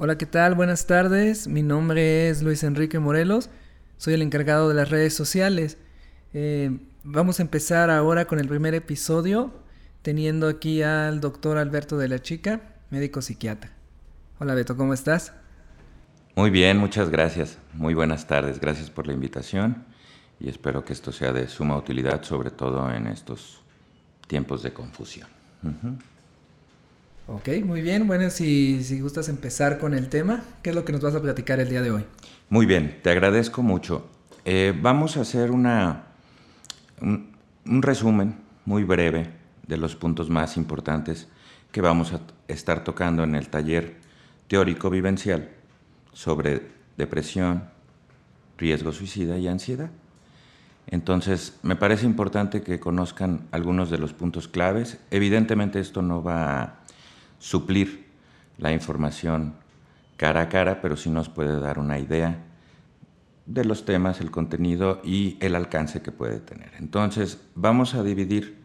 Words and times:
Hola, 0.00 0.16
¿qué 0.16 0.26
tal? 0.26 0.54
Buenas 0.54 0.86
tardes. 0.86 1.48
Mi 1.48 1.64
nombre 1.64 2.28
es 2.28 2.40
Luis 2.40 2.62
Enrique 2.62 3.00
Morelos. 3.00 3.50
Soy 3.96 4.14
el 4.14 4.22
encargado 4.22 4.68
de 4.68 4.76
las 4.76 4.90
redes 4.90 5.12
sociales. 5.12 5.76
Eh, 6.32 6.78
vamos 7.02 7.40
a 7.40 7.42
empezar 7.42 7.90
ahora 7.90 8.26
con 8.26 8.38
el 8.38 8.46
primer 8.46 8.74
episodio, 8.74 9.52
teniendo 10.02 10.46
aquí 10.46 10.82
al 10.82 11.20
doctor 11.20 11.58
Alberto 11.58 11.98
de 11.98 12.06
la 12.06 12.22
Chica, 12.22 12.60
médico 12.90 13.22
psiquiatra. 13.22 13.72
Hola 14.38 14.54
Beto, 14.54 14.76
¿cómo 14.76 14.94
estás? 14.94 15.32
Muy 16.36 16.50
bien, 16.50 16.78
muchas 16.78 17.10
gracias. 17.10 17.58
Muy 17.72 17.94
buenas 17.94 18.28
tardes. 18.28 18.60
Gracias 18.60 18.90
por 18.90 19.08
la 19.08 19.14
invitación 19.14 19.84
y 20.38 20.48
espero 20.48 20.84
que 20.84 20.92
esto 20.92 21.10
sea 21.10 21.32
de 21.32 21.48
suma 21.48 21.76
utilidad, 21.76 22.22
sobre 22.22 22.52
todo 22.52 22.88
en 22.94 23.08
estos 23.08 23.64
tiempos 24.28 24.62
de 24.62 24.72
confusión. 24.72 25.26
Ok, 27.30 27.48
muy 27.62 27.82
bien. 27.82 28.06
Bueno, 28.06 28.30
si, 28.30 28.82
si 28.82 29.00
gustas 29.00 29.28
empezar 29.28 29.78
con 29.78 29.92
el 29.92 30.08
tema, 30.08 30.42
¿qué 30.62 30.70
es 30.70 30.76
lo 30.76 30.86
que 30.86 30.92
nos 30.92 31.02
vas 31.02 31.14
a 31.14 31.20
platicar 31.20 31.60
el 31.60 31.68
día 31.68 31.82
de 31.82 31.90
hoy? 31.90 32.04
Muy 32.48 32.64
bien, 32.64 33.00
te 33.02 33.10
agradezco 33.10 33.62
mucho. 33.62 34.08
Eh, 34.46 34.72
vamos 34.80 35.18
a 35.18 35.20
hacer 35.20 35.50
una, 35.50 36.04
un, 37.02 37.82
resumen 37.82 38.34
muy 38.64 38.82
breve 38.82 39.30
de 39.66 39.76
los 39.76 39.94
puntos 39.94 40.30
más 40.30 40.56
importantes 40.56 41.28
que 41.70 41.82
vamos 41.82 42.14
a 42.14 42.20
estar 42.48 42.82
tocando 42.82 43.24
en 43.24 43.34
el 43.34 43.50
taller 43.50 43.96
teórico 44.46 44.88
vivencial 44.88 45.50
sobre 46.14 46.62
depresión, 46.96 47.64
riesgo 48.56 48.90
suicida 48.90 49.36
y 49.36 49.48
ansiedad. 49.48 49.90
Entonces, 50.86 51.58
me 51.62 51.76
parece 51.76 52.06
importante 52.06 52.62
que 52.62 52.80
conozcan 52.80 53.48
algunos 53.50 53.90
de 53.90 53.98
los 53.98 54.14
puntos 54.14 54.48
claves. 54.48 54.96
Evidentemente 55.10 55.78
esto 55.78 56.00
no 56.00 56.22
va 56.22 56.62
a 56.62 56.87
suplir 57.38 58.06
la 58.58 58.72
información 58.72 59.54
cara 60.16 60.42
a 60.42 60.48
cara, 60.48 60.80
pero 60.80 60.96
sí 60.96 61.10
nos 61.10 61.28
puede 61.28 61.60
dar 61.60 61.78
una 61.78 61.98
idea 61.98 62.44
de 63.46 63.64
los 63.64 63.84
temas, 63.84 64.20
el 64.20 64.30
contenido 64.30 65.00
y 65.02 65.38
el 65.40 65.54
alcance 65.54 66.02
que 66.02 66.12
puede 66.12 66.40
tener. 66.40 66.72
Entonces, 66.78 67.40
vamos 67.54 67.94
a 67.94 68.02
dividir 68.02 68.58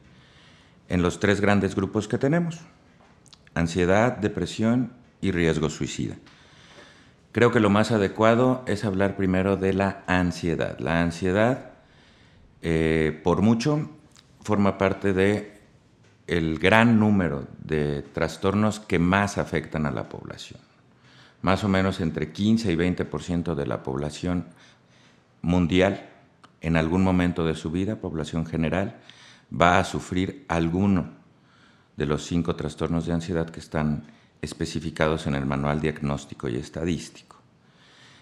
en 0.89 1.02
los 1.02 1.20
tres 1.20 1.39
grandes 1.39 1.75
grupos 1.75 2.08
que 2.08 2.17
tenemos, 2.17 2.59
ansiedad, 3.53 4.17
depresión 4.17 4.92
y 5.22 5.31
riesgo 5.31 5.69
suicida. 5.69 6.16
Creo 7.31 7.52
que 7.52 7.62
lo 7.62 7.69
más 7.69 7.92
adecuado 7.92 8.64
es 8.67 8.84
hablar 8.84 9.16
primero 9.16 9.56
de 9.56 9.73
la 9.73 10.03
ansiedad. 10.06 10.78
La 10.80 11.02
ansiedad, 11.02 11.72
eh, 12.62 13.19
por 13.23 13.42
mucho, 13.42 13.90
forma 14.42 14.78
parte 14.78 15.14
de 15.14 15.53
el 16.27 16.57
gran 16.59 16.99
número 16.99 17.47
de 17.63 18.02
trastornos 18.02 18.79
que 18.79 18.99
más 18.99 19.38
afectan 19.38 19.85
a 19.85 19.91
la 19.91 20.09
población. 20.09 20.59
Más 21.41 21.63
o 21.63 21.67
menos 21.67 21.99
entre 21.99 22.31
15 22.31 22.71
y 22.71 22.75
20% 22.75 23.55
de 23.55 23.66
la 23.66 23.83
población 23.83 24.45
mundial, 25.41 26.09
en 26.61 26.77
algún 26.77 27.03
momento 27.03 27.45
de 27.45 27.55
su 27.55 27.71
vida, 27.71 27.97
población 27.97 28.45
general, 28.45 28.95
va 29.51 29.79
a 29.79 29.83
sufrir 29.83 30.45
alguno 30.47 31.11
de 31.97 32.05
los 32.05 32.25
cinco 32.25 32.55
trastornos 32.55 33.05
de 33.05 33.13
ansiedad 33.13 33.49
que 33.49 33.59
están 33.59 34.03
especificados 34.41 35.27
en 35.27 35.35
el 35.35 35.45
Manual 35.45 35.81
Diagnóstico 35.81 36.47
y 36.47 36.55
Estadístico. 36.55 37.38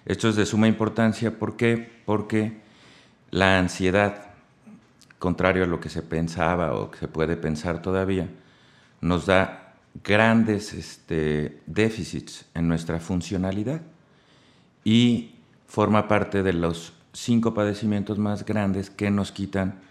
Esto 0.05 0.29
es 0.29 0.35
de 0.35 0.45
suma 0.45 0.67
importancia 0.67 1.38
¿por 1.38 1.55
qué? 1.57 2.02
porque 2.05 2.61
la 3.29 3.59
ansiedad 3.59 4.31
contrario 5.22 5.66
a 5.66 5.67
lo 5.67 5.80
que 5.80 5.89
se 5.89 6.02
pensaba 6.02 6.73
o 6.73 6.89
que 6.89 6.97
se 6.97 7.08
puede 7.08 7.38
pensar 7.38 7.80
todavía, 7.80 8.27
nos 9.02 9.28
da 9.28 9.75
grandes 10.03 10.73
este, 10.73 11.61
déficits 11.67 12.45
en 12.55 12.67
nuestra 12.67 13.00
funcionalidad 13.00 13.81
y 14.83 15.36
forma 15.67 16.08
parte 16.08 16.41
de 16.41 16.53
los 16.53 16.94
cinco 17.13 17.53
padecimientos 17.53 18.17
más 18.17 18.44
grandes 18.44 18.89
que 18.89 19.11
nos 19.11 19.31
quitan 19.31 19.81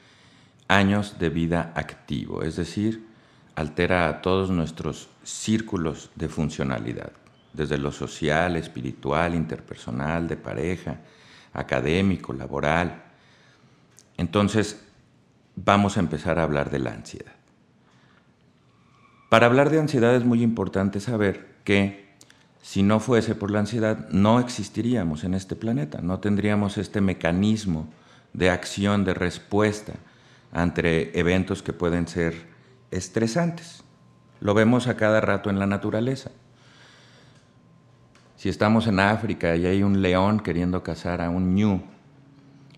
años 0.66 1.21
de 1.21 1.28
vida 1.28 1.72
activo, 1.76 2.43
es 2.43 2.56
decir, 2.56 3.06
altera 3.55 4.09
a 4.09 4.22
todos 4.22 4.50
nuestros 4.50 5.10
círculos 5.22 6.10
de 6.16 6.28
funcionalidad, 6.28 7.12
desde 7.53 7.78
lo 7.78 7.93
social, 7.93 8.56
espiritual, 8.56 9.37
interpersonal, 9.37 10.26
de 10.26 10.37
pareja, 10.37 10.99
académico, 11.53 12.32
laboral. 12.32 13.05
Entonces, 14.16 14.90
vamos 15.56 15.97
a 15.97 16.00
empezar 16.00 16.38
a 16.38 16.43
hablar 16.43 16.71
de 16.71 16.78
la 16.78 16.93
ansiedad. 16.93 17.33
Para 19.28 19.47
hablar 19.47 19.71
de 19.71 19.78
ansiedad 19.78 20.15
es 20.15 20.25
muy 20.25 20.43
importante 20.43 21.00
saber 21.00 21.55
que 21.65 22.11
si 22.62 22.83
no 22.83 23.00
fuese 23.00 23.34
por 23.34 23.50
la 23.50 23.61
ansiedad 23.61 24.09
no 24.11 24.41
existiríamos 24.41 25.25
en 25.25 25.34
este 25.34 25.56
planeta, 25.56 26.00
no 26.03 26.21
tendríamos 26.21 26.78
este 26.78 27.00
mecanismo 27.00 27.88
de 28.33 28.50
acción, 28.50 29.05
de 29.05 29.15
respuesta 29.15 29.94
ante 30.53 31.19
eventos 31.19 31.62
que 31.62 31.72
pueden 31.72 32.09
ser 32.09 32.34
estresantes. 32.91 33.84
Lo 34.41 34.55
vemos 34.55 34.88
a 34.88 34.97
cada 34.97 35.21
rato 35.21 35.50
en 35.50 35.59
la 35.59 35.67
naturaleza. 35.67 36.31
Si 38.37 38.49
estamos 38.49 38.87
en 38.87 39.00
África 39.00 39.55
y 39.56 39.67
hay 39.67 39.82
un 39.82 40.03
león 40.03 40.41
queriendo 40.41 40.82
cazar 40.82 41.21
a 41.21 41.31
un 41.31 41.55
ñu, 41.55 41.82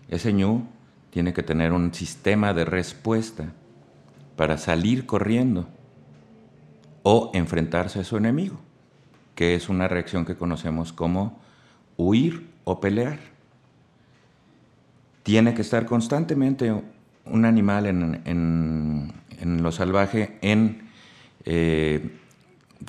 ese 0.09 0.33
ñu 0.33 0.67
tiene 1.13 1.31
que 1.31 1.43
tener 1.43 1.73
un 1.73 1.93
sistema 1.93 2.55
de 2.55 2.65
respuesta 2.65 3.53
para 4.35 4.57
salir 4.57 5.05
corriendo 5.05 5.69
o 7.03 7.29
enfrentarse 7.35 7.99
a 7.99 8.03
su 8.03 8.17
enemigo, 8.17 8.59
que 9.35 9.53
es 9.53 9.69
una 9.69 9.87
reacción 9.87 10.25
que 10.25 10.35
conocemos 10.35 10.91
como 10.91 11.39
huir 11.97 12.49
o 12.63 12.79
pelear. 12.79 13.19
Tiene 15.21 15.53
que 15.53 15.61
estar 15.61 15.85
constantemente 15.85 16.73
un 17.25 17.45
animal 17.45 17.85
en, 17.85 19.13
lo 19.61 19.71
salvaje 19.71 20.39
en 20.41 20.89
eh, 21.45 22.09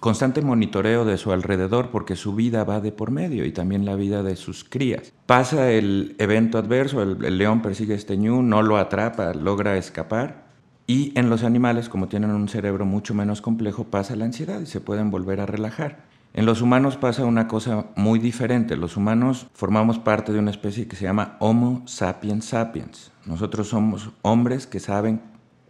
constante 0.00 0.42
monitoreo 0.42 1.04
de 1.04 1.18
su 1.18 1.32
alrededor 1.32 1.90
porque 1.90 2.16
su 2.16 2.34
vida 2.34 2.64
va 2.64 2.80
de 2.80 2.92
por 2.92 3.10
medio 3.10 3.44
y 3.44 3.52
también 3.52 3.84
la 3.84 3.96
vida 3.96 4.22
de 4.22 4.36
sus 4.36 4.64
crías. 4.64 5.12
Pasa 5.26 5.70
el 5.70 6.16
evento 6.18 6.58
adverso, 6.58 7.02
el, 7.02 7.38
león 7.38 7.62
persigue 7.62 7.94
este 7.94 8.16
ñu, 8.16 8.42
no 8.42 8.62
lo 8.62 8.76
atrapa, 8.76 9.34
logra 9.34 9.76
escapar 9.76 10.44
y 10.86 11.18
en 11.18 11.30
los 11.30 11.44
animales, 11.44 11.88
como 11.88 12.08
tienen 12.08 12.30
un 12.30 12.48
cerebro 12.48 12.84
mucho 12.84 13.14
menos 13.14 13.40
complejo, 13.40 13.84
pasa 13.84 14.16
la 14.16 14.26
ansiedad 14.26 14.60
y 14.60 14.66
se 14.66 14.80
pueden 14.80 15.10
volver 15.10 15.40
a 15.40 15.46
relajar. 15.46 16.04
En 16.34 16.46
los 16.46 16.62
humanos 16.62 16.96
pasa 16.96 17.24
una 17.24 17.46
cosa 17.46 17.86
muy 17.94 18.18
diferente. 18.18 18.76
Los 18.76 18.96
humanos 18.96 19.46
formamos 19.54 19.98
parte 19.98 20.32
de 20.32 20.40
una 20.40 20.50
especie 20.50 20.88
que 20.88 20.96
se 20.96 21.04
llama 21.04 21.36
Homo 21.38 21.82
sapiens 21.86 22.46
sapiens. 22.46 23.12
Nosotros 23.24 23.68
somos 23.68 24.10
hombres 24.22 24.66
que 24.66 24.80
saben 24.80 25.20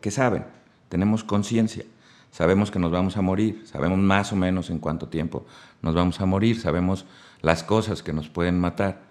que 0.05 0.11
saben, 0.11 0.45
tenemos 0.91 1.25
conciencia. 1.25 1.85
Sabemos 2.35 2.73
que 2.73 2.81
nos 2.81 2.91
vamos 2.91 3.17
a 3.17 3.23
morir, 3.23 3.63
sabemos 3.65 3.97
más 4.01 4.33
o 4.33 4.37
menos 4.37 4.69
en 4.69 4.81
cuánto 4.81 5.07
tiempo 5.07 5.47
nos 5.83 5.95
vamos 5.95 6.21
a 6.21 6.27
morir, 6.27 6.59
sabemos 6.59 7.07
las 7.43 7.63
cosas 7.63 8.03
que 8.03 8.13
nos 8.13 8.29
pueden 8.29 8.59
matar. 8.59 9.03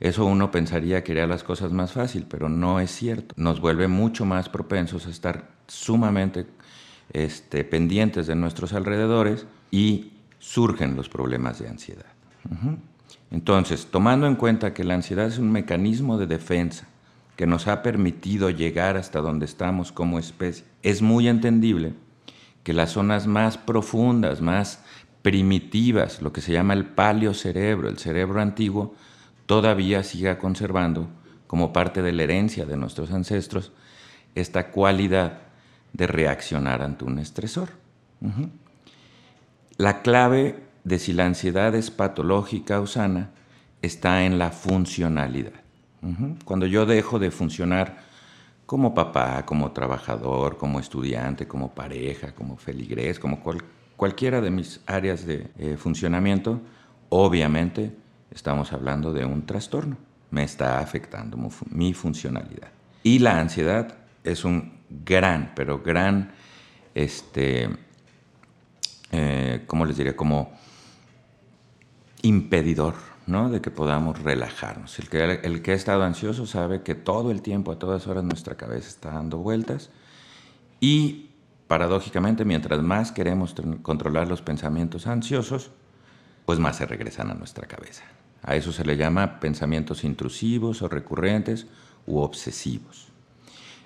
Eso 0.00 0.24
uno 0.24 0.50
pensaría 0.50 1.04
que 1.04 1.12
haría 1.12 1.28
las 1.28 1.44
cosas 1.44 1.70
más 1.70 1.92
fácil, 1.92 2.26
pero 2.28 2.48
no 2.48 2.80
es 2.80 2.90
cierto. 2.90 3.36
Nos 3.38 3.60
vuelve 3.60 3.86
mucho 3.86 4.24
más 4.24 4.48
propensos 4.48 5.06
a 5.06 5.10
estar 5.10 5.48
sumamente 5.68 6.44
este, 7.12 7.62
pendientes 7.62 8.26
de 8.26 8.34
nuestros 8.34 8.72
alrededores 8.72 9.46
y 9.70 10.14
surgen 10.40 10.96
los 10.96 11.08
problemas 11.08 11.60
de 11.60 11.68
ansiedad. 11.68 12.06
Entonces, 13.30 13.86
tomando 13.92 14.26
en 14.26 14.34
cuenta 14.34 14.74
que 14.74 14.82
la 14.82 14.94
ansiedad 14.94 15.26
es 15.26 15.38
un 15.38 15.52
mecanismo 15.52 16.18
de 16.18 16.26
defensa 16.26 16.88
que 17.36 17.46
nos 17.46 17.68
ha 17.68 17.84
permitido 17.84 18.50
llegar 18.50 18.96
hasta 18.96 19.20
donde 19.20 19.44
estamos 19.44 19.92
como 19.92 20.18
especie, 20.18 20.64
es 20.82 21.00
muy 21.00 21.28
entendible 21.28 21.94
que 22.66 22.72
las 22.72 22.90
zonas 22.90 23.28
más 23.28 23.58
profundas, 23.58 24.40
más 24.40 24.80
primitivas, 25.22 26.20
lo 26.20 26.32
que 26.32 26.40
se 26.40 26.50
llama 26.50 26.74
el 26.74 26.84
paleocerebro, 26.84 27.88
el 27.88 27.96
cerebro 27.96 28.40
antiguo, 28.40 28.96
todavía 29.46 30.02
siga 30.02 30.38
conservando 30.38 31.06
como 31.46 31.72
parte 31.72 32.02
de 32.02 32.10
la 32.10 32.24
herencia 32.24 32.66
de 32.66 32.76
nuestros 32.76 33.12
ancestros 33.12 33.70
esta 34.34 34.72
cualidad 34.72 35.42
de 35.92 36.08
reaccionar 36.08 36.82
ante 36.82 37.04
un 37.04 37.20
estresor. 37.20 37.68
La 39.76 40.02
clave 40.02 40.58
de 40.82 40.98
si 40.98 41.12
la 41.12 41.24
ansiedad 41.24 41.72
es 41.76 41.92
patológica 41.92 42.80
o 42.80 42.88
sana 42.88 43.30
está 43.80 44.24
en 44.24 44.40
la 44.40 44.50
funcionalidad. 44.50 45.52
Cuando 46.44 46.66
yo 46.66 46.84
dejo 46.84 47.20
de 47.20 47.30
funcionar 47.30 48.05
como 48.66 48.92
papá, 48.94 49.46
como 49.46 49.70
trabajador, 49.70 50.58
como 50.58 50.80
estudiante, 50.80 51.46
como 51.46 51.72
pareja, 51.72 52.34
como 52.34 52.56
feligrés, 52.56 53.18
como 53.18 53.40
cualquiera 53.96 54.40
de 54.40 54.50
mis 54.50 54.80
áreas 54.86 55.24
de 55.24 55.48
eh, 55.58 55.76
funcionamiento, 55.78 56.60
obviamente 57.08 57.92
estamos 58.30 58.72
hablando 58.72 59.12
de 59.12 59.24
un 59.24 59.46
trastorno. 59.46 59.96
Me 60.30 60.42
está 60.42 60.80
afectando 60.80 61.38
mi 61.70 61.94
funcionalidad. 61.94 62.68
Y 63.04 63.20
la 63.20 63.38
ansiedad 63.38 63.94
es 64.24 64.44
un 64.44 64.80
gran, 65.04 65.52
pero 65.54 65.80
gran, 65.80 66.32
este, 66.94 67.68
eh, 69.12 69.62
¿cómo 69.68 69.86
les 69.86 69.96
diría? 69.96 70.16
Como 70.16 70.50
impedidor 72.22 72.94
¿no? 73.26 73.50
de 73.50 73.60
que 73.60 73.70
podamos 73.70 74.22
relajarnos. 74.22 74.98
El 74.98 75.08
que, 75.08 75.40
el 75.42 75.62
que 75.62 75.72
ha 75.72 75.74
estado 75.74 76.02
ansioso 76.02 76.46
sabe 76.46 76.82
que 76.82 76.94
todo 76.94 77.30
el 77.30 77.42
tiempo, 77.42 77.72
a 77.72 77.78
todas 77.78 78.06
horas, 78.06 78.24
nuestra 78.24 78.56
cabeza 78.56 78.88
está 78.88 79.10
dando 79.12 79.38
vueltas 79.38 79.90
y 80.80 81.30
paradójicamente, 81.66 82.44
mientras 82.44 82.82
más 82.82 83.12
queremos 83.12 83.54
controlar 83.82 84.28
los 84.28 84.42
pensamientos 84.42 85.06
ansiosos, 85.06 85.70
pues 86.44 86.58
más 86.58 86.76
se 86.76 86.86
regresan 86.86 87.30
a 87.30 87.34
nuestra 87.34 87.66
cabeza. 87.66 88.04
A 88.42 88.54
eso 88.54 88.72
se 88.72 88.84
le 88.84 88.96
llama 88.96 89.40
pensamientos 89.40 90.04
intrusivos 90.04 90.82
o 90.82 90.88
recurrentes 90.88 91.66
u 92.06 92.18
obsesivos. 92.18 93.08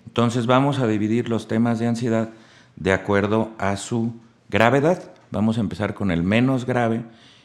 Entonces 0.06 0.46
vamos 0.46 0.78
a 0.78 0.86
dividir 0.86 1.28
los 1.28 1.48
temas 1.48 1.78
de 1.78 1.86
ansiedad 1.86 2.30
de 2.76 2.92
acuerdo 2.92 3.52
a 3.58 3.76
su 3.76 4.14
gravedad. 4.50 5.12
Vamos 5.30 5.56
a 5.56 5.60
empezar 5.60 5.94
con 5.94 6.10
el 6.10 6.22
menos 6.22 6.66
grave 6.66 7.04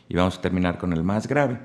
y 0.09 0.15
vamos 0.15 0.37
a 0.37 0.41
terminar 0.41 0.77
con 0.77 0.91
el 0.91 1.03
más 1.03 1.27
grave. 1.27 1.59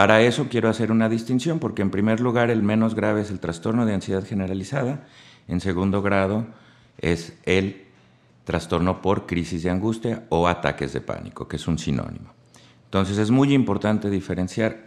Para 0.00 0.22
eso 0.22 0.46
quiero 0.48 0.70
hacer 0.70 0.92
una 0.92 1.10
distinción 1.10 1.58
porque 1.58 1.82
en 1.82 1.90
primer 1.90 2.20
lugar 2.20 2.48
el 2.48 2.62
menos 2.62 2.94
grave 2.94 3.20
es 3.20 3.30
el 3.30 3.38
trastorno 3.38 3.84
de 3.84 3.92
ansiedad 3.92 4.24
generalizada, 4.24 5.06
en 5.46 5.60
segundo 5.60 6.00
grado 6.00 6.46
es 6.96 7.34
el 7.42 7.84
trastorno 8.44 9.02
por 9.02 9.26
crisis 9.26 9.62
de 9.62 9.68
angustia 9.68 10.24
o 10.30 10.48
ataques 10.48 10.94
de 10.94 11.02
pánico, 11.02 11.48
que 11.48 11.56
es 11.56 11.68
un 11.68 11.78
sinónimo. 11.78 12.32
Entonces 12.86 13.18
es 13.18 13.30
muy 13.30 13.52
importante 13.52 14.08
diferenciar 14.08 14.86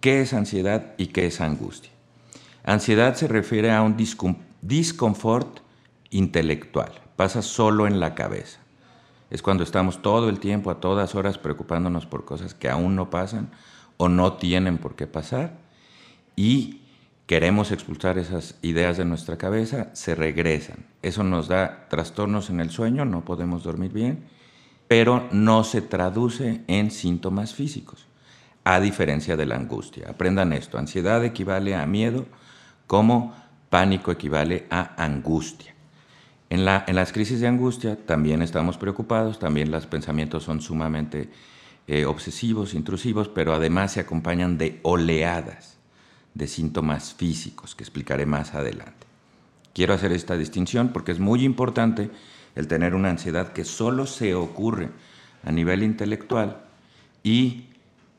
qué 0.00 0.20
es 0.20 0.34
ansiedad 0.34 0.92
y 0.98 1.06
qué 1.06 1.24
es 1.24 1.40
angustia. 1.40 1.92
Ansiedad 2.64 3.14
se 3.14 3.28
refiere 3.28 3.72
a 3.72 3.80
un 3.80 3.96
disconfort 4.60 5.60
intelectual, 6.10 6.92
pasa 7.16 7.40
solo 7.40 7.86
en 7.86 7.98
la 7.98 8.14
cabeza. 8.14 8.58
Es 9.30 9.40
cuando 9.40 9.64
estamos 9.64 10.02
todo 10.02 10.28
el 10.28 10.38
tiempo, 10.38 10.70
a 10.70 10.80
todas 10.80 11.14
horas, 11.14 11.38
preocupándonos 11.38 12.04
por 12.04 12.26
cosas 12.26 12.52
que 12.52 12.68
aún 12.68 12.94
no 12.94 13.08
pasan 13.08 13.48
o 13.96 14.08
no 14.08 14.34
tienen 14.34 14.78
por 14.78 14.96
qué 14.96 15.06
pasar 15.06 15.58
y 16.36 16.80
queremos 17.26 17.70
expulsar 17.72 18.18
esas 18.18 18.56
ideas 18.62 18.96
de 18.96 19.04
nuestra 19.04 19.38
cabeza, 19.38 19.90
se 19.94 20.14
regresan. 20.14 20.86
Eso 21.02 21.24
nos 21.24 21.48
da 21.48 21.86
trastornos 21.88 22.50
en 22.50 22.60
el 22.60 22.70
sueño, 22.70 23.04
no 23.04 23.24
podemos 23.24 23.62
dormir 23.62 23.92
bien 23.92 24.34
pero 24.88 25.28
no 25.32 25.64
se 25.64 25.82
traduce 25.82 26.62
en 26.66 26.90
síntomas 26.90 27.54
físicos, 27.54 28.06
a 28.64 28.80
diferencia 28.80 29.36
de 29.36 29.46
la 29.46 29.56
angustia. 29.56 30.10
Aprendan 30.10 30.52
esto, 30.52 30.78
ansiedad 30.78 31.24
equivale 31.24 31.74
a 31.74 31.86
miedo, 31.86 32.26
como 32.86 33.34
pánico 33.70 34.12
equivale 34.12 34.66
a 34.70 35.02
angustia. 35.02 35.74
En, 36.50 36.64
las 36.64 37.12
crisis 37.12 37.40
de 37.40 37.48
angustia 37.48 37.96
también 37.96 38.42
estamos 38.42 38.78
preocupados, 38.78 39.38
también 39.38 39.70
los 39.70 39.86
pensamientos 39.86 40.44
son 40.44 40.60
sumamente 40.60 41.30
eh, 41.86 42.06
obsesivos, 42.06 42.74
intrusivos, 42.74 43.28
pero 43.28 43.54
además 43.54 43.92
se 43.92 44.00
acompañan 44.00 44.56
de 44.56 44.80
oleadas 44.82 45.76
de 46.32 46.46
síntomas 46.46 47.14
físicos 47.14 47.74
que 47.74 47.84
explicaré 47.84 48.26
más 48.26 48.54
adelante. 48.54 49.06
Quiero 49.74 49.94
hacer 49.94 50.12
esta 50.12 50.36
distinción 50.36 50.88
porque 50.88 51.12
es 51.12 51.20
muy 51.20 51.44
importante 51.44 52.10
el 52.54 52.68
tener 52.68 52.94
una 52.94 53.10
ansiedad 53.10 53.52
que 53.52 53.64
solo 53.64 54.06
se 54.06 54.34
ocurre 54.34 54.90
a 55.42 55.52
nivel 55.52 55.82
intelectual 55.82 56.64
y 57.22 57.66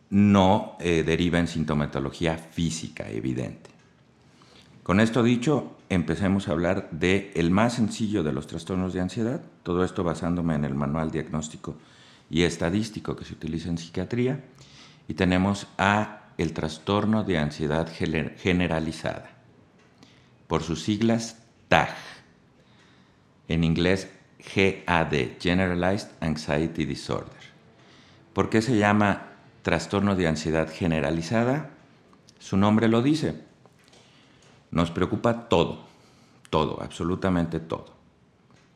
no 0.09 0.77
eh, 0.79 1.03
deriva 1.03 1.39
en 1.39 1.47
sintomatología 1.47 2.38
física 2.38 3.09
evidente. 3.09 3.71
Con 4.83 5.00
esto 5.00 5.23
dicho, 5.23 5.75
empecemos 5.89 6.47
a 6.47 6.51
hablar 6.51 6.89
de 6.91 7.31
el 7.35 7.50
más 7.50 7.73
sencillo 7.73 8.21
de 8.21 8.31
los 8.31 8.45
trastornos 8.45 8.94
de 8.94 9.01
ansiedad, 9.01 9.41
todo 9.63 9.83
esto 9.83 10.03
basándome 10.03 10.53
en 10.53 10.65
el 10.65 10.75
manual 10.75 11.09
diagnóstico 11.09 11.75
y 12.30 12.44
estadístico 12.44 13.16
que 13.16 13.25
se 13.25 13.33
utiliza 13.33 13.69
en 13.69 13.77
psiquiatría, 13.77 14.44
y 15.07 15.13
tenemos 15.13 15.68
a 15.77 16.22
el 16.38 16.54
trastorno 16.54 17.24
de 17.24 17.38
ansiedad 17.38 17.89
generalizada, 17.92 19.30
por 20.48 20.63
sus 20.63 20.83
siglas 20.83 21.39
TAG, 21.69 21.95
en 23.48 23.63
inglés 23.63 24.10
GAD, 24.56 25.39
Generalized 25.39 26.10
Anxiety 26.19 26.86
Disorder. 26.86 27.33
¿Por 28.33 28.50
qué 28.50 28.62
se 28.62 28.78
llama 28.78 29.30
trastorno 29.62 30.16
de 30.16 30.28
ansiedad 30.28 30.69
generalizada? 30.71 31.71
Su 32.39 32.57
nombre 32.57 32.88
lo 32.88 33.01
dice. 33.01 33.42
Nos 34.71 34.92
preocupa 34.92 35.48
todo, 35.48 35.86
todo, 36.50 36.81
absolutamente 36.81 37.60
todo. 37.60 37.94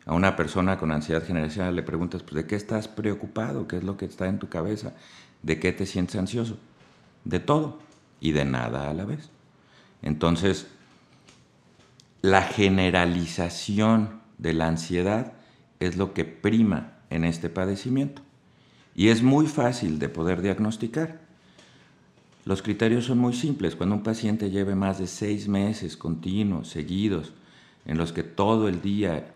A 0.10 0.16
una 0.16 0.36
persona 0.36 0.80
con 0.80 0.92
ansiedad 0.92 1.24
generalizada 1.24 1.70
le 1.70 1.84
preguntas, 1.84 2.24
pues, 2.24 2.34
¿de 2.34 2.48
qué 2.48 2.56
estás 2.56 2.88
preocupado? 2.88 3.68
¿Qué 3.68 3.78
es 3.78 3.84
lo 3.84 3.96
que 3.96 4.06
está 4.06 4.28
en 4.28 4.40
tu 4.40 4.50
cabeza? 4.50 4.96
¿De 5.44 5.60
qué 5.60 5.72
te 5.72 5.86
sientes 5.86 6.16
ansioso? 6.16 6.58
De 7.26 7.40
todo 7.40 7.78
y 8.20 8.32
de 8.32 8.44
nada 8.44 8.90
a 8.90 8.94
la 8.96 9.06
vez. 9.06 9.30
Entonces, 10.02 10.66
la 12.24 12.42
generalización 12.42 14.20
de 14.40 14.54
la 14.54 14.70
ansiedad 14.70 15.34
es 15.80 15.96
lo 15.96 16.16
que 16.16 16.26
prima 16.26 16.94
en 17.12 17.24
este 17.24 17.48
padecimiento. 17.48 18.24
Y 18.96 19.10
es 19.10 19.22
muy 19.22 19.46
fácil 19.46 20.00
de 20.00 20.10
poder 20.10 20.42
diagnosticar. 20.42 21.22
Los 22.46 22.64
criterios 22.64 23.06
son 23.06 23.20
muy 23.20 23.34
simples. 23.34 23.76
Cuando 23.76 23.94
un 23.94 24.02
paciente 24.02 24.50
lleve 24.50 24.74
más 24.74 24.98
de 24.98 25.06
seis 25.06 25.48
meses 25.48 25.96
continuos, 25.96 26.68
seguidos, 26.68 27.32
en 27.86 28.00
los 28.00 28.12
que 28.12 28.24
todo 28.24 28.68
el 28.68 28.82
día 28.82 29.36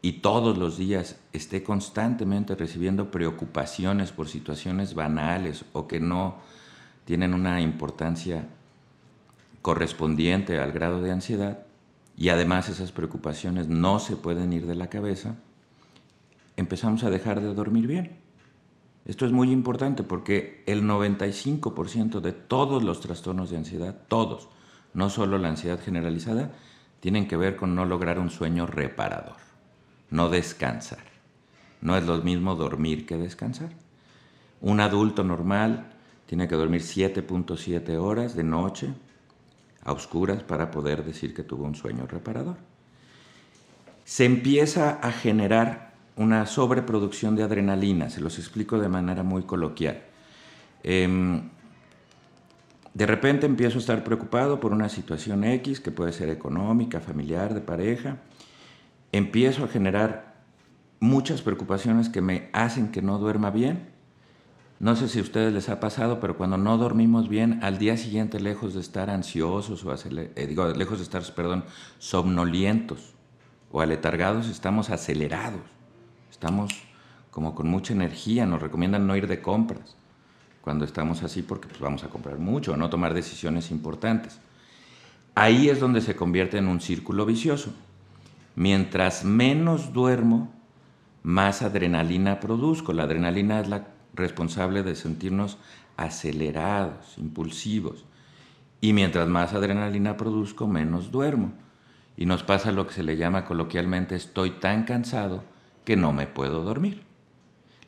y 0.00 0.12
todos 0.14 0.58
los 0.58 0.76
días 0.76 1.18
esté 1.32 1.62
constantemente 1.62 2.54
recibiendo 2.54 3.10
preocupaciones 3.10 4.12
por 4.12 4.28
situaciones 4.28 4.94
banales 4.94 5.64
o 5.72 5.88
que 5.88 6.00
no 6.00 6.36
tienen 7.04 7.34
una 7.34 7.60
importancia 7.60 8.48
correspondiente 9.62 10.60
al 10.60 10.72
grado 10.72 11.00
de 11.00 11.10
ansiedad, 11.10 11.66
y 12.16 12.30
además 12.30 12.68
esas 12.68 12.92
preocupaciones 12.92 13.68
no 13.68 13.98
se 13.98 14.16
pueden 14.16 14.52
ir 14.52 14.66
de 14.66 14.74
la 14.74 14.88
cabeza, 14.88 15.36
empezamos 16.56 17.04
a 17.04 17.10
dejar 17.10 17.40
de 17.40 17.54
dormir 17.54 17.86
bien. 17.86 18.18
Esto 19.04 19.24
es 19.24 19.32
muy 19.32 19.50
importante 19.52 20.02
porque 20.02 20.62
el 20.66 20.82
95% 20.82 22.20
de 22.20 22.32
todos 22.32 22.82
los 22.82 23.00
trastornos 23.00 23.50
de 23.50 23.56
ansiedad, 23.56 23.96
todos, 24.08 24.48
no 24.92 25.08
solo 25.10 25.38
la 25.38 25.48
ansiedad 25.48 25.80
generalizada, 25.80 26.52
tienen 27.00 27.28
que 27.28 27.36
ver 27.36 27.56
con 27.56 27.74
no 27.74 27.84
lograr 27.84 28.18
un 28.18 28.30
sueño 28.30 28.66
reparador, 28.66 29.36
no 30.10 30.28
descansar. 30.28 31.04
No 31.80 31.96
es 31.96 32.04
lo 32.04 32.18
mismo 32.18 32.54
dormir 32.54 33.06
que 33.06 33.16
descansar. 33.16 33.70
Un 34.60 34.80
adulto 34.80 35.22
normal 35.22 35.92
tiene 36.26 36.48
que 36.48 36.56
dormir 36.56 36.82
7.7 36.82 37.96
horas 37.96 38.34
de 38.34 38.44
noche, 38.44 38.88
a 39.84 39.92
oscuras 39.92 40.42
para 40.42 40.70
poder 40.70 41.04
decir 41.04 41.34
que 41.34 41.42
tuvo 41.42 41.64
un 41.64 41.74
sueño 41.74 42.06
reparador. 42.06 42.56
Se 44.04 44.24
empieza 44.24 44.98
a 45.00 45.12
generar 45.12 45.94
una 46.16 46.46
sobreproducción 46.46 47.36
de 47.36 47.44
adrenalina, 47.44 48.10
se 48.10 48.20
los 48.20 48.38
explico 48.38 48.78
de 48.78 48.88
manera 48.88 49.22
muy 49.22 49.42
coloquial. 49.42 50.02
Em, 50.82 51.42
de 52.92 53.06
repente 53.06 53.46
empiezo 53.46 53.78
a 53.78 53.80
estar 53.80 54.02
preocupado 54.02 54.58
por 54.58 54.72
una 54.72 54.88
situación 54.88 55.44
X, 55.44 55.80
que 55.80 55.90
puede 55.90 56.12
ser 56.12 56.28
económica, 56.28 57.00
familiar, 57.00 57.54
de 57.54 57.60
pareja. 57.60 58.16
Empiezo 59.12 59.64
a 59.64 59.68
generar 59.68 60.42
muchas 61.00 61.42
preocupaciones 61.42 62.08
que 62.08 62.20
me 62.20 62.50
hacen 62.52 62.90
que 62.90 63.02
no 63.02 63.18
duerma 63.18 63.50
bien 63.50 63.98
no 64.80 64.94
sé 64.94 65.08
si 65.08 65.18
a 65.18 65.22
ustedes 65.22 65.52
les 65.52 65.68
ha 65.70 65.80
pasado, 65.80 66.20
pero 66.20 66.36
cuando 66.36 66.56
no 66.56 66.78
dormimos 66.78 67.28
bien, 67.28 67.58
al 67.64 67.78
día 67.78 67.96
siguiente, 67.96 68.38
lejos 68.38 68.74
de 68.74 68.80
estar 68.80 69.10
ansiosos 69.10 69.84
o 69.84 69.92
eh, 69.92 70.46
digo, 70.46 70.68
lejos 70.68 70.98
de 70.98 71.04
estar, 71.04 71.22
perdón, 71.34 71.64
somnolientos 71.98 73.14
o 73.72 73.80
aletargados, 73.80 74.48
estamos 74.48 74.90
acelerados. 74.90 75.62
Estamos 76.30 76.70
como 77.32 77.56
con 77.56 77.68
mucha 77.68 77.92
energía. 77.92 78.46
Nos 78.46 78.62
recomiendan 78.62 79.08
no 79.08 79.16
ir 79.16 79.26
de 79.26 79.42
compras 79.42 79.96
cuando 80.60 80.84
estamos 80.84 81.24
así 81.24 81.42
porque 81.42 81.66
pues, 81.66 81.80
vamos 81.80 82.04
a 82.04 82.08
comprar 82.08 82.38
mucho 82.38 82.76
no 82.76 82.88
tomar 82.88 83.14
decisiones 83.14 83.72
importantes. 83.72 84.38
Ahí 85.34 85.68
es 85.70 85.80
donde 85.80 86.00
se 86.00 86.14
convierte 86.14 86.58
en 86.58 86.68
un 86.68 86.80
círculo 86.80 87.26
vicioso. 87.26 87.74
Mientras 88.58 89.24
menos 89.24 89.92
duermo, 89.92 90.52
más 91.22 91.62
adrenalina 91.62 92.40
produzco. 92.40 92.92
La 92.92 93.04
adrenalina 93.04 93.60
es 93.60 93.68
la 93.68 93.86
responsable 94.14 94.82
de 94.82 94.96
sentirnos 94.96 95.58
acelerados, 95.96 97.16
impulsivos. 97.18 98.04
Y 98.80 98.94
mientras 98.94 99.28
más 99.28 99.54
adrenalina 99.54 100.16
produzco, 100.16 100.66
menos 100.66 101.12
duermo. 101.12 101.52
Y 102.16 102.26
nos 102.26 102.42
pasa 102.42 102.72
lo 102.72 102.88
que 102.88 102.94
se 102.94 103.04
le 103.04 103.16
llama 103.16 103.44
coloquialmente 103.44 104.16
estoy 104.16 104.50
tan 104.50 104.82
cansado 104.82 105.44
que 105.84 105.96
no 105.96 106.12
me 106.12 106.26
puedo 106.26 106.64
dormir. 106.64 107.04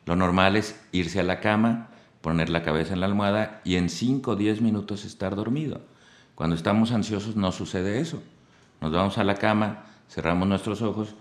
Lo 0.07 0.15
normal 0.15 0.55
es 0.55 0.81
irse 0.93 1.19
a 1.19 1.25
la 1.25 1.41
cama, 1.41 1.89
poner 2.21 2.49
la 2.49 2.63
cabeza 2.63 2.95
en 2.95 3.01
la 3.01 3.07
almohada 3.07 3.61
y 3.65 3.75
en 3.75 3.89
5 3.89 4.31
o 4.31 4.37
10 4.37 4.61
minutos 4.61 5.05
estar 5.05 5.35
dormido. 5.35 5.81
Cuando 6.37 6.55
estamos 6.55 6.93
ansiosos 6.93 7.35
no 7.35 7.51
sucede 7.51 7.99
eso. 7.99 8.23
Nos 8.81 8.93
vamos 8.93 9.19
a 9.19 9.25
la 9.25 9.35
cama, 9.35 9.91
cerramos 10.11 10.49
nuestros 10.49 10.83
ojos 10.83 11.15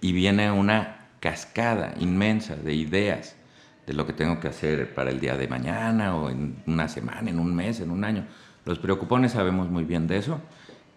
y 0.00 0.12
viene 0.12 0.50
una 0.50 1.08
cascada 1.20 1.94
inmensa 1.98 2.54
de 2.54 2.74
ideas, 2.74 3.36
de 3.86 3.92
lo 3.92 4.06
que 4.06 4.12
tengo 4.12 4.40
que 4.40 4.48
hacer 4.48 4.94
para 4.94 5.10
el 5.10 5.20
día 5.20 5.36
de 5.36 5.48
mañana 5.48 6.16
o 6.16 6.30
en 6.30 6.56
una 6.66 6.88
semana, 6.88 7.30
en 7.30 7.38
un 7.38 7.54
mes, 7.54 7.80
en 7.80 7.90
un 7.90 8.04
año. 8.04 8.24
Los 8.64 8.78
preocupones 8.78 9.32
sabemos 9.32 9.68
muy 9.68 9.84
bien 9.84 10.06
de 10.06 10.18
eso, 10.18 10.40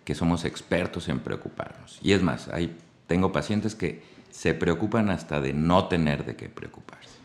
que 0.05 0.15
somos 0.15 0.45
expertos 0.45 1.09
en 1.09 1.19
preocuparnos. 1.19 1.99
Y 2.01 2.13
es 2.13 2.21
más, 2.21 2.47
hay, 2.49 2.77
tengo 3.07 3.31
pacientes 3.31 3.75
que 3.75 4.03
se 4.29 4.53
preocupan 4.53 5.09
hasta 5.09 5.41
de 5.41 5.53
no 5.53 5.87
tener 5.87 6.25
de 6.25 6.35
qué 6.35 6.47
preocuparse. 6.47 7.17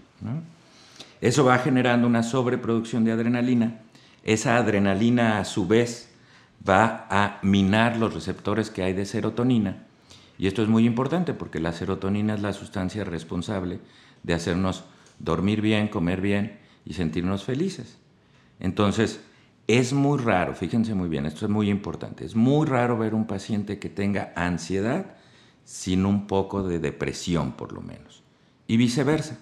Eso 1.21 1.45
va 1.45 1.59
generando 1.59 2.07
una 2.07 2.23
sobreproducción 2.23 3.05
de 3.05 3.13
adrenalina. 3.13 3.81
Esa 4.25 4.57
adrenalina 4.57 5.39
a 5.39 5.45
su 5.45 5.67
vez 5.67 6.12
va 6.69 7.07
a 7.11 7.38
minar 7.42 7.97
los 7.97 8.14
receptores 8.14 8.71
que 8.71 8.83
hay 8.83 8.92
de 8.92 9.07
serotonina. 9.07 9.87
Y 10.38 10.47
esto 10.47 10.62
es 10.62 10.69
muy 10.69 10.87
importante 10.87 11.35
porque 11.35 11.61
la 11.61 11.73
serotonina 11.73 12.35
es 12.35 12.42
la 12.42 12.52
sustancia 12.52 13.04
responsable 13.04 13.81
de 14.23 14.35
hacernos 14.35 14.85
dormir 15.19 15.61
bien, 15.61 15.88
comer 15.88 16.21
bien 16.21 16.59
y 16.85 16.95
sentirnos 16.95 17.45
felices. 17.45 17.99
Entonces, 18.61 19.21
es 19.66 19.92
muy 19.92 20.19
raro, 20.19 20.54
fíjense 20.54 20.95
muy 20.95 21.09
bien, 21.09 21.26
esto 21.26 21.47
es 21.47 21.50
muy 21.50 21.71
importante, 21.71 22.25
es 22.25 22.35
muy 22.35 22.66
raro 22.66 22.99
ver 22.99 23.14
un 23.14 23.26
paciente 23.26 23.78
que 23.78 23.88
tenga 23.88 24.33
ansiedad 24.35 25.14
sin 25.64 26.04
un 26.04 26.26
poco 26.26 26.62
de 26.62 26.78
depresión 26.78 27.52
por 27.52 27.73
lo 27.73 27.81
menos. 27.81 28.23
Y 28.66 28.76
viceversa. 28.76 29.38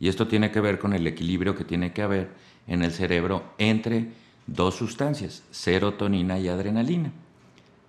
Y 0.00 0.08
esto 0.08 0.28
tiene 0.28 0.50
que 0.50 0.60
ver 0.60 0.78
con 0.78 0.92
el 0.92 1.06
equilibrio 1.06 1.54
que 1.56 1.64
tiene 1.64 1.92
que 1.92 2.02
haber 2.02 2.30
en 2.66 2.82
el 2.82 2.92
cerebro 2.92 3.52
entre 3.58 4.12
dos 4.48 4.74
sustancias, 4.74 5.44
serotonina 5.50 6.38
y 6.38 6.48
adrenalina. 6.48 7.12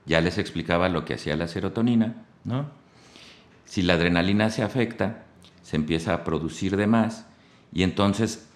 Ya 0.05 0.21
les 0.21 0.37
explicaba 0.37 0.89
lo 0.89 1.05
que 1.05 1.15
hacía 1.15 1.35
la 1.35 1.47
serotonina, 1.47 2.25
¿no? 2.43 2.69
Si 3.65 3.81
la 3.81 3.93
adrenalina 3.93 4.49
se 4.49 4.61
afecta, 4.61 5.25
se 5.63 5.75
empieza 5.75 6.13
a 6.13 6.23
producir 6.23 6.77
de 6.77 6.87
más 6.87 7.25
y 7.71 7.83
entonces 7.83 8.47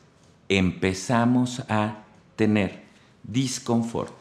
empezamos 0.50 1.62
a 1.70 2.04
tener 2.36 2.84
disconfort. 3.24 4.14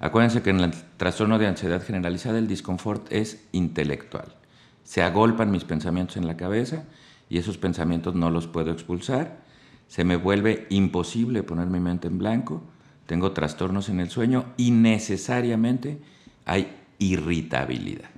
Acuérdense 0.00 0.42
que 0.42 0.50
en 0.50 0.60
el 0.60 0.72
trastorno 0.96 1.38
de 1.38 1.46
ansiedad 1.46 1.82
generalizada 1.82 2.38
el 2.38 2.48
disconfort 2.48 3.06
es 3.12 3.46
intelectual. 3.52 4.34
Se 4.82 5.02
agolpan 5.02 5.50
mis 5.50 5.64
pensamientos 5.64 6.16
en 6.16 6.26
la 6.26 6.36
cabeza 6.36 6.84
y 7.28 7.38
esos 7.38 7.58
pensamientos 7.58 8.14
no 8.14 8.30
los 8.30 8.46
puedo 8.46 8.72
expulsar. 8.72 9.38
Se 9.86 10.04
me 10.04 10.16
vuelve 10.16 10.66
imposible 10.70 11.42
poner 11.42 11.68
mi 11.68 11.80
mente 11.80 12.08
en 12.08 12.18
blanco. 12.18 12.62
Tengo 13.06 13.32
trastornos 13.32 13.88
en 13.88 14.00
el 14.00 14.10
sueño 14.10 14.46
y 14.56 14.70
necesariamente 14.70 15.98
hay 16.46 16.74
irritabilidad. 16.98 18.08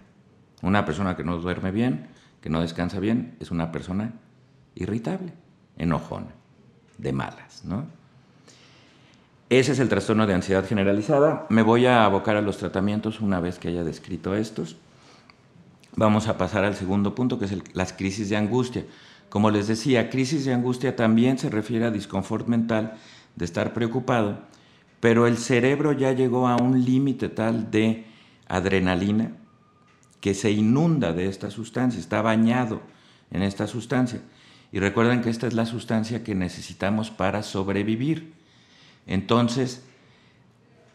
Una 0.62 0.84
persona 0.84 1.16
que 1.16 1.24
no 1.24 1.38
duerme 1.38 1.70
bien, 1.70 2.08
que 2.40 2.50
no 2.50 2.60
descansa 2.60 3.00
bien, 3.00 3.36
es 3.40 3.50
una 3.50 3.72
persona 3.72 4.14
irritable, 4.74 5.32
enojona, 5.76 6.28
de 6.98 7.12
malas, 7.12 7.64
¿no? 7.64 7.86
Ese 9.48 9.72
es 9.72 9.78
el 9.78 9.88
trastorno 9.88 10.26
de 10.26 10.34
ansiedad 10.34 10.66
generalizada. 10.66 11.46
Me 11.50 11.62
voy 11.62 11.86
a 11.86 12.04
abocar 12.04 12.36
a 12.36 12.42
los 12.42 12.58
tratamientos 12.58 13.20
una 13.20 13.38
vez 13.38 13.60
que 13.60 13.68
haya 13.68 13.84
descrito 13.84 14.34
estos. 14.34 14.76
Vamos 15.94 16.26
a 16.26 16.36
pasar 16.36 16.64
al 16.64 16.74
segundo 16.74 17.14
punto, 17.14 17.38
que 17.38 17.44
es 17.44 17.74
las 17.74 17.92
crisis 17.92 18.28
de 18.28 18.36
angustia. 18.36 18.84
Como 19.28 19.50
les 19.50 19.68
decía, 19.68 20.10
crisis 20.10 20.44
de 20.44 20.52
angustia 20.52 20.96
también 20.96 21.38
se 21.38 21.48
refiere 21.48 21.84
a 21.84 21.90
disconfort 21.92 22.48
mental, 22.48 22.96
de 23.36 23.44
estar 23.44 23.72
preocupado, 23.72 24.40
pero 25.00 25.26
el 25.26 25.36
cerebro 25.36 25.92
ya 25.92 26.12
llegó 26.12 26.48
a 26.48 26.56
un 26.56 26.84
límite 26.84 27.28
tal 27.28 27.70
de 27.70 28.06
adrenalina 28.48 29.32
que 30.20 30.34
se 30.34 30.50
inunda 30.50 31.12
de 31.12 31.26
esta 31.26 31.50
sustancia, 31.50 32.00
está 32.00 32.22
bañado 32.22 32.80
en 33.30 33.42
esta 33.42 33.66
sustancia. 33.66 34.20
Y 34.72 34.80
recuerden 34.80 35.22
que 35.22 35.30
esta 35.30 35.46
es 35.46 35.54
la 35.54 35.66
sustancia 35.66 36.24
que 36.24 36.34
necesitamos 36.34 37.10
para 37.10 37.42
sobrevivir. 37.42 38.34
Entonces, 39.06 39.84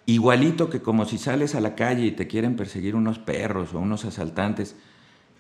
igualito 0.06 0.70
que 0.70 0.82
como 0.82 1.06
si 1.06 1.18
sales 1.18 1.56
a 1.56 1.62
la 1.62 1.76
calle 1.76 2.06
y 2.06 2.12
te 2.12 2.28
quieren 2.28 2.56
perseguir 2.56 2.96
unos 2.96 3.20
perros 3.20 3.74
o 3.74 3.80
unos 3.80 4.04
asaltantes, 4.04 4.76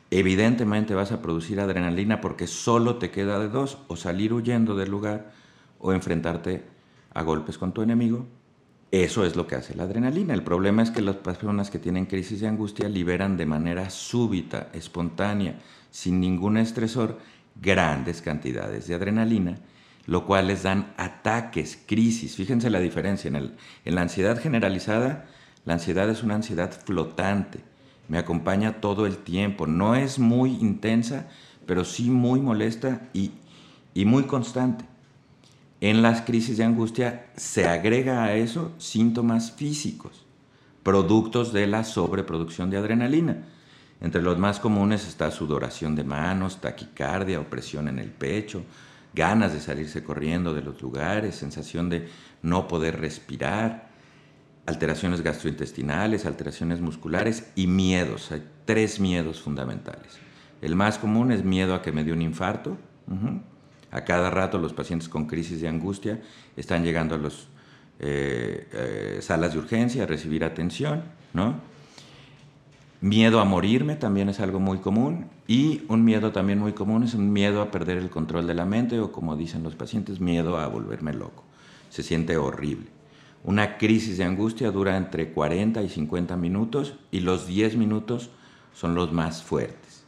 evidentemente 0.10 0.96
vas 0.96 1.12
a 1.12 1.22
producir 1.22 1.60
adrenalina 1.60 2.22
porque 2.22 2.48
solo 2.48 2.96
te 2.96 3.12
queda 3.12 3.40
de 3.40 3.50
dos, 3.50 3.80
o 3.88 3.96
salir 3.96 4.34
huyendo 4.34 4.76
del 4.76 4.90
lugar 4.90 5.34
o 5.80 5.94
enfrentarte 5.94 6.64
a 7.14 7.24
golpes 7.24 7.58
con 7.58 7.74
tu 7.74 7.82
enemigo. 7.82 8.26
Eso 8.92 9.26
es 9.26 9.36
lo 9.36 9.48
que 9.48 9.56
hace 9.56 9.74
la 9.74 9.84
adrenalina. 9.84 10.34
El 10.34 10.44
problema 10.44 10.84
es 10.84 10.92
que 10.92 11.02
las 11.02 11.16
personas 11.16 11.72
que 11.72 11.80
tienen 11.80 12.06
crisis 12.06 12.42
de 12.42 12.48
angustia 12.48 12.90
liberan 12.90 13.38
de 13.38 13.46
manera 13.46 13.90
súbita, 13.90 14.70
espontánea, 14.74 15.60
sin 15.90 16.20
ningún 16.20 16.58
estresor, 16.58 17.18
grandes 17.56 18.22
cantidades 18.22 18.88
de 18.88 18.96
adrenalina 18.96 19.60
lo 20.06 20.26
cual 20.26 20.48
les 20.48 20.64
dan 20.64 20.94
ataques, 20.98 21.80
crisis. 21.86 22.36
Fíjense 22.36 22.70
la 22.70 22.80
diferencia. 22.80 23.28
En, 23.28 23.36
el, 23.36 23.56
en 23.86 23.96
la 23.96 24.02
ansiedad 24.02 24.40
generalizada, 24.40 25.26
la 25.66 25.74
ansiedad 25.74 26.10
es 26.10 26.24
una 26.24 26.36
ansiedad 26.36 26.72
flotante. 26.72 27.60
Me 28.08 28.18
acompaña 28.18 28.82
todo 28.82 29.06
el 29.06 29.18
tiempo. 29.18 29.68
No 29.68 29.96
es 29.96 30.20
muy 30.20 30.52
intensa, 30.56 31.28
pero 31.66 31.86
sí 31.86 32.10
muy 32.10 32.42
molesta 32.42 33.10
y, 33.14 33.32
y 33.94 34.06
muy 34.06 34.24
constante. 34.24 34.86
En 35.82 36.04
las 36.04 36.22
crisis 36.22 36.58
de 36.58 36.64
angustia 36.64 37.26
se 37.36 37.68
agrega 37.68 38.24
a 38.24 38.36
eso 38.36 38.72
síntomas 38.78 39.52
físicos, 39.52 40.28
productos 40.84 41.54
de 41.54 41.66
la 41.66 41.84
sobreproducción 41.84 42.70
de 42.70 42.78
adrenalina. 42.78 43.46
Entre 44.00 44.22
los 44.22 44.38
más 44.38 44.60
comunes 44.60 45.08
está 45.08 45.32
sudoración 45.32 45.96
de 45.96 46.04
manos, 46.04 46.62
taquicardia, 46.62 47.40
opresión 47.40 47.88
en 47.88 47.98
el 47.98 48.12
pecho, 48.12 48.64
ganas 49.16 49.54
de 49.54 49.60
salirse 49.60 50.04
corriendo 50.04 50.54
de 50.54 50.62
los 50.62 50.80
lugares, 50.84 51.34
sensación 51.34 51.90
de 51.90 52.08
no 52.44 52.68
poder 52.68 53.00
respirar, 53.00 53.90
alteraciones 54.68 55.22
gastrointestinales, 55.22 56.28
alteraciones 56.28 56.80
musculares 56.80 57.52
y 57.56 57.66
miedos. 57.66 58.32
Hay 58.32 58.48
tres 58.66 59.00
miedos 59.00 59.42
fundamentales. 59.42 60.20
El 60.62 60.76
más 60.76 61.00
común 61.00 61.32
es 61.32 61.44
miedo 61.44 61.74
a 61.74 61.82
que 61.82 61.92
me 61.92 62.04
dé 62.04 62.14
un 62.14 62.22
infarto. 62.22 62.78
A 63.92 64.02
cada 64.06 64.30
rato 64.30 64.58
los 64.58 64.74
pacientes 64.74 65.10
con 65.10 65.26
crisis 65.26 65.62
de 65.62 65.68
angustia 65.68 66.22
están 66.56 66.84
llegando 66.84 67.16
a 67.16 67.18
las 67.18 67.48
eh, 68.00 68.68
eh, 68.74 69.20
salas 69.22 69.54
de 69.54 69.60
urgencia 69.60 70.04
a 70.04 70.08
recibir 70.08 70.44
atención, 70.44 71.04
¿no? 71.34 71.56
Miedo 73.02 73.40
a 73.40 73.46
morirme 73.46 73.96
también 73.96 74.30
es 74.30 74.40
algo 74.40 74.60
muy 74.60 74.78
común 74.78 75.26
y 75.48 75.82
un 75.88 76.06
miedo 76.06 76.32
también 76.32 76.60
muy 76.60 76.74
común 76.74 77.04
es 77.04 77.16
un 77.16 77.34
miedo 77.34 77.62
a 77.62 77.72
perder 77.72 77.98
el 77.98 78.12
control 78.12 78.46
de 78.46 78.54
la 78.54 78.66
mente 78.66 79.00
o 79.00 79.12
como 79.12 79.36
dicen 79.36 79.64
los 79.64 79.76
pacientes, 79.76 80.20
miedo 80.20 80.58
a 80.58 80.68
volverme 80.68 81.12
loco. 81.12 81.44
Se 81.90 82.04
siente 82.04 82.38
horrible. 82.38 82.88
Una 83.44 83.80
crisis 83.80 84.20
de 84.20 84.24
angustia 84.24 84.70
dura 84.70 84.98
entre 84.98 85.32
40 85.32 85.82
y 85.82 85.90
50 85.90 86.38
minutos 86.38 86.94
y 87.10 87.22
los 87.22 87.48
10 87.48 87.76
minutos 87.76 88.30
son 88.74 88.94
los 88.94 89.12
más 89.12 89.42
fuertes. 89.42 90.06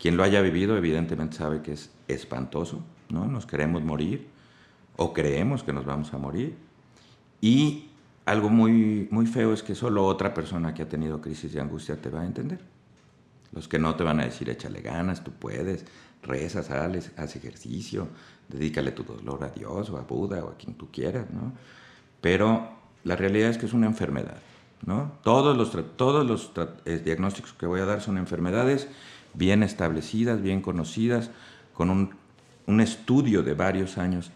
Quien 0.00 0.16
lo 0.16 0.24
haya 0.24 0.42
vivido 0.42 0.76
evidentemente 0.76 1.36
sabe 1.36 1.62
que 1.62 1.72
es 1.72 1.90
espantoso, 2.08 2.82
¿no? 3.08 3.26
Nos 3.26 3.46
queremos 3.46 3.82
morir 3.82 4.28
o 4.96 5.12
creemos 5.12 5.62
que 5.62 5.72
nos 5.72 5.84
vamos 5.84 6.12
a 6.14 6.18
morir 6.18 6.56
y 7.40 7.90
algo 8.24 8.48
muy, 8.48 9.08
muy 9.10 9.26
feo 9.26 9.52
es 9.52 9.62
que 9.62 9.74
solo 9.74 10.04
otra 10.04 10.34
persona 10.34 10.74
que 10.74 10.82
ha 10.82 10.88
tenido 10.88 11.20
crisis 11.20 11.52
de 11.52 11.60
angustia 11.60 12.00
te 12.00 12.10
va 12.10 12.22
a 12.22 12.26
entender. 12.26 12.58
Los 13.52 13.68
que 13.68 13.78
no 13.78 13.94
te 13.94 14.02
van 14.02 14.20
a 14.20 14.24
decir, 14.24 14.50
échale 14.50 14.80
ganas, 14.80 15.22
tú 15.22 15.30
puedes, 15.30 15.84
reza, 16.22 16.62
sales, 16.62 17.12
haz 17.16 17.36
ejercicio, 17.36 18.08
dedícale 18.48 18.90
tu 18.90 19.04
dolor 19.04 19.44
a 19.44 19.50
Dios 19.50 19.90
o 19.90 19.96
a 19.96 20.02
Buda 20.02 20.44
o 20.44 20.50
a 20.50 20.56
quien 20.56 20.74
tú 20.74 20.88
quieras, 20.90 21.30
¿no? 21.30 21.52
Pero 22.20 22.68
la 23.04 23.14
realidad 23.14 23.50
es 23.50 23.58
que 23.58 23.66
es 23.66 23.72
una 23.72 23.86
enfermedad, 23.86 24.38
¿no? 24.84 25.12
Todos 25.22 25.56
los, 25.56 25.70
todos 25.96 26.26
los 26.26 26.50
eh, 26.84 27.00
diagnósticos 27.04 27.52
que 27.52 27.66
voy 27.66 27.80
a 27.80 27.84
dar 27.84 28.00
son 28.00 28.18
enfermedades 28.18 28.88
bien 29.34 29.62
establecidas, 29.62 30.42
bien 30.42 30.60
conocidas, 30.60 31.30
con 31.72 31.90
un, 31.90 32.14
un 32.66 32.80
estudio 32.80 33.42
de 33.42 33.54
varios 33.54 33.98
años 33.98 34.30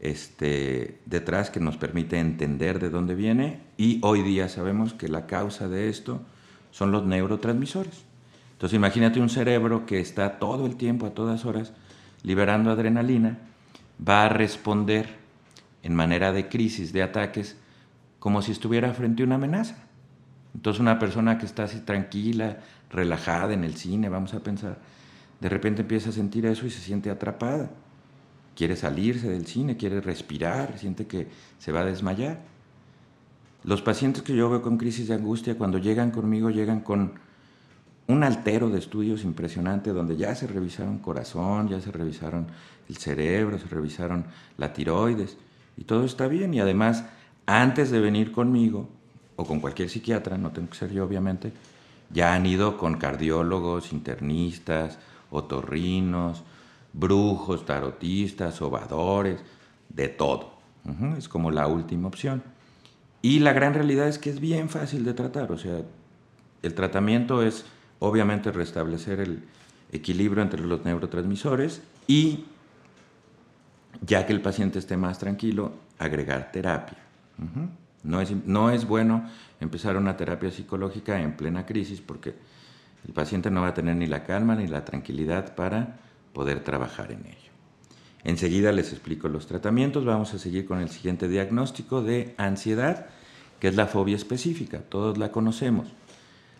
este, 0.00 1.00
detrás 1.06 1.50
que 1.50 1.60
nos 1.60 1.76
permite 1.76 2.18
entender 2.18 2.80
de 2.80 2.90
dónde 2.90 3.14
viene 3.14 3.60
y 3.76 4.00
hoy 4.02 4.22
día 4.22 4.48
sabemos 4.48 4.94
que 4.94 5.08
la 5.08 5.26
causa 5.26 5.68
de 5.68 5.88
esto 5.88 6.20
son 6.70 6.90
los 6.90 7.06
neurotransmisores. 7.06 8.04
Entonces 8.52 8.76
imagínate 8.76 9.20
un 9.20 9.28
cerebro 9.28 9.86
que 9.86 10.00
está 10.00 10.38
todo 10.38 10.66
el 10.66 10.76
tiempo, 10.76 11.06
a 11.06 11.14
todas 11.14 11.44
horas, 11.44 11.72
liberando 12.22 12.70
adrenalina, 12.70 13.38
va 14.06 14.24
a 14.24 14.28
responder 14.28 15.16
en 15.82 15.94
manera 15.94 16.32
de 16.32 16.48
crisis, 16.48 16.92
de 16.92 17.02
ataques, 17.02 17.56
como 18.18 18.42
si 18.42 18.52
estuviera 18.52 18.92
frente 18.94 19.22
a 19.22 19.26
una 19.26 19.34
amenaza. 19.36 19.84
Entonces 20.54 20.80
una 20.80 20.98
persona 20.98 21.38
que 21.38 21.46
está 21.46 21.64
así 21.64 21.80
tranquila, 21.80 22.58
relajada 22.90 23.52
en 23.54 23.64
el 23.64 23.76
cine, 23.76 24.08
vamos 24.08 24.34
a 24.34 24.40
pensar, 24.40 24.78
de 25.42 25.48
repente 25.48 25.82
empieza 25.82 26.10
a 26.10 26.12
sentir 26.12 26.46
eso 26.46 26.64
y 26.66 26.70
se 26.70 26.80
siente 26.80 27.10
atrapada 27.10 27.68
quiere 28.54 28.76
salirse 28.76 29.28
del 29.28 29.46
cine, 29.46 29.76
quiere 29.76 30.00
respirar, 30.00 30.78
siente 30.78 31.06
que 31.06 31.28
se 31.58 31.72
va 31.72 31.80
a 31.80 31.84
desmayar. 31.84 32.40
Los 33.64 33.82
pacientes 33.82 34.22
que 34.22 34.34
yo 34.34 34.50
veo 34.50 34.62
con 34.62 34.76
crisis 34.76 35.08
de 35.08 35.14
angustia, 35.14 35.56
cuando 35.56 35.78
llegan 35.78 36.10
conmigo, 36.10 36.50
llegan 36.50 36.80
con 36.80 37.14
un 38.08 38.24
altero 38.24 38.68
de 38.68 38.78
estudios 38.78 39.24
impresionante 39.24 39.90
donde 39.90 40.16
ya 40.16 40.34
se 40.34 40.46
revisaron 40.46 40.98
corazón, 40.98 41.68
ya 41.68 41.80
se 41.80 41.92
revisaron 41.92 42.48
el 42.88 42.96
cerebro, 42.96 43.58
se 43.58 43.68
revisaron 43.68 44.24
la 44.58 44.72
tiroides 44.72 45.36
y 45.76 45.84
todo 45.84 46.04
está 46.04 46.26
bien. 46.26 46.52
Y 46.52 46.60
además, 46.60 47.04
antes 47.46 47.90
de 47.90 48.00
venir 48.00 48.32
conmigo, 48.32 48.88
o 49.36 49.46
con 49.46 49.60
cualquier 49.60 49.88
psiquiatra, 49.88 50.36
no 50.36 50.50
tengo 50.50 50.68
que 50.68 50.76
ser 50.76 50.92
yo 50.92 51.04
obviamente, 51.04 51.52
ya 52.10 52.34
han 52.34 52.44
ido 52.44 52.76
con 52.76 52.98
cardiólogos, 52.98 53.92
internistas, 53.92 54.98
otorrinos, 55.32 56.44
brujos, 56.92 57.66
tarotistas, 57.66 58.54
sobadores, 58.54 59.40
de 59.88 60.08
todo. 60.08 60.52
Es 61.16 61.28
como 61.28 61.50
la 61.50 61.66
última 61.66 62.08
opción. 62.08 62.42
Y 63.22 63.38
la 63.38 63.52
gran 63.52 63.74
realidad 63.74 64.08
es 64.08 64.18
que 64.18 64.30
es 64.30 64.40
bien 64.40 64.68
fácil 64.68 65.04
de 65.04 65.14
tratar, 65.14 65.52
o 65.52 65.58
sea, 65.58 65.82
el 66.62 66.74
tratamiento 66.74 67.42
es 67.42 67.64
obviamente 68.00 68.50
restablecer 68.50 69.20
el 69.20 69.44
equilibrio 69.92 70.42
entre 70.42 70.60
los 70.60 70.84
neurotransmisores 70.84 71.82
y, 72.08 72.46
ya 74.00 74.26
que 74.26 74.32
el 74.32 74.40
paciente 74.40 74.80
esté 74.80 74.96
más 74.96 75.18
tranquilo, 75.18 75.72
agregar 75.98 76.50
terapia. 76.50 76.98
no, 78.02 78.20
es, 78.20 78.32
no 78.46 78.70
es 78.70 78.86
bueno 78.86 79.28
empezar 79.60 79.96
una 79.96 80.16
terapia 80.16 80.50
psicológica 80.50 81.20
en 81.20 81.36
plena 81.36 81.64
crisis 81.64 82.00
porque 82.00 82.34
el 83.06 83.12
paciente 83.12 83.50
no 83.50 83.62
va 83.62 83.68
a 83.68 83.74
tener 83.74 83.96
ni 83.96 84.06
la 84.06 84.24
calma 84.24 84.54
ni 84.54 84.66
la 84.66 84.84
tranquilidad 84.84 85.54
para 85.54 85.96
poder 86.32 86.62
trabajar 86.62 87.12
en 87.12 87.26
ello. 87.26 87.52
Enseguida 88.24 88.70
les 88.72 88.92
explico 88.92 89.28
los 89.28 89.46
tratamientos. 89.46 90.04
Vamos 90.04 90.32
a 90.34 90.38
seguir 90.38 90.66
con 90.66 90.80
el 90.80 90.88
siguiente 90.88 91.28
diagnóstico 91.28 92.02
de 92.02 92.34
ansiedad, 92.38 93.06
que 93.58 93.68
es 93.68 93.76
la 93.76 93.86
fobia 93.86 94.16
específica. 94.16 94.80
Todos 94.80 95.18
la 95.18 95.32
conocemos. 95.32 95.88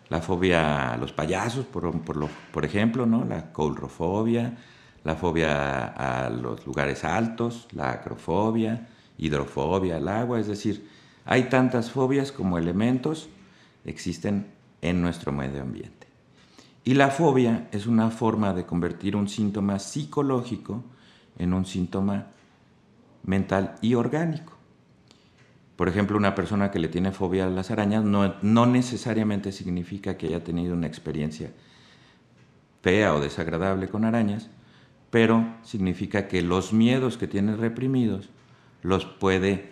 La 0.09 0.21
fobia 0.21 0.93
a 0.93 0.97
los 0.97 1.13
payasos, 1.13 1.65
por, 1.65 2.65
ejemplo, 2.65 3.05
¿no? 3.05 3.23
la 3.23 3.51
coulrofobia, 3.53 4.57
la 5.03 5.15
fobia 5.15 5.85
a 5.87 6.29
los 6.29 6.65
lugares 6.65 7.03
altos, 7.03 7.67
la 7.71 7.91
acrofobia, 7.91 8.89
hidrofobia 9.17 9.97
al 9.97 10.07
agua. 10.09 10.39
Es 10.39 10.47
decir, 10.47 10.87
hay 11.25 11.43
tantas 11.43 11.89
fobias 11.89 12.31
como 12.31 12.57
elementos 12.57 13.29
existen 13.85 14.47
en 14.81 15.01
nuestro 15.01 15.31
medio 15.31 15.61
ambiente. 15.61 16.02
Y 16.83 16.95
la 16.95 17.09
fobia 17.09 17.67
es 17.71 17.87
una 17.87 18.09
forma 18.09 18.53
de 18.53 18.65
convertir 18.65 19.15
un 19.15 19.29
síntoma 19.29 19.79
psicológico 19.79 20.83
en 21.37 21.53
un 21.53 21.65
síntoma 21.65 22.27
mental 23.23 23.75
y 23.81 23.95
orgánico. 23.95 24.53
Por 25.75 25.87
ejemplo, 25.87 26.17
una 26.17 26.35
persona 26.35 26.71
que 26.71 26.79
le 26.79 26.87
tiene 26.87 27.11
fobia 27.11 27.45
a 27.45 27.49
las 27.49 27.71
arañas 27.71 28.03
no, 28.03 28.65
necesariamente 28.65 29.51
significa 29.51 30.17
que 30.17 30.27
haya 30.27 30.43
tenido 30.43 30.73
una 30.73 30.87
experiencia 30.87 31.51
fea 32.81 33.15
o 33.15 33.21
desagradable 33.21 33.87
con 33.87 34.03
arañas, 34.03 34.49
pero 35.09 35.45
significa 35.63 36.27
que 36.27 36.41
los 36.41 36.73
miedos 36.73 37.17
que 37.17 37.27
tiene 37.27 37.55
reprimidos 37.55 38.29
los 38.81 39.05
puede 39.05 39.71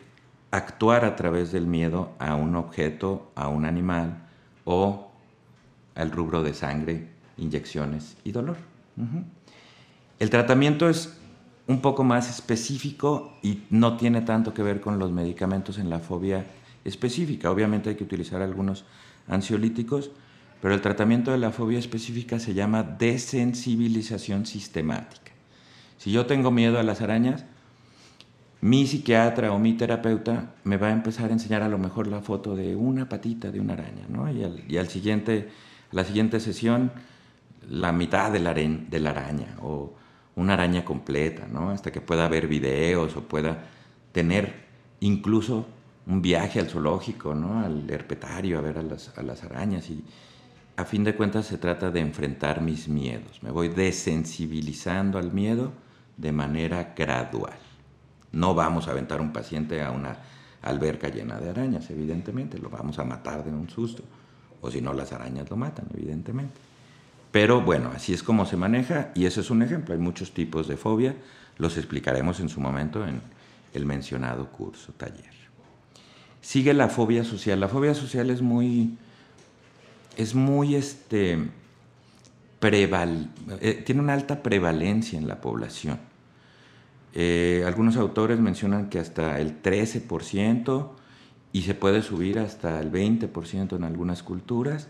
actuar 0.49 1.05
a 1.05 1.15
través 1.15 1.51
del 1.51 1.67
miedo 1.67 2.13
a 2.19 2.35
un 2.35 2.55
objeto, 2.55 3.31
a 3.35 3.49
un 3.49 3.65
animal 3.65 4.27
o 4.63 5.10
al 5.95 6.11
rubro 6.11 6.43
de 6.43 6.53
sangre, 6.53 7.07
inyecciones 7.37 8.17
y 8.23 8.31
dolor. 8.31 8.57
El 10.19 10.29
tratamiento 10.29 10.89
es 10.89 11.17
un 11.67 11.81
poco 11.81 12.03
más 12.03 12.29
específico 12.29 13.37
y 13.41 13.63
no 13.69 13.97
tiene 13.97 14.21
tanto 14.21 14.53
que 14.53 14.63
ver 14.63 14.81
con 14.81 14.99
los 14.99 15.11
medicamentos 15.11 15.77
en 15.77 15.89
la 15.89 15.99
fobia 15.99 16.45
específica. 16.83 17.51
Obviamente 17.51 17.89
hay 17.89 17.95
que 17.95 18.03
utilizar 18.03 18.41
algunos 18.41 18.85
ansiolíticos, 19.27 20.11
pero 20.61 20.73
el 20.73 20.81
tratamiento 20.81 21.31
de 21.31 21.37
la 21.37 21.51
fobia 21.51 21.79
específica 21.79 22.39
se 22.39 22.53
llama 22.53 22.83
desensibilización 22.83 24.45
sistemática. 24.45 25.31
Si 25.97 26.11
yo 26.11 26.25
tengo 26.25 26.51
miedo 26.51 26.79
a 26.79 26.83
las 26.83 27.01
arañas, 27.01 27.45
mi 28.61 28.85
psiquiatra 28.85 29.51
o 29.53 29.59
mi 29.59 29.73
terapeuta 29.73 30.53
me 30.63 30.77
va 30.77 30.87
a 30.87 30.91
empezar 30.91 31.29
a 31.29 31.33
enseñar 31.33 31.63
a 31.63 31.69
lo 31.69 31.79
mejor 31.79 32.07
la 32.07 32.21
foto 32.21 32.55
de 32.55 32.75
una 32.75 33.09
patita 33.09 33.51
de 33.51 33.59
una 33.59 33.73
araña, 33.73 34.05
¿no? 34.07 34.31
Y 34.31 34.43
al, 34.43 34.63
y 34.67 34.77
al 34.77 34.87
siguiente, 34.87 35.49
la 35.91 36.03
siguiente 36.03 36.39
sesión, 36.39 36.91
la 37.69 37.91
mitad 37.91 38.31
de 38.31 38.39
la, 38.39 38.51
araña, 39.09 39.57
o 39.61 39.93
una 40.35 40.53
araña 40.53 40.85
completa, 40.85 41.47
¿no? 41.47 41.69
Hasta 41.69 41.91
que 41.91 42.01
pueda 42.01 42.27
ver 42.27 42.47
videos 42.47 43.15
o 43.15 43.21
pueda 43.21 43.65
tener 44.11 44.65
incluso 44.99 45.67
un 46.07 46.21
viaje 46.21 46.59
al 46.59 46.69
zoológico, 46.69 47.35
¿no? 47.35 47.59
Al 47.59 47.89
herpetario 47.89 48.57
a 48.57 48.61
ver 48.61 48.77
a 48.77 48.81
las, 48.81 49.17
a 49.17 49.21
las 49.21 49.43
arañas 49.43 49.89
y 49.89 50.03
a 50.77 50.85
fin 50.85 51.03
de 51.03 51.15
cuentas 51.15 51.45
se 51.45 51.57
trata 51.57 51.91
de 51.91 51.99
enfrentar 51.99 52.61
mis 52.61 52.87
miedos. 52.87 53.43
Me 53.43 53.51
voy 53.51 53.67
desensibilizando 53.67 55.19
al 55.19 55.31
miedo 55.31 55.73
de 56.17 56.31
manera 56.31 56.93
gradual. 56.95 57.57
No 58.31 58.55
vamos 58.55 58.87
a 58.87 58.91
aventar 58.91 59.21
un 59.21 59.33
paciente 59.33 59.81
a 59.83 59.91
una 59.91 60.17
alberca 60.61 61.09
llena 61.09 61.39
de 61.39 61.49
arañas, 61.49 61.89
evidentemente, 61.89 62.57
lo 62.57 62.69
vamos 62.69 62.99
a 62.99 63.03
matar 63.03 63.43
de 63.43 63.51
un 63.51 63.69
susto, 63.69 64.03
o 64.61 64.71
si 64.71 64.81
no 64.81 64.93
las 64.93 65.11
arañas 65.11 65.49
lo 65.49 65.57
matan, 65.57 65.87
evidentemente. 65.93 66.53
Pero 67.31 67.61
bueno, 67.61 67.91
así 67.95 68.13
es 68.13 68.23
como 68.23 68.45
se 68.45 68.57
maneja 68.57 69.11
y 69.15 69.25
ese 69.25 69.41
es 69.41 69.49
un 69.49 69.61
ejemplo. 69.61 69.93
Hay 69.93 69.99
muchos 69.99 70.33
tipos 70.33 70.67
de 70.67 70.77
fobia, 70.77 71.15
los 71.57 71.77
explicaremos 71.77 72.39
en 72.39 72.49
su 72.49 72.59
momento 72.59 73.07
en 73.07 73.21
el 73.73 73.85
mencionado 73.85 74.47
curso, 74.47 74.93
taller. 74.93 75.31
Sigue 76.41 76.73
la 76.73 76.89
fobia 76.89 77.23
social. 77.23 77.59
La 77.59 77.67
fobia 77.67 77.93
social 77.93 78.29
es 78.29 78.41
muy, 78.41 78.97
es 80.17 80.35
muy, 80.35 80.75
este, 80.75 81.37
eh, 82.61 83.83
tiene 83.85 84.01
una 84.01 84.13
alta 84.13 84.43
prevalencia 84.43 85.17
en 85.17 85.27
la 85.27 85.39
población. 85.39 85.99
Eh, 87.13 87.63
algunos 87.65 87.97
autores 87.97 88.39
mencionan 88.39 88.89
que 88.89 88.99
hasta 88.99 89.39
el 89.39 89.61
13% 89.61 90.89
y 91.53 91.63
se 91.63 91.75
puede 91.75 92.01
subir 92.01 92.39
hasta 92.39 92.79
el 92.79 92.91
20% 92.91 93.75
en 93.75 93.83
algunas 93.83 94.23
culturas. 94.23 94.87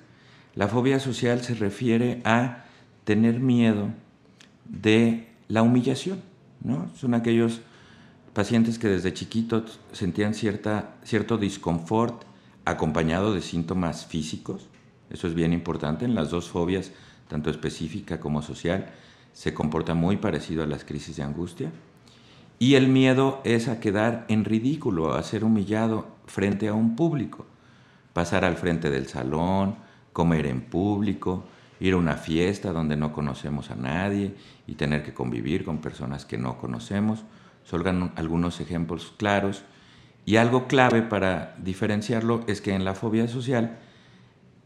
La 0.55 0.67
fobia 0.67 0.99
social 0.99 1.41
se 1.41 1.55
refiere 1.55 2.21
a 2.23 2.65
tener 3.03 3.39
miedo 3.39 3.89
de 4.65 5.27
la 5.47 5.63
humillación, 5.63 6.21
¿no? 6.63 6.89
Son 6.95 7.13
aquellos 7.13 7.61
pacientes 8.33 8.79
que 8.79 8.87
desde 8.87 9.13
chiquitos 9.13 9.79
sentían 9.91 10.33
cierta, 10.33 10.95
cierto 11.03 11.37
disconfort 11.37 12.23
acompañado 12.65 13.33
de 13.33 13.41
síntomas 13.41 14.05
físicos. 14.05 14.67
Eso 15.09 15.27
es 15.27 15.33
bien 15.33 15.51
importante. 15.53 16.05
En 16.05 16.15
las 16.15 16.29
dos 16.29 16.49
fobias, 16.49 16.91
tanto 17.27 17.49
específica 17.49 18.19
como 18.19 18.41
social, 18.41 18.91
se 19.33 19.53
comporta 19.53 19.93
muy 19.93 20.17
parecido 20.17 20.63
a 20.63 20.67
las 20.67 20.85
crisis 20.85 21.17
de 21.17 21.23
angustia. 21.23 21.71
Y 22.59 22.75
el 22.75 22.87
miedo 22.87 23.41
es 23.43 23.67
a 23.67 23.79
quedar 23.79 24.25
en 24.29 24.45
ridículo, 24.45 25.15
a 25.15 25.23
ser 25.23 25.43
humillado 25.43 26.07
frente 26.31 26.69
a 26.69 26.73
un 26.73 26.95
público, 26.95 27.45
pasar 28.13 28.45
al 28.45 28.55
frente 28.55 28.89
del 28.89 29.07
salón, 29.07 29.75
comer 30.13 30.45
en 30.45 30.61
público, 30.61 31.43
ir 31.81 31.93
a 31.93 31.97
una 31.97 32.15
fiesta 32.15 32.71
donde 32.71 32.95
no 32.95 33.11
conocemos 33.11 33.69
a 33.69 33.75
nadie 33.75 34.35
y 34.65 34.75
tener 34.75 35.03
que 35.03 35.13
convivir 35.13 35.65
con 35.65 35.79
personas 35.79 36.25
que 36.25 36.37
no 36.37 36.57
conocemos. 36.57 37.25
Son 37.65 38.13
algunos 38.15 38.61
ejemplos 38.61 39.13
claros. 39.17 39.63
Y 40.25 40.37
algo 40.37 40.67
clave 40.67 41.01
para 41.01 41.55
diferenciarlo 41.57 42.45
es 42.47 42.61
que 42.61 42.73
en 42.73 42.85
la 42.85 42.95
fobia 42.95 43.27
social 43.27 43.79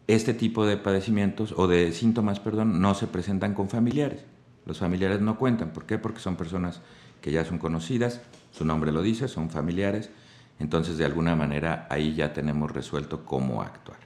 este 0.08 0.36
tipo 0.36 0.68
de 0.68 0.78
padecimientos 0.78 1.54
o 1.58 1.68
de 1.68 1.92
síntomas, 1.94 2.40
perdón, 2.40 2.80
no 2.80 2.94
se 2.94 3.08
presentan 3.08 3.56
con 3.56 3.70
familiares. 3.70 4.24
Los 4.68 4.80
familiares 4.80 5.20
no 5.20 5.38
cuentan. 5.38 5.74
¿Por 5.74 5.86
qué? 5.86 5.98
Porque 5.98 6.20
son 6.20 6.36
personas 6.36 6.82
que 7.22 7.32
ya 7.32 7.44
son 7.44 7.58
conocidas, 7.58 8.22
su 8.52 8.66
nombre 8.66 8.92
lo 8.92 9.02
dice, 9.02 9.28
son 9.28 9.50
familiares, 9.50 10.12
entonces 10.60 10.98
de 10.98 11.06
alguna 11.06 11.36
manera 11.36 11.88
ahí 11.90 12.14
ya 12.14 12.34
tenemos 12.34 12.72
resuelto 12.72 13.26
cómo 13.26 13.62
actuar. 13.62 14.00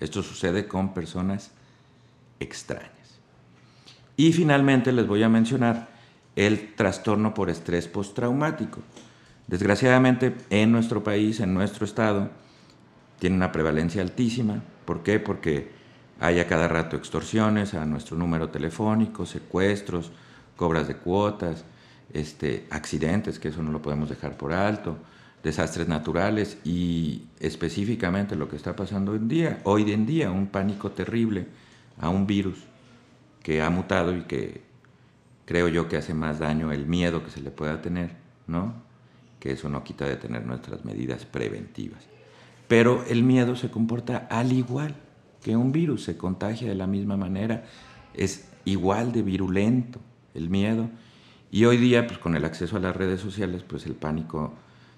Esto 0.00 0.22
sucede 0.22 0.66
con 0.66 0.92
personas 0.92 1.50
extrañas. 2.40 2.92
Y 4.16 4.32
finalmente 4.32 4.92
les 4.92 5.06
voy 5.06 5.22
a 5.22 5.28
mencionar 5.28 5.88
el 6.36 6.74
trastorno 6.74 7.34
por 7.34 7.50
estrés 7.50 7.88
postraumático. 7.88 8.80
Desgraciadamente 9.46 10.34
en 10.50 10.72
nuestro 10.72 11.02
país, 11.02 11.40
en 11.40 11.54
nuestro 11.54 11.84
estado, 11.84 12.30
tiene 13.18 13.36
una 13.36 13.52
prevalencia 13.52 14.02
altísima. 14.02 14.62
¿Por 14.84 15.02
qué? 15.02 15.20
Porque 15.20 15.70
hay 16.20 16.40
a 16.40 16.46
cada 16.46 16.68
rato 16.68 16.96
extorsiones 16.96 17.74
a 17.74 17.84
nuestro 17.86 18.16
número 18.16 18.50
telefónico, 18.50 19.26
secuestros, 19.26 20.12
cobras 20.56 20.88
de 20.88 20.96
cuotas, 20.96 21.64
este, 22.12 22.66
accidentes, 22.70 23.38
que 23.38 23.48
eso 23.48 23.62
no 23.62 23.72
lo 23.72 23.82
podemos 23.82 24.08
dejar 24.08 24.36
por 24.36 24.52
alto, 24.52 24.96
desastres 25.44 25.86
naturales 25.88 26.56
y 26.64 27.26
específicamente 27.38 28.34
lo 28.34 28.48
que 28.48 28.56
está 28.56 28.74
pasando 28.74 29.12
hoy 29.12 29.18
en 29.18 29.28
día, 29.28 29.60
hoy 29.64 29.92
en 29.92 30.06
día, 30.06 30.30
un 30.30 30.46
pánico 30.46 30.90
terrible 30.90 31.46
a 32.00 32.08
un 32.08 32.26
virus 32.26 32.64
que 33.42 33.60
ha 33.60 33.68
mutado 33.68 34.16
y 34.16 34.22
que 34.22 34.62
creo 35.44 35.68
yo 35.68 35.86
que 35.86 35.98
hace 35.98 36.14
más 36.14 36.38
daño 36.38 36.72
el 36.72 36.86
miedo 36.86 37.22
que 37.22 37.30
se 37.30 37.42
le 37.42 37.50
pueda 37.50 37.82
tener, 37.82 38.16
¿no? 38.46 38.72
Que 39.38 39.52
eso 39.52 39.68
no 39.68 39.84
quita 39.84 40.06
de 40.06 40.16
tener 40.16 40.46
nuestras 40.46 40.86
medidas 40.86 41.26
preventivas. 41.26 42.02
Pero 42.66 43.04
el 43.06 43.22
miedo 43.22 43.54
se 43.54 43.70
comporta 43.70 44.26
al 44.30 44.50
igual 44.50 44.96
que 45.42 45.58
un 45.58 45.72
virus, 45.72 46.04
se 46.04 46.16
contagia 46.16 46.70
de 46.70 46.74
la 46.74 46.86
misma 46.86 47.18
manera, 47.18 47.64
es 48.14 48.48
igual 48.64 49.12
de 49.12 49.20
virulento 49.20 50.00
el 50.32 50.48
miedo. 50.48 50.88
Y 51.50 51.66
hoy 51.66 51.76
día, 51.76 52.06
pues 52.06 52.18
con 52.18 52.34
el 52.34 52.46
acceso 52.46 52.78
a 52.78 52.80
las 52.80 52.96
redes 52.96 53.20
sociales, 53.20 53.62
pues 53.62 53.84
el 53.84 53.94
pánico 53.94 54.54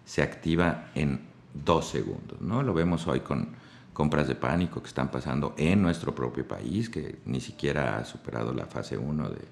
se 0.06 0.22
activa 0.22 0.88
en 0.94 1.20
dos 1.52 1.88
segundos, 1.88 2.40
¿no? 2.40 2.62
Lo 2.62 2.72
vemos 2.72 3.06
hoy 3.06 3.20
con 3.20 3.48
compras 3.92 4.28
de 4.28 4.34
pánico 4.36 4.80
que 4.80 4.88
están 4.88 5.10
pasando 5.10 5.54
en 5.58 5.82
nuestro 5.82 6.14
propio 6.14 6.46
país, 6.46 6.88
que 6.88 7.18
ni 7.26 7.40
siquiera 7.40 7.98
ha 7.98 8.04
superado 8.04 8.54
la 8.54 8.66
fase 8.66 8.96
1 8.96 9.28
de, 9.30 9.44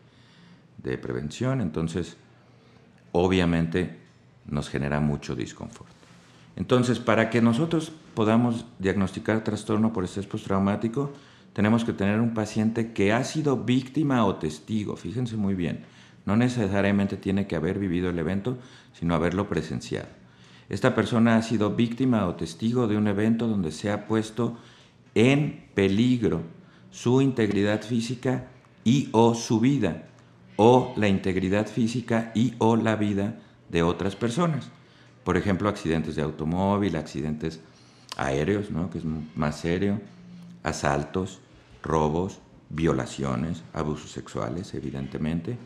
de 0.78 0.98
prevención. 0.98 1.60
Entonces, 1.60 2.16
obviamente 3.12 3.98
nos 4.46 4.68
genera 4.68 5.00
mucho 5.00 5.34
disconfort. 5.34 5.90
Entonces, 6.56 7.00
para 7.00 7.30
que 7.30 7.42
nosotros 7.42 7.92
podamos 8.14 8.66
diagnosticar 8.78 9.42
trastorno 9.42 9.92
por 9.92 10.04
estrés 10.04 10.26
postraumático, 10.26 11.12
tenemos 11.52 11.84
que 11.84 11.92
tener 11.92 12.20
un 12.20 12.34
paciente 12.34 12.92
que 12.92 13.12
ha 13.12 13.24
sido 13.24 13.56
víctima 13.56 14.24
o 14.24 14.36
testigo, 14.36 14.96
fíjense 14.96 15.36
muy 15.36 15.54
bien, 15.54 15.84
no 16.26 16.36
necesariamente 16.36 17.16
tiene 17.16 17.46
que 17.46 17.56
haber 17.56 17.78
vivido 17.78 18.10
el 18.10 18.18
evento, 18.18 18.58
sino 18.92 19.14
haberlo 19.14 19.48
presenciado. 19.48 20.23
Esta 20.68 20.94
persona 20.94 21.36
ha 21.36 21.42
sido 21.42 21.70
víctima 21.70 22.26
o 22.26 22.34
testigo 22.34 22.86
de 22.86 22.96
un 22.96 23.06
evento 23.08 23.46
donde 23.46 23.70
se 23.70 23.90
ha 23.90 24.06
puesto 24.06 24.56
en 25.14 25.68
peligro 25.74 26.42
su 26.90 27.20
integridad 27.20 27.82
física 27.82 28.48
y 28.84 29.08
o 29.12 29.34
su 29.34 29.60
vida, 29.60 30.08
o 30.56 30.94
la 30.96 31.08
integridad 31.08 31.66
física 31.66 32.32
y 32.34 32.54
o 32.58 32.76
la 32.76 32.96
vida 32.96 33.40
de 33.70 33.82
otras 33.82 34.16
personas. 34.16 34.70
Por 35.24 35.36
ejemplo, 35.36 35.68
accidentes 35.68 36.16
de 36.16 36.22
automóvil, 36.22 36.96
accidentes 36.96 37.60
aéreos, 38.16 38.70
¿no? 38.70 38.90
que 38.90 38.98
es 38.98 39.04
más 39.34 39.58
serio, 39.58 40.00
asaltos, 40.62 41.40
robos, 41.82 42.40
violaciones, 42.70 43.62
abusos 43.72 44.10
sexuales, 44.10 44.74
evidentemente, 44.74 45.56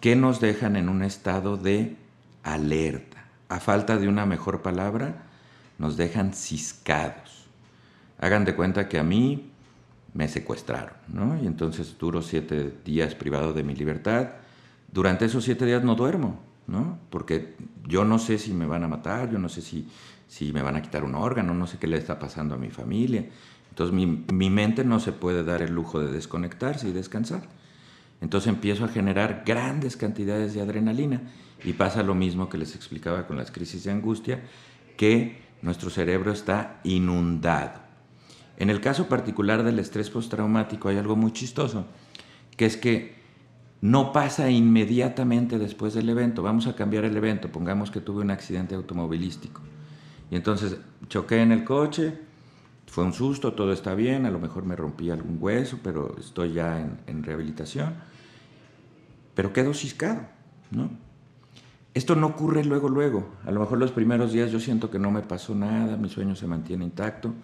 que 0.00 0.16
nos 0.16 0.40
dejan 0.40 0.76
en 0.76 0.88
un 0.88 1.02
estado 1.02 1.56
de 1.56 1.96
alerta. 2.42 3.21
A 3.52 3.60
falta 3.60 3.98
de 3.98 4.08
una 4.08 4.24
mejor 4.24 4.62
palabra, 4.62 5.24
nos 5.76 5.98
dejan 5.98 6.32
ciscados. 6.32 7.48
Hagan 8.18 8.46
de 8.46 8.56
cuenta 8.56 8.88
que 8.88 8.98
a 8.98 9.02
mí 9.02 9.50
me 10.14 10.26
secuestraron, 10.26 10.94
¿no? 11.08 11.38
Y 11.38 11.46
entonces 11.46 11.98
duro 11.98 12.22
siete 12.22 12.72
días 12.82 13.14
privado 13.14 13.52
de 13.52 13.62
mi 13.62 13.74
libertad. 13.74 14.30
Durante 14.90 15.26
esos 15.26 15.44
siete 15.44 15.66
días 15.66 15.84
no 15.84 15.96
duermo, 15.96 16.40
¿no? 16.66 16.98
Porque 17.10 17.54
yo 17.86 18.06
no 18.06 18.18
sé 18.18 18.38
si 18.38 18.54
me 18.54 18.64
van 18.64 18.84
a 18.84 18.88
matar, 18.88 19.30
yo 19.30 19.38
no 19.38 19.50
sé 19.50 19.60
si, 19.60 19.86
si 20.28 20.50
me 20.54 20.62
van 20.62 20.76
a 20.76 20.80
quitar 20.80 21.04
un 21.04 21.14
órgano, 21.14 21.52
no 21.52 21.66
sé 21.66 21.76
qué 21.76 21.86
le 21.86 21.98
está 21.98 22.18
pasando 22.18 22.54
a 22.54 22.58
mi 22.58 22.70
familia. 22.70 23.26
Entonces 23.68 23.94
mi, 23.94 24.24
mi 24.32 24.48
mente 24.48 24.82
no 24.82 24.98
se 24.98 25.12
puede 25.12 25.44
dar 25.44 25.60
el 25.60 25.74
lujo 25.74 26.00
de 26.00 26.10
desconectarse 26.10 26.88
y 26.88 26.92
descansar. 26.92 27.42
Entonces 28.22 28.48
empiezo 28.48 28.86
a 28.86 28.88
generar 28.88 29.42
grandes 29.44 29.98
cantidades 29.98 30.54
de 30.54 30.62
adrenalina 30.62 31.20
y 31.64 31.72
pasa 31.74 32.02
lo 32.02 32.14
mismo 32.14 32.48
que 32.48 32.58
les 32.58 32.74
explicaba 32.74 33.26
con 33.26 33.36
las 33.36 33.50
crisis 33.50 33.84
de 33.84 33.92
angustia, 33.92 34.42
que 34.96 35.42
nuestro 35.62 35.90
cerebro 35.90 36.32
está 36.32 36.80
inundado. 36.84 37.80
En 38.56 38.70
el 38.70 38.80
caso 38.80 39.08
particular 39.08 39.62
del 39.62 39.78
estrés 39.78 40.10
postraumático 40.10 40.88
hay 40.88 40.98
algo 40.98 41.16
muy 41.16 41.32
chistoso, 41.32 41.86
que 42.56 42.66
es 42.66 42.76
que 42.76 43.22
no 43.82 44.12
pasa 44.12 44.48
inmediatamente 44.48 45.58
después 45.58 45.92
del 45.94 46.08
evento. 46.08 46.42
Vamos 46.42 46.68
a 46.68 46.76
cambiar 46.76 47.04
el 47.04 47.16
evento. 47.16 47.50
Pongamos 47.50 47.90
que 47.90 48.00
tuve 48.00 48.22
un 48.22 48.30
accidente 48.30 48.76
automovilístico. 48.76 49.60
Y 50.30 50.36
entonces 50.36 50.78
choqué 51.08 51.42
en 51.42 51.50
el 51.50 51.64
coche, 51.64 52.16
fue 52.86 53.04
un 53.04 53.12
susto, 53.12 53.54
todo 53.54 53.72
está 53.72 53.94
bien, 53.94 54.24
a 54.24 54.30
lo 54.30 54.38
mejor 54.38 54.64
me 54.64 54.76
rompí 54.76 55.10
algún 55.10 55.38
hueso, 55.40 55.80
pero 55.82 56.16
estoy 56.18 56.52
ya 56.52 56.80
en, 57.06 57.22
rehabilitación. 57.24 57.94
Pero 59.34 59.52
quedo 59.52 59.74
ciscado, 59.74 60.28
¿no? 60.70 60.90
Esto 61.94 62.16
no 62.16 62.28
ocurre 62.28 62.64
luego, 62.64 62.88
luego. 62.88 63.28
A 63.44 63.50
lo 63.50 63.60
mejor 63.60 63.78
los 63.78 63.92
primeros 63.92 64.32
días 64.32 64.50
yo 64.50 64.60
siento 64.60 64.90
que 64.90 64.98
no 64.98 65.10
me 65.10 65.20
pasó 65.20 65.54
nada, 65.54 65.96
mi 65.96 66.08
sueño 66.08 66.34
se 66.34 66.46
mantiene 66.46 66.84
intacto, 66.84 67.34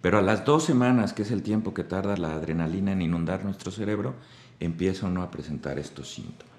pero 0.00 0.18
a 0.18 0.22
las 0.22 0.44
dos 0.44 0.64
semanas, 0.64 1.12
que 1.12 1.22
es 1.22 1.30
el 1.30 1.42
tiempo 1.42 1.72
que 1.74 1.84
tarda 1.84 2.16
la 2.16 2.34
adrenalina 2.34 2.92
en 2.92 3.02
inundar 3.02 3.44
nuestro 3.44 3.70
cerebro, 3.70 4.14
empiezo 4.58 5.08
no 5.08 5.22
a 5.22 5.30
presentar 5.30 5.78
estos 5.78 6.12
síntomas. 6.12 6.52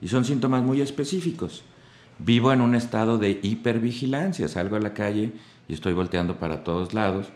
Y 0.00 0.08
son 0.08 0.24
síntomas 0.24 0.62
muy 0.62 0.80
específicos. 0.80 1.64
Vivo 2.20 2.52
en 2.52 2.60
un 2.60 2.74
estado 2.74 3.18
de 3.18 3.40
hipervigilancia, 3.42 4.48
salgo 4.48 4.76
a 4.76 4.80
la 4.80 4.94
calle 4.94 5.32
y 5.66 5.74
estoy 5.74 5.92
volteando 5.92 6.38
para 6.38 6.62
todos 6.62 6.94
lados, 6.94 7.26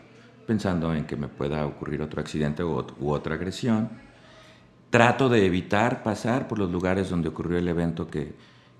pensando 0.47 0.93
en 0.93 1.05
que 1.05 1.15
me 1.17 1.27
pueda 1.27 1.65
ocurrir 1.65 2.01
otro 2.01 2.21
accidente 2.21 2.63
u, 2.63 2.85
otra 3.09 3.35
agresión. 3.35 3.89
Trato 4.89 5.27
de 5.27 5.45
evitar 5.45 6.03
pasar 6.03 6.47
por 6.47 6.59
los 6.59 6.71
lugares 6.71 7.09
donde 7.09 7.29
ocurrió 7.29 7.57
el 7.57 7.67
evento 7.67 8.07
que, 8.07 8.35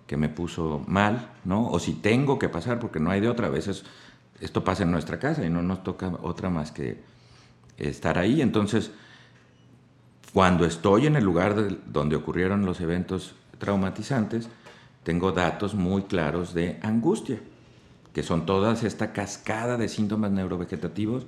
que 0.07 0.17
me 0.17 0.29
puso 0.29 0.83
mal, 0.87 1.31
¿no? 1.45 1.67
O 1.67 1.79
si 1.79 1.93
tengo 1.93 2.37
que 2.39 2.49
pasar, 2.49 2.79
porque 2.79 2.99
no 2.99 3.11
hay 3.11 3.21
de 3.21 3.29
otra, 3.29 3.47
a 3.47 3.51
veces 3.51 3.85
esto 4.39 4.63
pasa 4.63 4.83
en 4.83 4.91
nuestra 4.91 5.19
casa 5.19 5.45
y 5.45 5.49
no 5.49 5.61
nos 5.61 5.83
toca 5.83 6.11
otra 6.21 6.49
más 6.49 6.71
que 6.71 7.01
estar 7.77 8.17
ahí. 8.17 8.41
Entonces, 8.41 8.91
cuando 10.33 10.65
estoy 10.65 11.07
en 11.07 11.15
el 11.15 11.23
lugar 11.23 11.55
donde 11.85 12.15
ocurrieron 12.15 12.65
los 12.65 12.81
eventos 12.81 13.35
traumatizantes, 13.59 14.49
tengo 15.03 15.31
datos 15.31 15.75
muy 15.75 16.03
claros 16.03 16.53
de 16.53 16.79
angustia, 16.81 17.39
que 18.13 18.23
son 18.23 18.45
todas 18.45 18.83
esta 18.83 19.13
cascada 19.13 19.77
de 19.77 19.89
síntomas 19.89 20.31
neurovegetativos 20.31 21.25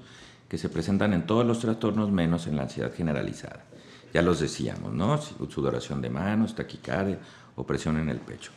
que 0.50 0.58
se 0.58 0.70
presentan 0.70 1.14
en 1.14 1.26
todos 1.26 1.46
los 1.46 1.60
trastornos 1.60 2.12
menos 2.12 2.48
en 2.48 2.56
la 2.56 2.64
ansiedad 2.64 2.94
generalizada. 2.94 3.64
Ya 4.14 4.22
los 4.22 4.40
decíamos, 4.40 4.94
¿no? 4.94 5.20
Sudoración 5.20 6.02
de 6.02 6.10
manos, 6.10 6.56
taquicardia, 6.56 7.20
opresión 7.56 7.98
en 7.98 8.10
el 8.10 8.20
pecho. 8.20 8.52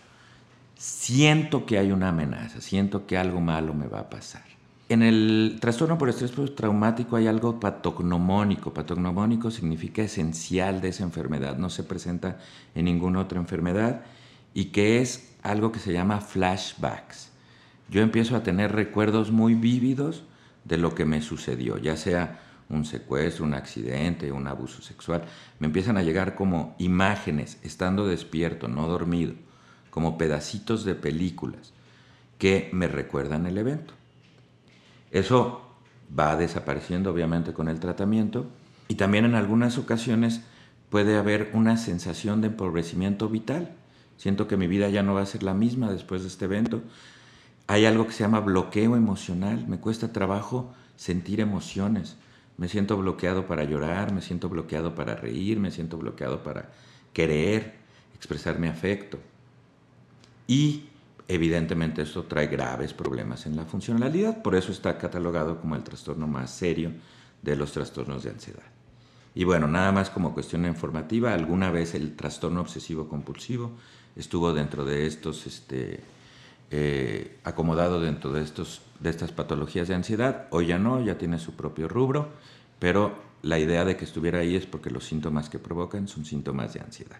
Siento 0.78 1.66
que 1.66 1.76
hay 1.76 1.90
una 1.90 2.10
amenaza, 2.10 2.60
siento 2.60 3.04
que 3.04 3.18
algo 3.18 3.40
malo 3.40 3.74
me 3.74 3.88
va 3.88 3.98
a 3.98 4.10
pasar. 4.10 4.44
En 4.88 5.02
el 5.02 5.58
trastorno 5.60 5.98
por 5.98 6.08
estrés 6.08 6.30
postraumático 6.30 7.16
hay 7.16 7.26
algo 7.26 7.58
patognomónico. 7.58 8.72
Patognomónico 8.72 9.50
significa 9.50 10.02
esencial 10.02 10.80
de 10.80 10.90
esa 10.90 11.02
enfermedad, 11.02 11.56
no 11.58 11.68
se 11.68 11.82
presenta 11.82 12.38
en 12.76 12.84
ninguna 12.84 13.18
otra 13.18 13.40
enfermedad 13.40 14.02
y 14.54 14.66
que 14.66 15.00
es 15.00 15.34
algo 15.42 15.72
que 15.72 15.80
se 15.80 15.92
llama 15.92 16.20
flashbacks. 16.20 17.32
Yo 17.90 18.00
empiezo 18.00 18.36
a 18.36 18.44
tener 18.44 18.70
recuerdos 18.70 19.32
muy 19.32 19.54
vívidos 19.54 20.22
de 20.64 20.78
lo 20.78 20.94
que 20.94 21.04
me 21.04 21.22
sucedió, 21.22 21.76
ya 21.78 21.96
sea 21.96 22.38
un 22.68 22.84
secuestro, 22.84 23.44
un 23.44 23.54
accidente, 23.54 24.30
un 24.30 24.46
abuso 24.46 24.80
sexual. 24.80 25.24
Me 25.58 25.66
empiezan 25.66 25.96
a 25.96 26.02
llegar 26.02 26.36
como 26.36 26.76
imágenes, 26.78 27.58
estando 27.64 28.06
despierto, 28.06 28.68
no 28.68 28.86
dormido, 28.86 29.34
como 29.90 30.18
pedacitos 30.18 30.84
de 30.84 30.94
películas 30.94 31.72
que 32.38 32.70
me 32.72 32.88
recuerdan 32.88 33.46
el 33.46 33.58
evento. 33.58 33.94
Eso 35.10 35.62
va 36.18 36.36
desapareciendo 36.36 37.10
obviamente 37.10 37.52
con 37.52 37.68
el 37.68 37.80
tratamiento 37.80 38.46
y 38.88 38.94
también 38.94 39.24
en 39.24 39.34
algunas 39.34 39.78
ocasiones 39.78 40.42
puede 40.90 41.16
haber 41.16 41.50
una 41.52 41.76
sensación 41.76 42.40
de 42.40 42.48
empobrecimiento 42.48 43.28
vital. 43.28 43.72
Siento 44.16 44.48
que 44.48 44.56
mi 44.56 44.66
vida 44.66 44.88
ya 44.88 45.02
no 45.02 45.14
va 45.14 45.22
a 45.22 45.26
ser 45.26 45.42
la 45.42 45.54
misma 45.54 45.92
después 45.92 46.22
de 46.22 46.28
este 46.28 46.46
evento. 46.46 46.82
Hay 47.66 47.84
algo 47.84 48.06
que 48.06 48.12
se 48.12 48.24
llama 48.24 48.40
bloqueo 48.40 48.96
emocional. 48.96 49.66
Me 49.68 49.78
cuesta 49.78 50.12
trabajo 50.12 50.72
sentir 50.96 51.40
emociones. 51.40 52.16
Me 52.56 52.68
siento 52.68 52.96
bloqueado 52.96 53.46
para 53.46 53.64
llorar, 53.64 54.12
me 54.12 54.20
siento 54.20 54.48
bloqueado 54.48 54.94
para 54.94 55.14
reír, 55.14 55.60
me 55.60 55.70
siento 55.70 55.96
bloqueado 55.98 56.42
para 56.42 56.70
querer, 57.12 57.74
expresar 58.16 58.58
mi 58.58 58.66
afecto. 58.66 59.18
Y 60.48 60.88
Evidentemente 61.30 62.00
esto 62.00 62.24
trae 62.24 62.46
graves 62.46 62.94
problemas 62.94 63.44
en 63.44 63.54
la 63.54 63.66
funcionalidad, 63.66 64.40
por 64.40 64.54
eso 64.54 64.72
está 64.72 64.96
catalogado 64.96 65.60
como 65.60 65.76
el 65.76 65.82
trastorno 65.82 66.26
más 66.26 66.50
serio 66.50 66.90
de 67.42 67.54
los 67.54 67.72
trastornos 67.72 68.24
de 68.24 68.30
ansiedad. 68.30 68.62
Y 69.34 69.44
bueno, 69.44 69.68
nada 69.68 69.92
más 69.92 70.08
como 70.08 70.32
cuestión 70.32 70.64
informativa, 70.64 71.34
alguna 71.34 71.70
vez 71.70 71.94
el 71.94 72.16
trastorno 72.16 72.62
obsesivo 72.62 73.08
compulsivo 73.08 73.72
estuvo 74.16 74.54
dentro 74.54 74.86
de 74.86 75.06
estos, 75.06 75.46
este, 75.46 76.00
eh, 76.70 77.36
acomodado 77.44 78.00
dentro 78.00 78.32
de, 78.32 78.42
estos, 78.42 78.80
de 78.98 79.10
estas 79.10 79.30
patologías 79.30 79.86
de 79.86 79.96
ansiedad, 79.96 80.48
hoy 80.50 80.68
ya 80.68 80.78
no, 80.78 81.04
ya 81.04 81.18
tiene 81.18 81.38
su 81.38 81.56
propio 81.56 81.88
rubro, 81.88 82.30
pero 82.78 83.18
la 83.42 83.58
idea 83.58 83.84
de 83.84 83.98
que 83.98 84.06
estuviera 84.06 84.38
ahí 84.38 84.56
es 84.56 84.64
porque 84.64 84.88
los 84.88 85.04
síntomas 85.04 85.50
que 85.50 85.58
provocan 85.58 86.08
son 86.08 86.24
síntomas 86.24 86.72
de 86.72 86.80
ansiedad. 86.80 87.18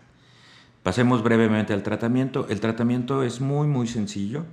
Pasemos 0.89 1.23
brevemente 1.23 1.75
al 1.75 1.83
tratamiento. 1.83 2.47
El 2.49 2.61
tratamiento 2.61 3.23
es 3.23 3.43
muy, 3.43 3.69
muy 3.69 3.87
sencillo. 3.87 4.47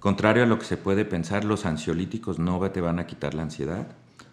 Contrario 0.00 0.42
a 0.42 0.46
lo 0.46 0.58
que 0.58 0.64
se 0.64 0.76
puede 0.76 1.04
pensar, 1.04 1.44
los 1.44 1.66
ansiolíticos 1.66 2.40
no 2.40 2.68
te 2.72 2.80
van 2.80 2.98
a 2.98 3.06
quitar 3.06 3.34
la 3.34 3.42
ansiedad. 3.42 3.86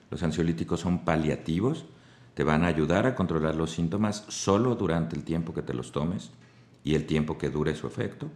Los 0.09 0.23
ansiolíticos 0.23 0.79
son 0.79 1.05
paliativos, 1.05 1.85
te 2.33 2.43
van 2.43 2.63
a 2.63 2.67
ayudar 2.67 3.05
a 3.05 3.13
controlar 3.13 3.53
los 3.53 3.69
síntomas 3.69 4.25
solo 4.29 4.73
durante 4.73 5.15
el 5.15 5.23
tiempo 5.23 5.53
que 5.53 5.61
te 5.61 5.75
los 5.75 5.91
tomes 5.91 6.31
y 6.83 6.95
el 6.95 7.05
tiempo 7.05 7.37
que 7.37 7.51
dure 7.51 7.75
su 7.75 7.85
efecto. 7.85 8.31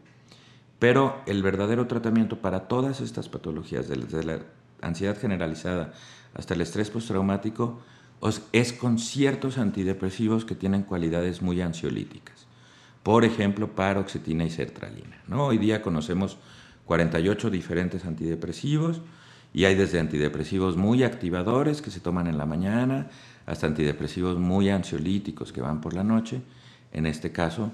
Pero 0.77 1.19
el 1.25 1.41
verdadero 1.41 1.87
tratamiento 1.87 2.43
para 2.43 2.67
todas 2.67 3.01
estas 3.01 3.27
patologías, 3.27 3.89
desde 3.89 4.23
la 4.23 4.37
ansiedad 4.83 5.17
generalizada 5.19 5.93
hasta 6.35 6.53
el 6.53 6.61
estrés 6.61 6.91
postraumático, 6.91 7.81
es 8.51 8.71
con 8.71 8.99
ciertos 8.99 9.57
antidepresivos 9.57 10.45
que 10.45 10.53
tienen 10.53 10.83
cualidades 10.83 11.41
muy 11.41 11.59
ansiolíticas. 11.59 12.42
Por 13.03 13.25
ejemplo, 13.25 13.75
paroxetina 13.75 14.45
y 14.45 14.49
sertralina. 14.49 15.21
¿no? 15.27 15.47
Hoy 15.47 15.57
día 15.57 15.81
conocemos 15.81 16.37
48 16.85 17.49
diferentes 17.49 18.05
antidepresivos 18.05 19.01
y 19.53 19.65
hay 19.65 19.75
desde 19.75 19.99
antidepresivos 19.99 20.77
muy 20.77 21.03
activadores 21.03 21.81
que 21.81 21.91
se 21.91 21.99
toman 21.99 22.27
en 22.27 22.37
la 22.37 22.45
mañana 22.45 23.09
hasta 23.45 23.67
antidepresivos 23.67 24.39
muy 24.39 24.69
ansiolíticos 24.69 25.51
que 25.51 25.61
van 25.61 25.81
por 25.81 25.93
la 25.93 26.03
noche. 26.03 26.41
En 26.93 27.05
este 27.05 27.31
caso, 27.33 27.71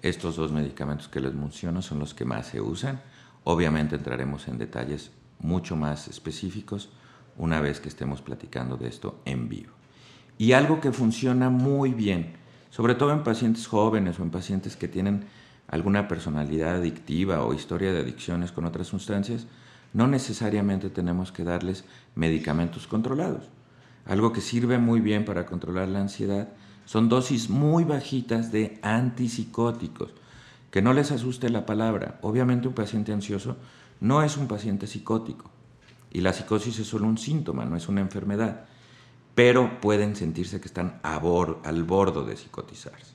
estos 0.00 0.36
dos 0.36 0.50
medicamentos 0.50 1.08
que 1.08 1.20
les 1.20 1.34
menciono 1.34 1.82
son 1.82 1.98
los 1.98 2.14
que 2.14 2.24
más 2.24 2.46
se 2.46 2.62
usan. 2.62 3.02
Obviamente 3.44 3.96
entraremos 3.96 4.48
en 4.48 4.56
detalles 4.56 5.10
mucho 5.38 5.76
más 5.76 6.08
específicos 6.08 6.88
una 7.36 7.60
vez 7.60 7.80
que 7.80 7.88
estemos 7.88 8.22
platicando 8.22 8.76
de 8.76 8.88
esto 8.88 9.20
en 9.26 9.48
vivo. 9.48 9.72
Y 10.38 10.52
algo 10.52 10.80
que 10.80 10.90
funciona 10.90 11.50
muy 11.50 11.92
bien, 11.92 12.39
sobre 12.70 12.94
todo 12.94 13.12
en 13.12 13.22
pacientes 13.22 13.66
jóvenes 13.66 14.18
o 14.18 14.22
en 14.22 14.30
pacientes 14.30 14.76
que 14.76 14.88
tienen 14.88 15.24
alguna 15.68 16.08
personalidad 16.08 16.76
adictiva 16.76 17.44
o 17.44 17.54
historia 17.54 17.92
de 17.92 18.00
adicciones 18.00 18.52
con 18.52 18.64
otras 18.64 18.86
sustancias, 18.86 19.46
no 19.92 20.06
necesariamente 20.06 20.90
tenemos 20.90 21.32
que 21.32 21.44
darles 21.44 21.84
medicamentos 22.14 22.86
controlados. 22.86 23.48
Algo 24.06 24.32
que 24.32 24.40
sirve 24.40 24.78
muy 24.78 25.00
bien 25.00 25.24
para 25.24 25.46
controlar 25.46 25.88
la 25.88 26.00
ansiedad 26.00 26.48
son 26.84 27.08
dosis 27.08 27.50
muy 27.50 27.84
bajitas 27.84 28.50
de 28.50 28.78
antipsicóticos. 28.82 30.12
Que 30.70 30.82
no 30.82 30.92
les 30.92 31.10
asuste 31.12 31.50
la 31.50 31.66
palabra. 31.66 32.18
Obviamente 32.22 32.68
un 32.68 32.74
paciente 32.74 33.12
ansioso 33.12 33.56
no 34.00 34.22
es 34.22 34.36
un 34.36 34.48
paciente 34.48 34.86
psicótico. 34.86 35.50
Y 36.12 36.20
la 36.20 36.32
psicosis 36.32 36.78
es 36.78 36.86
solo 36.88 37.06
un 37.06 37.18
síntoma, 37.18 37.64
no 37.64 37.76
es 37.76 37.88
una 37.88 38.00
enfermedad. 38.00 38.64
Pero 39.40 39.80
pueden 39.80 40.16
sentirse 40.16 40.60
que 40.60 40.68
están 40.68 41.00
al 41.02 41.84
bordo 41.84 42.26
de 42.26 42.36
psicotizarse. 42.36 43.14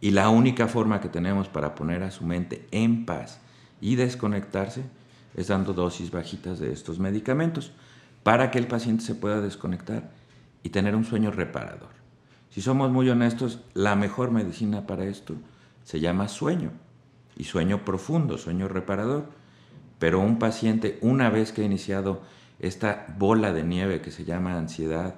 Y 0.00 0.12
la 0.12 0.30
única 0.30 0.66
forma 0.66 1.02
que 1.02 1.10
tenemos 1.10 1.50
para 1.50 1.74
poner 1.74 2.02
a 2.02 2.10
su 2.10 2.24
mente 2.24 2.66
en 2.70 3.04
paz 3.04 3.38
y 3.82 3.96
desconectarse 3.96 4.84
es 5.34 5.48
dando 5.48 5.74
dosis 5.74 6.10
bajitas 6.10 6.58
de 6.58 6.72
estos 6.72 6.98
medicamentos 7.00 7.72
para 8.22 8.50
que 8.50 8.58
el 8.58 8.66
paciente 8.66 9.04
se 9.04 9.14
pueda 9.14 9.42
desconectar 9.42 10.10
y 10.62 10.70
tener 10.70 10.96
un 10.96 11.04
sueño 11.04 11.32
reparador. 11.32 11.90
Si 12.48 12.62
somos 12.62 12.90
muy 12.90 13.10
honestos, 13.10 13.60
la 13.74 13.94
mejor 13.94 14.30
medicina 14.30 14.86
para 14.86 15.04
esto 15.04 15.34
se 15.84 16.00
llama 16.00 16.28
sueño 16.28 16.70
y 17.36 17.44
sueño 17.44 17.84
profundo, 17.84 18.38
sueño 18.38 18.68
reparador. 18.68 19.28
Pero 19.98 20.18
un 20.20 20.38
paciente, 20.38 20.98
una 21.02 21.28
vez 21.28 21.52
que 21.52 21.60
ha 21.60 21.66
iniciado 21.66 22.22
esta 22.60 23.06
bola 23.18 23.52
de 23.52 23.62
nieve 23.62 24.00
que 24.00 24.10
se 24.10 24.24
llama 24.24 24.56
ansiedad, 24.56 25.16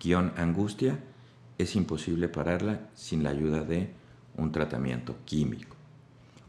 guion 0.00 0.32
angustia, 0.36 0.98
es 1.58 1.76
imposible 1.76 2.28
pararla 2.28 2.80
sin 2.94 3.22
la 3.22 3.30
ayuda 3.30 3.64
de 3.64 3.90
un 4.36 4.52
tratamiento 4.52 5.16
químico. 5.24 5.76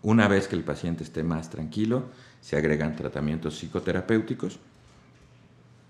Una 0.01 0.27
vez 0.27 0.47
que 0.47 0.55
el 0.55 0.63
paciente 0.63 1.03
esté 1.03 1.23
más 1.23 1.49
tranquilo, 1.49 2.09
se 2.41 2.57
agregan 2.57 2.95
tratamientos 2.95 3.55
psicoterapéuticos. 3.57 4.59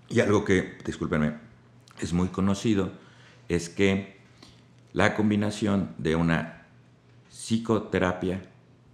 Y 0.09 0.19
algo 0.19 0.45
que, 0.45 0.77
discúlpenme, 0.85 1.33
es 1.99 2.13
muy 2.13 2.27
conocido 2.27 2.91
es 3.49 3.69
que 3.69 4.17
la 4.93 5.15
combinación 5.15 5.95
de 5.97 6.15
una 6.15 6.67
psicoterapia 7.29 8.43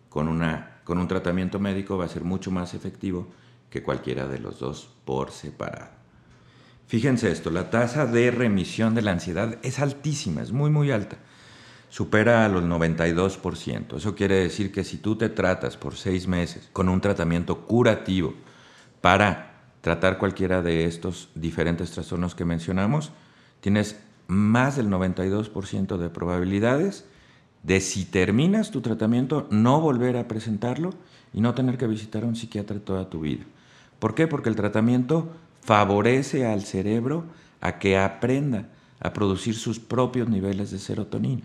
con, 0.08 0.30
una, 0.30 0.80
con 0.86 0.98
un 0.98 1.08
tratamiento 1.08 1.60
médico 1.60 1.98
va 1.98 2.06
a 2.06 2.10
ser 2.10 2.24
mucho 2.24 2.52
más 2.52 2.74
efectivo 2.74 3.28
que 3.70 3.84
cualquiera 3.84 4.28
de 4.28 4.40
los 4.40 4.60
dos 4.60 4.90
por 5.06 5.32
separado. 5.32 5.92
Fíjense 6.88 7.32
esto, 7.32 7.52
la 7.52 7.70
tasa 7.70 8.06
de 8.06 8.32
remisión 8.32 8.96
de 8.96 9.04
la 9.04 9.12
ansiedad 9.12 9.58
es 9.62 9.80
altísima, 9.80 10.42
es 10.42 10.52
muy 10.52 10.72
muy 10.72 10.92
alta 10.92 11.18
supera 11.90 12.46
a 12.46 12.50
los 12.50 12.64
92%. 12.64 13.98
Eso 13.98 14.16
quiere 14.16 14.36
decir 14.36 14.72
que 14.72 14.84
si 14.84 14.98
tú 14.98 15.16
te 15.16 15.30
tratas 15.30 15.76
por 15.76 15.96
seis 15.96 16.28
meses 16.28 16.70
con 16.72 16.88
un 16.88 17.02
tratamiento 17.02 17.66
curativo 17.66 18.36
para 19.02 19.64
tratar 19.82 20.18
cualquiera 20.18 20.62
de 20.62 20.86
estos 20.86 21.30
diferentes 21.36 21.92
trastornos 21.92 22.36
que 22.36 22.46
mencionamos, 22.46 23.12
tienes 23.60 24.00
más 24.28 24.76
del 24.76 24.90
92% 24.90 25.98
de 25.98 26.10
probabilidades 26.10 27.06
de 27.64 27.82
si 27.82 28.06
terminas 28.06 28.72
tu 28.72 28.82
tratamiento 28.82 29.48
no 29.50 29.82
volver 29.82 30.16
a 30.16 30.28
presentarlo 30.28 30.92
y 31.34 31.42
no 31.42 31.56
tener 31.56 31.78
que 31.78 31.88
visitar 31.88 32.24
a 32.24 32.28
un 32.28 32.36
psiquiatra 32.36 32.80
toda 32.80 33.10
tu 33.10 33.22
vida. 33.22 33.44
¿Por 34.00 34.16
qué? 34.16 34.28
Porque 34.28 34.50
el 34.50 34.56
tratamiento 34.56 35.30
favorece 35.62 36.46
al 36.46 36.64
cerebro 36.64 37.26
a 37.62 37.80
que 37.80 37.98
aprenda 37.98 38.70
a 39.00 39.14
producir 39.14 39.56
sus 39.56 39.80
propios 39.80 40.30
niveles 40.30 40.72
de 40.72 40.80
serotonina. 40.80 41.44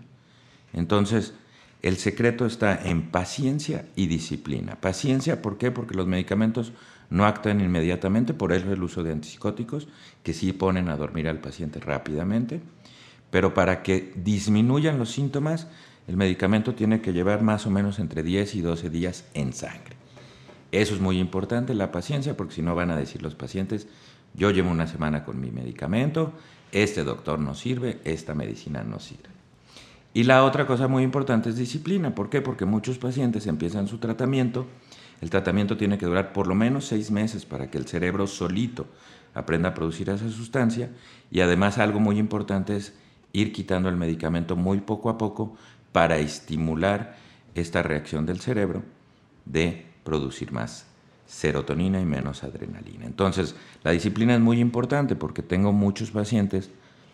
Entonces, 0.72 1.34
el 1.82 1.98
secreto 1.98 2.46
está 2.46 2.80
en 2.82 3.10
paciencia 3.10 3.86
y 3.94 4.06
disciplina. 4.06 4.80
Paciencia, 4.80 5.42
¿por 5.42 5.58
qué? 5.58 5.70
Porque 5.70 5.94
los 5.94 6.06
medicamentos 6.06 6.72
no 7.10 7.26
actúan 7.26 7.60
inmediatamente, 7.60 8.32
por 8.32 8.52
eso 8.52 8.72
el 8.72 8.82
uso 8.82 9.02
de 9.02 9.12
antipsicóticos, 9.12 9.88
que 10.22 10.32
sí 10.32 10.52
ponen 10.52 10.88
a 10.88 10.96
dormir 10.96 11.28
al 11.28 11.40
paciente 11.40 11.80
rápidamente, 11.80 12.60
pero 13.30 13.52
para 13.52 13.82
que 13.82 14.12
disminuyan 14.16 14.98
los 14.98 15.10
síntomas, 15.10 15.66
el 16.08 16.16
medicamento 16.16 16.74
tiene 16.74 17.00
que 17.00 17.12
llevar 17.12 17.42
más 17.42 17.66
o 17.66 17.70
menos 17.70 17.98
entre 17.98 18.22
10 18.22 18.54
y 18.54 18.60
12 18.62 18.90
días 18.90 19.24
en 19.34 19.52
sangre. 19.52 20.03
Eso 20.74 20.92
es 20.92 21.00
muy 21.00 21.20
importante, 21.20 21.72
la 21.72 21.92
paciencia, 21.92 22.36
porque 22.36 22.54
si 22.54 22.62
no 22.62 22.74
van 22.74 22.90
a 22.90 22.96
decir 22.96 23.22
los 23.22 23.36
pacientes, 23.36 23.86
yo 24.34 24.50
llevo 24.50 24.72
una 24.72 24.88
semana 24.88 25.24
con 25.24 25.40
mi 25.40 25.52
medicamento, 25.52 26.32
este 26.72 27.04
doctor 27.04 27.38
no 27.38 27.54
sirve, 27.54 28.00
esta 28.02 28.34
medicina 28.34 28.82
no 28.82 28.98
sirve. 28.98 29.28
Y 30.14 30.24
la 30.24 30.42
otra 30.42 30.66
cosa 30.66 30.88
muy 30.88 31.04
importante 31.04 31.48
es 31.48 31.56
disciplina. 31.56 32.16
¿Por 32.16 32.28
qué? 32.28 32.40
Porque 32.40 32.64
muchos 32.64 32.98
pacientes 32.98 33.46
empiezan 33.46 33.86
su 33.86 33.98
tratamiento. 33.98 34.66
El 35.20 35.30
tratamiento 35.30 35.76
tiene 35.76 35.96
que 35.96 36.06
durar 36.06 36.32
por 36.32 36.48
lo 36.48 36.56
menos 36.56 36.86
seis 36.86 37.12
meses 37.12 37.46
para 37.46 37.70
que 37.70 37.78
el 37.78 37.86
cerebro 37.86 38.26
solito 38.26 38.86
aprenda 39.32 39.68
a 39.68 39.74
producir 39.74 40.10
esa 40.10 40.28
sustancia. 40.28 40.90
Y 41.30 41.38
además 41.38 41.78
algo 41.78 42.00
muy 42.00 42.18
importante 42.18 42.74
es 42.74 42.94
ir 43.32 43.52
quitando 43.52 43.88
el 43.88 43.96
medicamento 43.96 44.56
muy 44.56 44.80
poco 44.80 45.08
a 45.08 45.18
poco 45.18 45.56
para 45.92 46.18
estimular 46.18 47.16
esta 47.54 47.84
reacción 47.84 48.26
del 48.26 48.40
cerebro 48.40 48.82
de 49.44 49.93
producir 50.04 50.52
más 50.52 50.86
serotonina 51.26 52.00
y 52.00 52.04
menos 52.04 52.44
adrenalina. 52.44 53.06
Entonces, 53.06 53.56
la 53.82 53.90
disciplina 53.90 54.34
es 54.34 54.40
muy 54.40 54.60
importante 54.60 55.16
porque 55.16 55.42
tengo 55.42 55.72
muchos 55.72 56.10
pacientes 56.10 56.70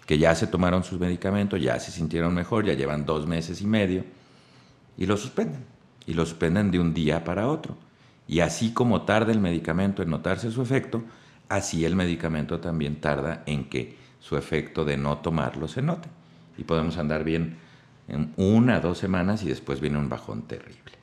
que 0.07 0.19
ya 0.19 0.35
se 0.35 0.47
tomaron 0.47 0.83
sus 0.83 0.99
medicamentos, 0.99 1.63
ya 1.63 1.79
se 1.79 1.93
sintieron 1.93 2.35
mejor, 2.35 2.65
ya 2.65 2.75
llevan 2.75 3.07
dos 3.07 3.27
meses 3.27 3.63
y 3.63 3.67
medio, 3.67 4.05
y 4.99 5.07
lo 5.07 5.17
suspenden. 5.17 5.65
Y 6.07 6.15
lo 6.15 6.27
suspenden 6.27 6.71
de 6.71 6.81
un 6.81 6.93
día 6.93 7.23
para 7.23 7.47
otro. 7.47 7.77
Y 8.27 8.41
así 8.41 8.73
como 8.73 9.03
tarda 9.03 9.33
el 9.33 9.41
medicamento 9.41 10.03
en 10.03 10.11
notarse 10.11 10.51
su 10.51 10.63
efecto, 10.63 11.05
así 11.49 11.85
el 11.85 11.95
medicamento 11.95 12.59
también 12.59 13.01
tarda 13.01 13.43
en 13.47 13.69
que 13.69 13.97
su 14.19 14.37
efecto 14.37 14.85
de 14.85 14.97
no 14.97 15.19
tomarlo 15.19 15.69
se 15.69 15.83
note. 15.83 16.09
Y 16.59 16.65
podemos 16.65 16.99
andar 16.99 17.23
bien 17.23 17.57
en 18.09 18.33
una, 18.37 18.81
dos 18.81 18.99
semanas 18.99 19.43
y 19.45 19.49
después 19.49 19.81
viene 19.81 19.99
un 19.99 20.09
bajón 20.09 20.43
terrible. 20.43 21.00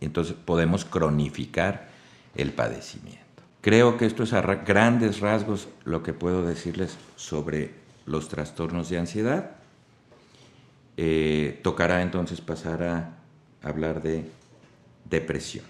Entonces 0.00 0.34
podemos 0.34 0.84
cronificar 0.84 1.88
el 2.34 2.52
padecimiento. 2.52 3.20
Creo 3.60 3.96
que 3.96 4.04
esto 4.06 4.24
es 4.24 4.32
a 4.32 4.42
grandes 4.42 5.20
rasgos 5.20 5.68
lo 5.84 6.02
que 6.02 6.12
puedo 6.12 6.44
decirles 6.44 6.98
sobre 7.16 7.72
los 8.04 8.28
trastornos 8.28 8.90
de 8.90 8.98
ansiedad. 8.98 9.52
Eh, 10.96 11.60
tocará 11.62 12.02
entonces 12.02 12.40
pasar 12.40 12.82
a 12.82 13.14
hablar 13.62 14.02
de 14.02 14.28
depresión. 15.08 15.64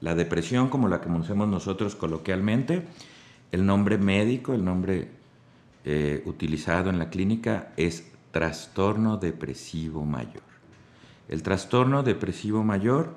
La 0.00 0.14
depresión, 0.14 0.68
como 0.68 0.88
la 0.88 1.00
conocemos 1.00 1.48
nosotros 1.48 1.94
coloquialmente, 1.94 2.82
el 3.52 3.64
nombre 3.64 3.96
médico, 3.96 4.52
el 4.52 4.64
nombre 4.64 5.08
eh, 5.84 6.22
utilizado 6.26 6.90
en 6.90 6.98
la 6.98 7.08
clínica 7.08 7.72
es 7.76 8.10
trastorno 8.32 9.16
depresivo 9.16 10.04
mayor. 10.04 10.53
El 11.28 11.42
trastorno 11.42 12.02
depresivo 12.02 12.62
mayor 12.62 13.14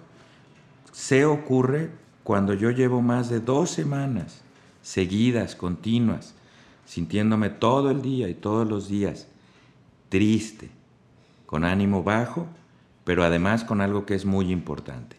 se 0.92 1.26
ocurre 1.26 1.92
cuando 2.24 2.54
yo 2.54 2.72
llevo 2.72 3.02
más 3.02 3.30
de 3.30 3.40
dos 3.40 3.70
semanas 3.70 4.42
seguidas, 4.82 5.56
continuas, 5.56 6.34
sintiéndome 6.86 7.50
todo 7.50 7.92
el 7.92 8.02
día 8.02 8.30
y 8.30 8.34
todos 8.34 8.68
los 8.68 8.88
días 8.88 9.28
triste, 10.10 10.70
con 11.46 11.66
ánimo 11.66 12.04
bajo, 12.04 12.48
pero 13.04 13.24
además 13.24 13.64
con 13.64 13.82
algo 13.82 14.06
que 14.06 14.16
es 14.16 14.26
muy 14.26 14.52
importante, 14.52 15.18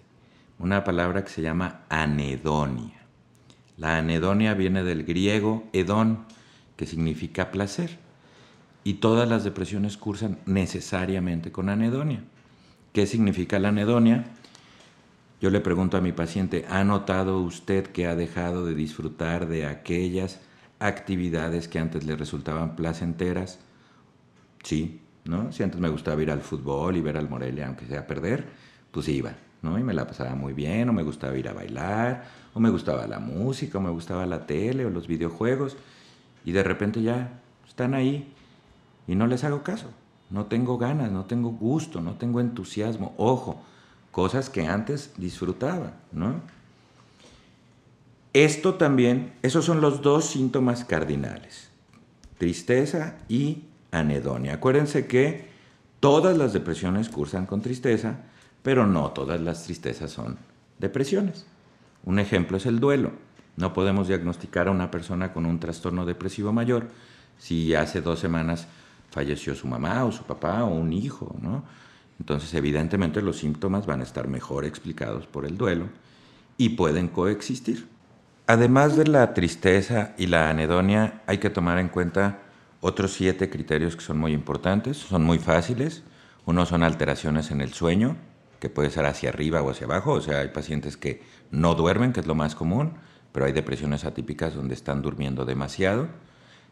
una 0.59 0.85
palabra 0.85 1.25
que 1.25 1.31
se 1.31 1.43
llama 1.43 1.83
anedonia. 1.89 3.03
La 3.77 3.99
anedonia 3.99 4.55
viene 4.55 4.83
del 4.83 5.05
griego 5.05 5.65
edón, 5.73 6.25
que 6.77 6.87
significa 6.87 7.51
placer, 7.51 7.99
y 8.85 8.95
todas 8.95 9.29
las 9.29 9.45
depresiones 9.45 9.97
cursan 9.97 10.39
necesariamente 10.47 11.53
con 11.53 11.69
anedonia. 11.69 12.25
¿Qué 12.99 13.07
significa 13.07 13.61
la 13.61 13.69
anedonia? 13.69 14.25
Yo 15.41 15.51
le 15.51 15.61
pregunto 15.61 15.97
a 15.97 16.01
mi 16.01 16.11
paciente, 16.11 16.65
¿ha 16.69 16.83
notado 16.83 17.39
usted 17.39 17.87
que 17.87 18.09
ha 18.09 18.17
dejado 18.17 18.67
de 18.67 18.75
disfrutar 18.75 19.47
de 19.47 19.67
aquellas 19.67 20.41
actividades 20.81 21.69
que 21.69 21.79
antes 21.79 22.05
le 22.05 22.17
resultaban 22.17 22.75
placenteras. 22.75 23.61
Sí, 24.65 25.01
¿no? 25.25 25.53
Si 25.53 25.63
antes 25.63 25.81
me 25.81 25.89
gustaba 25.91 26.21
ir 26.23 26.33
al 26.33 26.41
fútbol 26.41 26.97
y 26.97 27.01
ver 27.01 27.17
al 27.17 27.29
Morelia, 27.29 27.69
aunque 27.69 27.87
sea 27.87 28.05
perder, 28.05 28.47
pues 28.91 29.07
iba, 29.07 29.35
¿no? 29.63 29.79
Y 29.79 29.85
me 29.85 29.95
la 29.95 30.05
pasaba 30.05 30.35
muy 30.35 30.53
bien, 30.53 30.89
o 30.89 30.93
me 30.93 31.05
gustaba 31.05 31.39
ir 31.39 31.49
a 31.49 31.53
bailar, 31.53 32.25
o 32.53 32.59
me 32.59 32.71
gustaba 32.71 33.07
la 33.07 33.21
música, 33.21 33.79
o 33.79 33.81
me 33.81 33.91
gustaba 33.91 34.27
la 34.27 34.45
tele, 34.45 34.85
o 34.85 34.91
los 34.91 35.07
videojuegos, 35.07 35.77
y 36.45 36.51
de 36.51 36.65
repente 36.65 37.01
ya 37.01 37.39
están 37.65 37.95
ahí 37.95 38.33
y 39.07 39.15
no 39.15 39.29
les 39.29 39.45
hago 39.45 39.63
caso. 39.63 39.89
No 40.31 40.47
tengo 40.47 40.79
ganas, 40.79 41.11
no 41.11 41.25
tengo 41.25 41.51
gusto, 41.51 42.01
no 42.01 42.15
tengo 42.15 42.41
entusiasmo. 42.41 43.15
Ojo, 43.17 43.63
cosas 44.11 44.51
que 44.51 44.67
antes 44.67 45.13
disfrutaba, 45.17 45.93
¿no? 46.13 46.41
Esto 48.35 48.75
también, 48.75 49.33
esos 49.43 49.65
son 49.65 49.81
los 49.81 50.03
dos 50.03 50.27
síntomas 50.27 50.85
cardinales, 50.85 51.71
tristeza 52.37 53.17
y 53.29 53.65
anedonia. 53.91 54.55
Acuérdense 54.55 55.07
que 55.07 55.49
todas 55.99 56.37
las 56.37 56.53
depresiones 56.53 57.09
cursan 57.09 57.47
con 57.47 57.63
tristeza, 57.63 58.17
pero 58.63 58.87
no 58.87 59.11
todas 59.13 59.41
las 59.41 59.65
tristezas 59.65 60.11
son 60.11 60.37
depresiones. 60.79 61.47
Un 62.05 62.19
ejemplo 62.19 62.57
es 62.59 62.67
el 62.67 62.81
duelo. 62.81 63.13
No 63.57 63.73
podemos 63.73 64.09
diagnosticar 64.09 64.69
a 64.69 64.73
una 64.73 64.91
persona 64.91 65.33
con 65.33 65.47
un 65.47 65.59
trastorno 65.59 66.05
depresivo 66.05 66.53
mayor 66.53 66.89
si 67.39 67.75
hace 67.75 68.03
dos 68.03 68.21
semanas 68.21 68.69
falleció 69.11 69.55
su 69.55 69.67
mamá 69.67 70.05
o 70.05 70.13
su 70.13 70.25
papá 70.25 70.65
o 70.65 70.75
un 70.75 70.93
hijo, 70.93 71.37
¿no? 71.41 71.65
Entonces, 72.19 72.53
evidentemente, 72.55 73.23
los 73.23 73.39
síntomas 73.39 73.87
van 73.87 74.01
a 74.01 74.05
estar 74.05 74.29
mejor 74.29 74.65
explicados 74.65 75.27
por 75.27 75.47
el 75.47 75.57
duelo 75.57 75.87
y 76.57 76.71
pueden 76.71 77.09
coexistir. 77.09 77.89
Además 78.47 78.97
de 78.97 79.07
la 79.07 79.35
tristeza 79.35 80.15
y 80.19 80.27
la 80.27 80.51
anedonia, 80.51 81.23
hay 81.27 81.39
que 81.39 81.51
tomar 81.51 81.79
en 81.79 81.89
cuenta 81.89 82.41
otros 82.81 83.13
siete 83.13 83.51
criterios 83.51 83.95
que 83.95 84.03
son 84.03 84.19
muy 84.19 84.33
importantes, 84.33 84.97
son 84.97 85.25
muy 85.25 85.39
fáciles. 85.39 86.03
Uno 86.47 86.65
son 86.65 86.83
alteraciones 86.83 87.51
en 87.51 87.61
el 87.61 87.75
sueño, 87.75 88.17
que 88.59 88.71
puede 88.71 88.91
ser 88.91 89.05
hacia 89.05 89.29
arriba 89.29 89.63
o 89.63 89.71
hacia 89.71 89.87
abajo, 89.87 90.13
o 90.13 90.21
sea, 90.21 90.41
hay 90.41 90.49
pacientes 90.49 90.97
que 90.97 91.23
no 91.51 91.75
duermen, 91.75 92.13
que 92.13 92.21
es 92.21 92.27
lo 92.27 92.35
más 92.35 92.55
común, 92.55 92.95
pero 93.33 93.47
hay 93.47 93.53
depresiones 93.53 94.05
atípicas 94.05 94.55
donde 94.55 94.75
están 94.75 95.03
durmiendo 95.03 95.45
demasiado. 95.45 96.09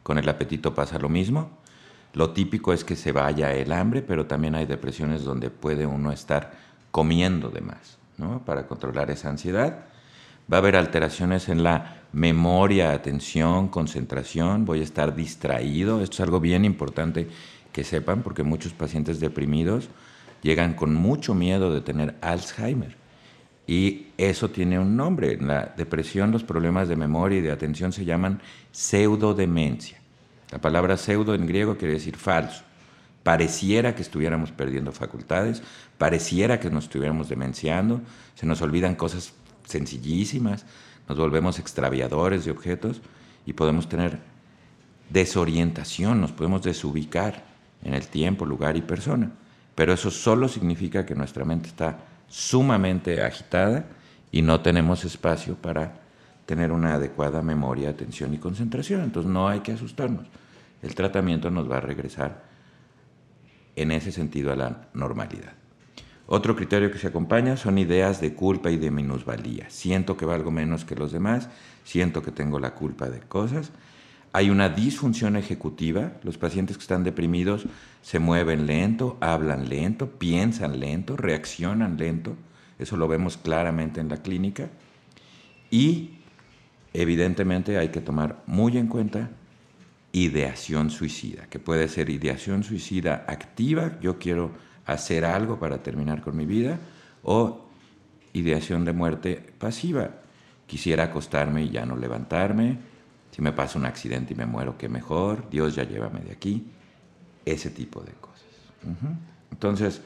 Con 0.03 0.19
el 0.19 0.29
apetito 0.29 0.75
pasa 0.75 0.99
lo 0.99 1.09
mismo. 1.09 1.59
Lo 2.17 2.31
típico 2.31 2.73
es 2.73 2.83
que 2.83 2.97
se 2.97 3.13
vaya 3.13 3.53
el 3.53 3.71
hambre, 3.73 4.01
pero 4.01 4.25
también 4.25 4.55
hay 4.55 4.65
depresiones 4.65 5.23
donde 5.23 5.51
puede 5.51 5.85
uno 5.85 6.13
estar 6.13 6.51
comiendo 6.91 7.51
de 7.51 7.61
más, 7.61 7.99
¿no? 8.17 8.43
Para 8.43 8.67
controlar 8.67 9.11
esa 9.11 9.29
ansiedad. 9.29 9.85
Va 10.51 10.57
a 10.57 10.61
haber 10.61 10.77
alteraciones 10.77 11.51
en 11.51 11.63
la 11.63 12.05
memoria, 12.15 12.93
atención, 12.93 13.69
concentración. 13.69 14.65
Voy 14.65 14.81
a 14.81 14.85
estar 14.85 15.15
distraído. 15.15 16.01
Esto 16.01 16.15
es 16.15 16.21
algo 16.21 16.41
bien 16.41 16.65
importante 16.65 17.29
que 17.71 17.85
sepan 17.85 18.23
porque 18.23 18.43
muchos 18.43 18.73
pacientes 18.73 19.21
deprimidos 19.21 19.91
llegan 20.41 20.73
con 20.73 20.95
mucho 20.95 21.35
miedo 21.35 21.71
de 21.71 21.83
tener 21.83 22.15
Alzheimer. 22.23 22.97
Y 23.67 24.07
eso 24.17 24.49
tiene 24.49 24.79
un 24.79 24.97
nombre. 24.97 25.35
En 25.35 25.49
la 25.49 25.75
depresión 25.77 26.31
los 26.31 26.45
problemas 26.45 26.89
de 26.89 26.97
memoria 26.97 27.41
y 27.41 27.43
de 27.43 27.53
atención 27.53 27.93
se 27.93 28.07
llaman 28.07 28.41
pseudodemencia. 28.73 29.99
La 30.51 30.61
palabra 30.61 30.97
pseudo 30.97 31.35
en 31.35 31.47
griego 31.47 31.77
quiere 31.77 31.95
decir 31.95 32.17
falso. 32.17 32.63
Pareciera 33.23 33.97
que 33.97 34.03
estuviéramos 34.03 34.53
perdiendo 34.53 34.93
facultades, 34.93 35.63
pareciera 35.99 36.61
que 36.61 36.71
nos 36.71 36.85
estuviéramos 36.85 37.29
demenciando, 37.29 38.01
se 38.37 38.47
nos 38.47 38.63
olvidan 38.63 38.95
cosas 38.95 39.33
sencillísimas, 39.65 40.65
nos 41.09 41.19
volvemos 41.19 41.59
extraviadores 41.59 42.45
de 42.45 42.53
objetos 42.53 43.03
y 43.45 43.53
podemos 43.53 43.89
tener 43.89 44.21
desorientación, 45.11 46.21
nos 46.21 46.31
podemos 46.31 46.63
desubicar 46.63 47.45
en 47.83 47.95
el 47.95 48.07
tiempo, 48.07 48.47
lugar 48.47 48.77
y 48.77 48.83
persona. 48.83 49.33
Pero 49.75 49.93
eso 49.93 50.11
solo 50.13 50.49
significa 50.49 51.05
que 51.05 51.17
nuestra 51.17 51.45
mente 51.45 51.69
está 51.69 51.99
sumamente 52.29 53.23
agitada 53.23 53.87
y 54.31 54.43
no 54.43 54.61
tenemos 54.61 55.05
espacio 55.05 55.57
para 55.57 56.06
tener 56.47 56.73
una 56.73 56.95
adecuada 56.95 57.43
memoria, 57.43 57.91
atención 57.91 58.33
y 58.33 58.39
concentración. 58.39 59.03
Entonces 59.03 59.31
no 59.31 59.49
hay 59.49 59.61
que 59.61 59.73
asustarnos. 59.73 60.27
El 60.83 60.95
tratamiento 60.95 61.51
nos 61.51 61.71
va 61.71 61.79
a 61.79 61.81
regresar 61.81 62.45
en 63.75 63.93
ese 63.93 64.13
sentido 64.13 64.53
a 64.53 64.57
la 64.57 64.89
normalidad. 64.95 65.53
Otro 66.29 66.57
criterio 66.57 66.91
que 66.91 66.99
se 66.99 67.09
acompaña 67.09 67.57
son 67.57 67.79
ideas 67.79 68.21
de 68.21 68.35
culpa 68.35 68.71
y 68.71 68.77
de 68.77 68.91
minusvalía. 68.91 69.71
Siento 69.71 70.17
que 70.17 70.25
valgo 70.25 70.51
menos 70.51 70.85
que 70.85 70.97
los 70.97 71.13
demás, 71.13 71.49
siento 71.85 72.23
que 72.23 72.33
tengo 72.33 72.59
la 72.59 72.75
culpa 72.75 73.09
de 73.09 73.21
cosas. 73.21 73.71
Hay 74.33 74.51
una 74.51 74.69
disfunción 74.69 75.37
ejecutiva. 75.37 76.13
Los 76.25 76.37
pacientes 76.37 76.77
que 76.77 76.83
están 76.83 77.05
deprimidos 77.05 77.67
se 78.03 78.19
mueven 78.19 78.67
lento, 78.67 79.17
hablan 79.21 79.69
lento, 79.69 80.11
piensan 80.11 80.81
lento, 80.81 81.17
reaccionan 81.17 81.97
lento. 81.97 82.37
Eso 82.79 82.97
lo 82.97 83.07
vemos 83.07 83.37
claramente 83.37 84.01
en 84.01 84.09
la 84.09 84.17
clínica. 84.17 84.69
Y 85.71 86.16
evidentemente 87.01 87.79
hay 87.79 87.89
que 87.91 88.01
tomar 88.01 88.43
muy 88.47 88.79
en 88.79 88.87
cuenta 88.87 89.31
ideación 90.13 90.91
suicida, 90.91 91.47
que 91.49 91.59
puede 91.59 91.89
ser 91.89 92.09
ideación 92.09 92.65
suicida 92.65 93.25
activa, 93.29 93.99
yo 94.01 94.19
quiero 94.19 94.53
hacer 94.87 95.25
algo 95.25 95.59
para 95.59 95.83
terminar 95.83 96.23
con 96.23 96.37
mi 96.37 96.47
vida, 96.47 96.79
o 97.23 97.67
ideación 98.33 98.85
de 98.85 98.93
muerte 98.93 99.53
pasiva, 99.59 100.11
quisiera 100.67 101.05
acostarme 101.05 101.65
y 101.65 101.71
ya 101.71 101.85
no 101.85 101.97
levantarme, 101.97 102.79
si 103.31 103.43
me 103.43 103.53
pasa 103.53 103.79
un 103.79 103.85
accidente 103.85 104.33
y 104.33 104.37
me 104.37 104.47
muero, 104.47 104.79
qué 104.79 104.89
mejor, 104.89 105.51
Dios 105.51 105.75
ya 105.75 105.85
llévame 105.85 106.21
de 106.21 106.33
aquí, 106.33 106.67
ese 107.45 107.69
tipo 107.69 108.01
de 108.01 108.13
cosas. 108.13 108.47
Entonces, 109.51 110.01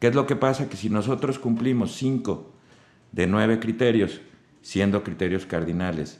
¿qué 0.00 0.08
es 0.08 0.14
lo 0.14 0.26
que 0.26 0.34
pasa? 0.34 0.68
Que 0.68 0.76
si 0.76 0.90
nosotros 0.90 1.38
cumplimos 1.38 1.92
cinco 1.92 2.50
de 3.12 3.28
nueve 3.28 3.60
criterios, 3.60 4.20
siendo 4.62 5.04
criterios 5.04 5.46
cardinales, 5.46 6.18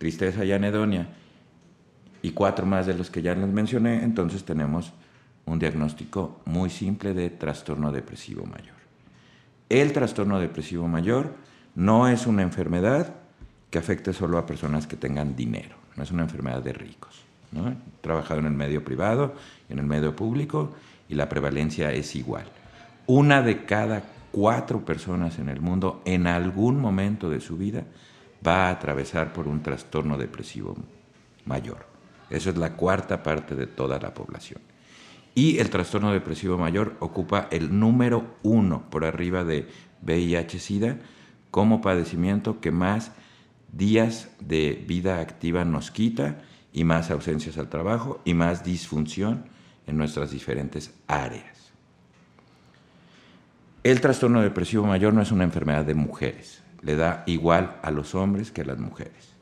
tristeza 0.00 0.46
y 0.46 0.52
anedonia, 0.52 1.08
y 2.22 2.30
cuatro 2.30 2.64
más 2.64 2.86
de 2.86 2.94
los 2.94 3.10
que 3.10 3.20
ya 3.20 3.34
les 3.34 3.48
mencioné, 3.48 4.02
entonces 4.02 4.44
tenemos 4.44 4.94
un 5.44 5.58
diagnóstico 5.58 6.40
muy 6.46 6.70
simple 6.70 7.12
de 7.12 7.28
trastorno 7.28 7.92
depresivo 7.92 8.46
mayor. 8.46 8.76
El 9.68 9.92
trastorno 9.92 10.40
depresivo 10.40 10.88
mayor 10.88 11.34
no 11.74 12.08
es 12.08 12.26
una 12.26 12.40
enfermedad 12.40 13.14
que 13.68 13.76
afecte 13.76 14.14
solo 14.14 14.38
a 14.38 14.46
personas 14.46 14.86
que 14.86 14.96
tengan 14.96 15.36
dinero, 15.36 15.76
no 15.96 16.02
es 16.02 16.10
una 16.10 16.22
enfermedad 16.22 16.62
de 16.62 16.72
ricos. 16.72 17.20
¿no? 17.52 17.68
He 17.68 17.76
trabajado 18.00 18.40
en 18.40 18.46
el 18.46 18.52
medio 18.52 18.82
privado 18.82 19.34
y 19.68 19.74
en 19.74 19.80
el 19.80 19.86
medio 19.86 20.16
público 20.16 20.72
y 21.10 21.14
la 21.14 21.28
prevalencia 21.28 21.92
es 21.92 22.16
igual. 22.16 22.46
Una 23.06 23.42
de 23.42 23.66
cada 23.66 24.02
cuatro 24.32 24.82
personas 24.82 25.38
en 25.38 25.50
el 25.50 25.60
mundo 25.60 26.00
en 26.06 26.26
algún 26.26 26.80
momento 26.80 27.28
de 27.28 27.40
su 27.40 27.58
vida 27.58 27.84
va 28.46 28.68
a 28.68 28.70
atravesar 28.70 29.32
por 29.32 29.48
un 29.48 29.62
trastorno 29.62 30.16
depresivo 30.18 30.76
mayor. 31.44 31.86
Eso 32.30 32.50
es 32.50 32.56
la 32.56 32.74
cuarta 32.74 33.22
parte 33.22 33.54
de 33.54 33.66
toda 33.66 33.98
la 33.98 34.14
población. 34.14 34.60
Y 35.34 35.58
el 35.58 35.70
trastorno 35.70 36.12
depresivo 36.12 36.58
mayor 36.58 36.96
ocupa 37.00 37.48
el 37.50 37.78
número 37.78 38.36
uno 38.42 38.88
por 38.90 39.04
arriba 39.04 39.44
de 39.44 39.68
VIH-Sida 40.02 40.98
como 41.50 41.80
padecimiento 41.80 42.60
que 42.60 42.70
más 42.70 43.12
días 43.72 44.30
de 44.40 44.84
vida 44.86 45.20
activa 45.20 45.64
nos 45.64 45.90
quita 45.90 46.42
y 46.72 46.84
más 46.84 47.10
ausencias 47.10 47.58
al 47.58 47.68
trabajo 47.68 48.20
y 48.24 48.34
más 48.34 48.64
disfunción 48.64 49.44
en 49.86 49.96
nuestras 49.96 50.30
diferentes 50.30 50.94
áreas. 51.06 51.72
El 53.82 54.00
trastorno 54.00 54.42
depresivo 54.42 54.86
mayor 54.86 55.14
no 55.14 55.22
es 55.22 55.32
una 55.32 55.44
enfermedad 55.44 55.84
de 55.84 55.94
mujeres, 55.94 56.62
le 56.82 56.96
da 56.96 57.24
igual 57.26 57.78
a 57.82 57.90
los 57.90 58.14
hombres 58.14 58.50
que 58.50 58.62
a 58.62 58.64
las 58.64 58.78
mujeres. 58.78 59.34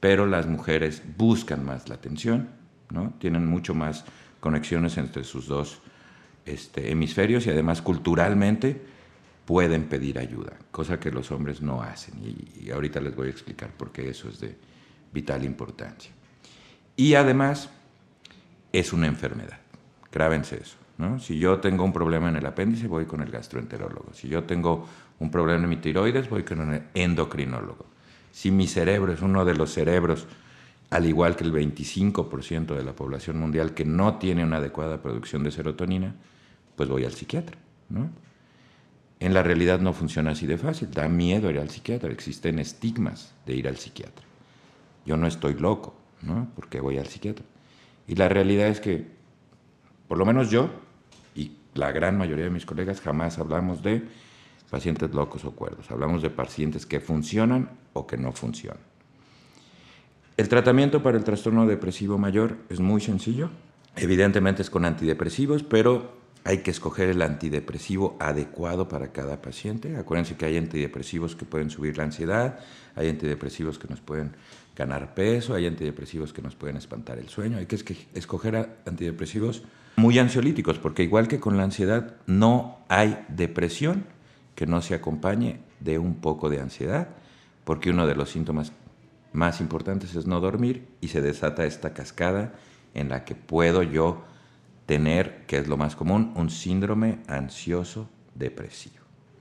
Pero 0.00 0.26
las 0.26 0.46
mujeres 0.46 1.02
buscan 1.16 1.64
más 1.64 1.88
la 1.88 1.96
atención, 1.96 2.48
¿no? 2.90 3.14
tienen 3.18 3.46
mucho 3.46 3.74
más 3.74 4.04
conexiones 4.40 4.96
entre 4.96 5.24
sus 5.24 5.46
dos 5.46 5.80
este, 6.46 6.90
hemisferios 6.90 7.46
y 7.46 7.50
además 7.50 7.82
culturalmente 7.82 8.80
pueden 9.44 9.84
pedir 9.84 10.18
ayuda, 10.18 10.52
cosa 10.70 10.98
que 10.98 11.10
los 11.10 11.30
hombres 11.30 11.60
no 11.60 11.82
hacen. 11.82 12.14
Y, 12.22 12.70
ahorita 12.70 13.00
les 13.00 13.14
voy 13.14 13.28
a 13.28 13.30
explicar 13.30 13.70
por 13.70 13.92
qué 13.92 14.08
eso 14.08 14.28
es 14.28 14.40
de 14.40 14.56
vital 15.12 15.44
importancia. 15.44 16.12
Y 16.96 17.14
además 17.14 17.68
es 18.72 18.92
una 18.92 19.06
enfermedad, 19.06 19.58
grábense 20.12 20.56
eso. 20.62 20.76
¿no? 20.98 21.18
Si 21.18 21.38
yo 21.38 21.58
tengo 21.58 21.82
un 21.82 21.92
problema 21.92 22.28
en 22.28 22.36
el 22.36 22.46
apéndice, 22.46 22.86
voy 22.86 23.06
con 23.06 23.22
el 23.22 23.30
gastroenterólogo. 23.30 24.12
Si 24.12 24.28
yo 24.28 24.44
tengo 24.44 24.86
un 25.20 25.30
problema 25.30 25.62
en 25.62 25.68
mi 25.68 25.76
tiroides, 25.76 26.28
voy 26.28 26.42
con 26.42 26.60
un 26.60 26.82
endocrinólogo. 26.94 27.86
Si 28.32 28.50
mi 28.50 28.66
cerebro 28.66 29.12
es 29.12 29.22
uno 29.22 29.44
de 29.44 29.54
los 29.54 29.72
cerebros, 29.72 30.26
al 30.90 31.06
igual 31.06 31.36
que 31.36 31.44
el 31.44 31.52
25% 31.52 32.74
de 32.74 32.82
la 32.82 32.94
población 32.94 33.38
mundial 33.38 33.74
que 33.74 33.84
no 33.84 34.16
tiene 34.16 34.44
una 34.44 34.56
adecuada 34.56 35.02
producción 35.02 35.44
de 35.44 35.52
serotonina, 35.52 36.14
pues 36.74 36.88
voy 36.88 37.04
al 37.04 37.12
psiquiatra. 37.12 37.56
¿no? 37.90 38.10
En 39.20 39.34
la 39.34 39.42
realidad 39.42 39.80
no 39.80 39.92
funciona 39.92 40.30
así 40.30 40.46
de 40.46 40.56
fácil, 40.56 40.90
da 40.90 41.08
miedo 41.08 41.50
ir 41.50 41.58
al 41.58 41.68
psiquiatra, 41.68 42.10
existen 42.10 42.58
estigmas 42.58 43.34
de 43.44 43.54
ir 43.54 43.68
al 43.68 43.76
psiquiatra. 43.76 44.24
Yo 45.04 45.16
no 45.18 45.26
estoy 45.26 45.54
loco, 45.54 45.94
¿no? 46.22 46.48
Porque 46.56 46.80
voy 46.80 46.98
al 46.98 47.06
psiquiatra. 47.06 47.44
Y 48.08 48.14
la 48.14 48.28
realidad 48.28 48.68
es 48.68 48.80
que, 48.80 49.06
por 50.08 50.18
lo 50.18 50.24
menos 50.24 50.50
yo 50.50 50.70
y 51.34 51.52
la 51.74 51.92
gran 51.92 52.16
mayoría 52.16 52.46
de 52.46 52.50
mis 52.50 52.64
colegas 52.64 53.00
jamás 53.00 53.38
hablamos 53.38 53.82
de 53.82 54.02
pacientes 54.70 55.12
locos 55.12 55.44
o 55.44 55.50
cuerdos. 55.50 55.90
Hablamos 55.90 56.22
de 56.22 56.30
pacientes 56.30 56.86
que 56.86 57.00
funcionan 57.00 57.70
o 57.92 58.06
que 58.06 58.16
no 58.16 58.32
funcionan. 58.32 58.80
El 60.36 60.48
tratamiento 60.48 61.02
para 61.02 61.18
el 61.18 61.24
trastorno 61.24 61.66
depresivo 61.66 62.16
mayor 62.16 62.56
es 62.70 62.80
muy 62.80 63.00
sencillo. 63.00 63.50
Evidentemente 63.96 64.62
es 64.62 64.70
con 64.70 64.84
antidepresivos, 64.86 65.62
pero 65.62 66.18
hay 66.44 66.58
que 66.58 66.70
escoger 66.70 67.10
el 67.10 67.20
antidepresivo 67.20 68.16
adecuado 68.18 68.88
para 68.88 69.12
cada 69.12 69.42
paciente. 69.42 69.96
Acuérdense 69.96 70.36
que 70.36 70.46
hay 70.46 70.56
antidepresivos 70.56 71.36
que 71.36 71.44
pueden 71.44 71.68
subir 71.68 71.98
la 71.98 72.04
ansiedad, 72.04 72.60
hay 72.94 73.10
antidepresivos 73.10 73.78
que 73.78 73.88
nos 73.88 74.00
pueden 74.00 74.32
ganar 74.74 75.14
peso, 75.14 75.54
hay 75.54 75.66
antidepresivos 75.66 76.32
que 76.32 76.40
nos 76.40 76.54
pueden 76.54 76.78
espantar 76.78 77.18
el 77.18 77.28
sueño. 77.28 77.58
Hay 77.58 77.66
que 77.66 77.76
escoger 78.14 78.78
antidepresivos 78.86 79.62
muy 79.96 80.18
ansiolíticos, 80.18 80.78
porque 80.78 81.02
igual 81.02 81.28
que 81.28 81.40
con 81.40 81.58
la 81.58 81.64
ansiedad, 81.64 82.14
no 82.26 82.78
hay 82.88 83.26
depresión 83.28 84.06
que 84.60 84.66
no 84.66 84.82
se 84.82 84.94
acompañe 84.94 85.60
de 85.80 85.98
un 85.98 86.16
poco 86.16 86.50
de 86.50 86.60
ansiedad, 86.60 87.08
porque 87.64 87.88
uno 87.88 88.06
de 88.06 88.14
los 88.14 88.28
síntomas 88.28 88.72
más 89.32 89.62
importantes 89.62 90.14
es 90.14 90.26
no 90.26 90.38
dormir 90.38 90.86
y 91.00 91.08
se 91.08 91.22
desata 91.22 91.64
esta 91.64 91.94
cascada 91.94 92.52
en 92.92 93.08
la 93.08 93.24
que 93.24 93.34
puedo 93.34 93.82
yo 93.82 94.22
tener, 94.84 95.46
que 95.46 95.56
es 95.56 95.66
lo 95.66 95.78
más 95.78 95.96
común, 95.96 96.34
un 96.36 96.50
síndrome 96.50 97.20
ansioso 97.26 98.10
depresivo. 98.34 98.96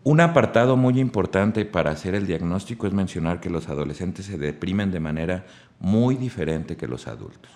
Un 0.05 0.22
apartado 0.22 0.78
muy 0.78 0.97
importante 1.01 1.65
para 1.65 1.91
hacer 1.91 2.15
el 2.15 2.26
diagnóstico 2.26 2.88
es 2.88 2.93
mencionar 2.93 3.41
que 3.41 3.49
los 3.49 3.67
adolescentes 3.67 4.26
se 4.26 4.38
deprimen 4.38 4.89
de 4.89 5.01
manera 5.01 5.45
muy 5.82 6.15
diferente 6.15 6.78
que 6.78 6.88
los 6.88 7.09
adultos. 7.09 7.51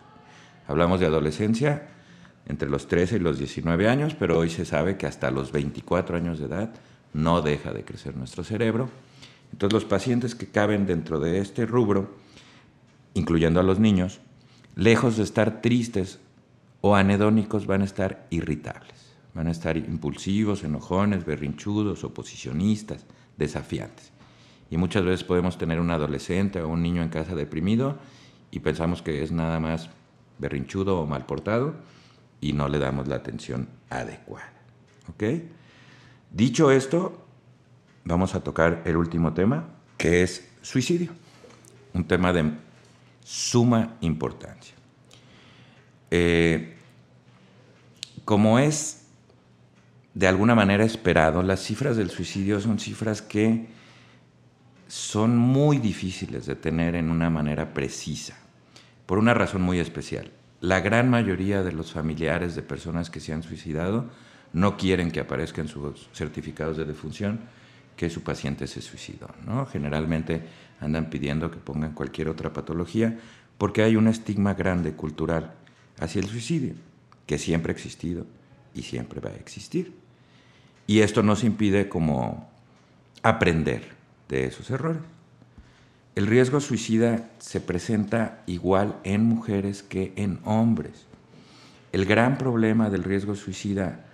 Hablamos 0.68 1.00
de 1.00 1.06
adolescencia 1.06 1.88
entre 2.46 2.68
los 2.68 2.90
13 2.90 3.16
y 3.16 3.20
los 3.20 3.40
19 3.40 3.88
años, 3.88 4.16
pero 4.20 4.38
hoy 4.38 4.50
se 4.50 4.66
sabe 4.66 4.98
que 4.98 5.08
hasta 5.08 5.32
los 5.32 5.54
24 5.54 6.18
años 6.18 6.40
de 6.40 6.48
edad 6.48 6.74
no 7.14 7.42
deja 7.42 7.72
de 7.72 7.84
crecer 7.84 8.16
nuestro 8.16 8.44
cerebro. 8.44 8.90
Entonces 9.52 9.74
los 9.74 9.86
pacientes 9.86 10.36
que 10.36 10.48
caben 10.48 10.86
dentro 10.86 11.20
de 11.20 11.40
este 11.40 11.66
rubro 11.66 12.24
incluyendo 13.14 13.60
a 13.60 13.64
los 13.64 13.80
niños, 13.80 14.20
lejos 14.76 15.18
de 15.18 15.24
estar 15.24 15.62
tristes 15.62 16.20
o 16.82 16.96
anedónicos, 16.96 17.66
van 17.66 17.82
a 17.82 17.86
estar 17.86 18.28
irritables, 18.30 19.14
van 19.34 19.48
a 19.48 19.52
estar 19.52 19.78
impulsivos, 19.78 20.64
enojones, 20.64 21.26
berrinchudos, 21.26 22.04
oposicionistas, 22.04 23.06
desafiantes. 23.38 24.12
Y 24.70 24.78
muchas 24.78 25.06
veces 25.06 25.24
podemos 25.24 25.58
tener 25.58 25.80
un 25.80 25.92
adolescente 25.92 26.62
o 26.62 26.68
un 26.68 26.82
niño 26.82 27.04
en 27.04 27.10
casa 27.10 27.36
deprimido 27.36 27.98
y 28.52 28.60
pensamos 28.60 29.02
que 29.02 29.24
es 29.24 29.32
nada 29.32 29.60
más 29.60 29.90
berrinchudo 30.40 31.00
o 31.00 31.06
mal 31.06 31.26
portado 31.26 31.76
y 32.42 32.54
no 32.54 32.68
le 32.68 32.80
damos 32.80 33.08
la 33.08 33.16
atención 33.16 33.70
adecuada. 33.90 34.52
¿Ok? 35.10 35.24
Dicho 36.34 36.72
esto, 36.72 37.24
vamos 38.06 38.34
a 38.34 38.44
tocar 38.44 38.82
el 38.86 38.98
último 38.98 39.34
tema, 39.34 39.70
que 39.98 40.24
es 40.24 40.50
suicidio. 40.64 41.12
Un 41.94 42.06
tema 42.06 42.34
de 42.34 42.54
suma 43.24 43.98
importancia. 44.02 44.74
Eh, 46.10 46.76
como 48.26 48.58
es 48.58 49.06
de 50.16 50.28
alguna 50.28 50.56
manera 50.56 50.84
esperado, 50.84 51.44
las 51.44 51.60
cifras 51.62 51.98
del 51.98 52.10
suicidio 52.10 52.60
son 52.60 52.80
cifras 52.80 53.22
que 53.22 53.68
son 54.88 55.38
muy 55.38 55.78
difíciles 55.78 56.48
de 56.48 56.56
tener 56.56 56.96
en 56.96 57.12
una 57.12 57.30
manera 57.30 57.76
precisa, 57.76 58.40
por 59.06 59.20
una 59.20 59.36
razón 59.36 59.62
muy 59.62 59.78
especial. 59.78 60.32
La 60.62 60.80
gran 60.80 61.12
mayoría 61.12 61.62
de 61.62 61.74
los 61.74 61.92
familiares 61.92 62.56
de 62.56 62.64
personas 62.64 63.12
que 63.12 63.20
se 63.20 63.34
han 63.34 63.44
suicidado 63.44 64.10
no 64.54 64.78
quieren 64.78 65.12
que 65.12 65.20
aparezca 65.20 65.62
en 65.62 65.68
sus 65.68 66.08
certificados 66.14 66.78
de 66.78 66.86
defunción 66.86 67.42
que 67.98 68.10
su 68.10 68.24
paciente 68.24 68.68
se 68.68 68.82
suicidó. 68.82 69.30
¿no? 69.46 69.66
Generalmente 69.66 70.42
andan 70.80 71.10
pidiendo 71.10 71.52
que 71.52 71.58
pongan 71.58 71.94
cualquier 71.94 72.30
otra 72.30 72.54
patología 72.54 73.18
porque 73.58 73.84
hay 73.84 73.96
un 73.96 74.08
estigma 74.08 74.54
grande 74.54 74.94
cultural 74.94 75.54
hacia 76.00 76.22
el 76.22 76.28
suicidio, 76.28 76.74
que 77.26 77.38
siempre 77.38 77.72
ha 77.72 77.76
existido 77.76 78.26
y 78.74 78.84
siempre 78.84 79.20
va 79.20 79.30
a 79.30 79.36
existir. 79.36 79.94
Y 80.88 81.00
esto 81.00 81.24
nos 81.24 81.44
impide 81.44 81.88
como 81.88 82.50
aprender 83.22 83.94
de 84.28 84.46
esos 84.46 84.70
errores. 84.70 85.02
El 86.16 86.28
riesgo 86.28 86.60
suicida 86.60 87.30
se 87.40 87.60
presenta 87.60 88.44
igual 88.46 89.00
en 89.04 89.24
mujeres 89.24 89.82
que 89.82 90.14
en 90.16 90.40
hombres. 90.44 91.06
El 91.92 92.06
gran 92.06 92.38
problema 92.38 92.90
del 92.90 93.04
riesgo 93.04 93.36
suicida 93.36 94.06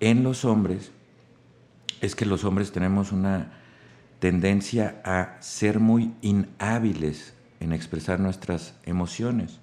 en 0.00 0.22
los 0.22 0.44
hombres 0.44 0.92
es 2.00 2.14
que 2.14 2.26
los 2.26 2.44
hombres 2.44 2.72
tenemos 2.72 3.12
una 3.12 3.52
tendencia 4.18 5.00
a 5.04 5.36
ser 5.40 5.80
muy 5.80 6.12
inhábiles 6.22 7.34
en 7.60 7.72
expresar 7.72 8.20
nuestras 8.20 8.74
emociones. 8.84 9.60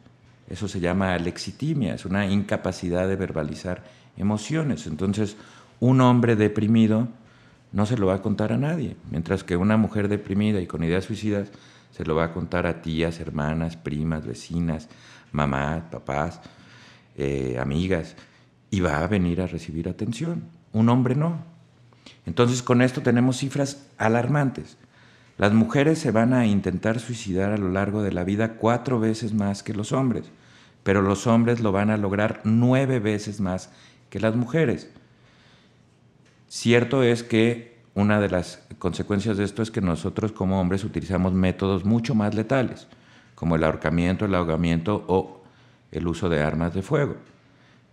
Eso 0.49 0.67
se 0.67 0.79
llama 0.79 1.13
alexitimia, 1.13 1.93
es 1.93 2.05
una 2.05 2.27
incapacidad 2.27 3.07
de 3.07 3.15
verbalizar 3.15 3.83
emociones. 4.17 4.87
Entonces, 4.87 5.37
un 5.79 6.01
hombre 6.01 6.35
deprimido 6.35 7.07
no 7.71 7.85
se 7.85 7.97
lo 7.97 8.07
va 8.07 8.15
a 8.15 8.21
contar 8.21 8.53
a 8.53 8.57
nadie, 8.57 8.95
mientras 9.09 9.43
que 9.43 9.57
una 9.57 9.77
mujer 9.77 10.07
deprimida 10.07 10.61
y 10.61 10.67
con 10.67 10.83
ideas 10.83 11.05
suicidas 11.05 11.49
se 11.91 12.05
lo 12.05 12.15
va 12.15 12.25
a 12.25 12.33
contar 12.33 12.67
a 12.67 12.81
tías, 12.81 13.19
hermanas, 13.19 13.77
primas, 13.77 14.25
vecinas, 14.25 14.89
mamás, 15.31 15.83
papás, 15.91 16.41
eh, 17.17 17.57
amigas, 17.59 18.15
y 18.73 18.79
va 18.79 19.03
a 19.03 19.07
venir 19.07 19.39
a 19.39 19.45
recibir 19.45 19.87
atención. 19.87 20.45
Un 20.71 20.89
hombre 20.89 21.13
no. 21.13 21.43
Entonces 22.25 22.63
con 22.63 22.81
esto 22.81 23.03
tenemos 23.03 23.37
cifras 23.37 23.85
alarmantes. 23.99 24.77
Las 25.37 25.53
mujeres 25.53 25.99
se 25.99 26.09
van 26.09 26.33
a 26.33 26.47
intentar 26.47 26.99
suicidar 26.99 27.51
a 27.51 27.59
lo 27.59 27.69
largo 27.69 28.01
de 28.01 28.11
la 28.11 28.23
vida 28.23 28.55
cuatro 28.55 28.99
veces 28.99 29.31
más 29.31 29.61
que 29.61 29.75
los 29.75 29.91
hombres, 29.91 30.31
pero 30.81 31.03
los 31.03 31.27
hombres 31.27 31.59
lo 31.59 31.71
van 31.71 31.91
a 31.91 31.97
lograr 31.97 32.41
nueve 32.45 32.97
veces 32.97 33.39
más 33.39 33.69
que 34.09 34.19
las 34.19 34.35
mujeres. 34.35 34.89
Cierto 36.47 37.03
es 37.03 37.21
que 37.21 37.77
una 37.93 38.19
de 38.19 38.31
las 38.31 38.65
consecuencias 38.79 39.37
de 39.37 39.43
esto 39.43 39.61
es 39.61 39.69
que 39.69 39.81
nosotros 39.81 40.31
como 40.31 40.59
hombres 40.59 40.83
utilizamos 40.83 41.31
métodos 41.33 41.85
mucho 41.85 42.15
más 42.15 42.33
letales, 42.33 42.87
como 43.35 43.55
el 43.55 43.65
ahorcamiento, 43.65 44.25
el 44.25 44.33
ahogamiento 44.33 45.05
o 45.07 45.43
el 45.91 46.07
uso 46.07 46.27
de 46.27 46.41
armas 46.41 46.73
de 46.73 46.81
fuego. 46.81 47.17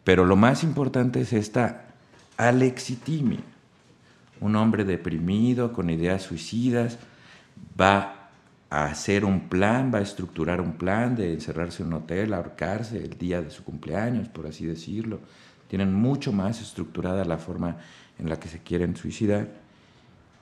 Pero 0.05 0.25
lo 0.25 0.37
más 0.37 0.65
importante 0.65 1.21
es 1.21 1.33
esta 1.33 1.85
alexitimia 2.37 3.41
un 4.41 4.57
hombre 4.57 4.85
deprimido, 4.85 5.73
con 5.73 5.91
ideas 5.91 6.23
suicidas, 6.23 6.99
va 7.79 8.31
a 8.71 8.85
hacer 8.85 9.25
un 9.25 9.49
plan, 9.49 9.91
va 9.93 9.99
a 9.99 10.03
estructurar 10.03 10.61
un 10.61 10.73
plan 10.73 11.15
de 11.15 11.35
encerrarse 11.35 11.83
en 11.83 11.89
un 11.89 11.95
hotel, 11.95 12.33
ahorcarse 12.33 12.99
el 12.99 13.19
día 13.19 13.43
de 13.43 13.51
su 13.51 13.65
cumpleaños, 13.65 14.29
por 14.29 14.47
así 14.47 14.65
decirlo. 14.65 15.21
Tienen 15.69 15.95
mucho 15.95 16.33
más 16.33 16.61
estructurada 16.61 17.25
la 17.25 17.39
forma 17.39 17.77
en 18.19 18.29
la 18.29 18.41
que 18.41 18.49
se 18.49 18.61
quieren 18.61 18.97
suicidar 18.97 19.49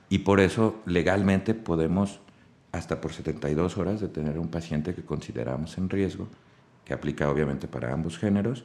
y 0.09 0.19
por 0.19 0.39
eso 0.39 0.81
legalmente 0.85 1.53
podemos 1.53 2.19
hasta 2.71 3.01
por 3.01 3.13
72 3.13 3.77
horas 3.77 3.99
detener 3.99 4.37
a 4.37 4.39
un 4.39 4.49
paciente 4.49 4.93
que 4.93 5.03
consideramos 5.03 5.77
en 5.77 5.89
riesgo, 5.89 6.27
que 6.85 6.93
aplica 6.93 7.29
obviamente 7.29 7.67
para 7.67 7.91
ambos 7.91 8.17
géneros, 8.17 8.63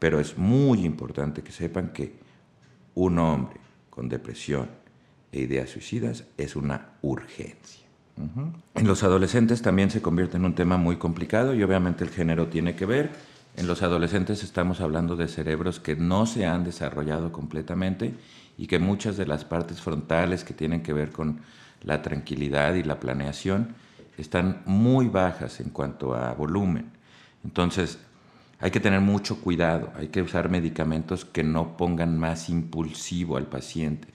pero 0.00 0.18
es 0.18 0.36
muy 0.36 0.84
importante 0.84 1.42
que 1.42 1.52
sepan 1.52 1.90
que 1.90 2.14
un 2.96 3.18
hombre 3.20 3.60
con 3.90 4.08
depresión 4.08 4.68
e 5.30 5.40
ideas 5.40 5.70
suicidas 5.70 6.24
es 6.36 6.56
una 6.56 6.88
urgencia. 7.02 7.86
En 8.74 8.86
los 8.86 9.02
adolescentes 9.02 9.62
también 9.62 9.90
se 9.90 10.02
convierte 10.02 10.36
en 10.36 10.44
un 10.44 10.54
tema 10.54 10.76
muy 10.76 10.96
complicado 10.96 11.54
y 11.54 11.62
obviamente 11.62 12.04
el 12.04 12.10
género 12.10 12.48
tiene 12.48 12.74
que 12.74 12.84
ver. 12.84 13.10
En 13.56 13.66
los 13.66 13.82
adolescentes 13.82 14.42
estamos 14.42 14.80
hablando 14.80 15.16
de 15.16 15.28
cerebros 15.28 15.80
que 15.80 15.96
no 15.96 16.26
se 16.26 16.44
han 16.44 16.64
desarrollado 16.64 17.32
completamente 17.32 18.14
y 18.58 18.66
que 18.66 18.78
muchas 18.78 19.16
de 19.16 19.26
las 19.26 19.44
partes 19.44 19.80
frontales 19.80 20.44
que 20.44 20.54
tienen 20.54 20.82
que 20.82 20.92
ver 20.92 21.12
con 21.12 21.40
la 21.82 22.02
tranquilidad 22.02 22.74
y 22.74 22.82
la 22.82 23.00
planeación 23.00 23.74
están 24.18 24.62
muy 24.66 25.08
bajas 25.08 25.60
en 25.60 25.70
cuanto 25.70 26.14
a 26.14 26.34
volumen. 26.34 26.90
Entonces, 27.42 27.98
hay 28.60 28.70
que 28.70 28.80
tener 28.80 29.00
mucho 29.00 29.40
cuidado, 29.40 29.92
hay 29.96 30.08
que 30.08 30.22
usar 30.22 30.50
medicamentos 30.50 31.24
que 31.24 31.42
no 31.42 31.76
pongan 31.76 32.18
más 32.18 32.50
impulsivo 32.50 33.36
al 33.36 33.46
paciente, 33.46 34.08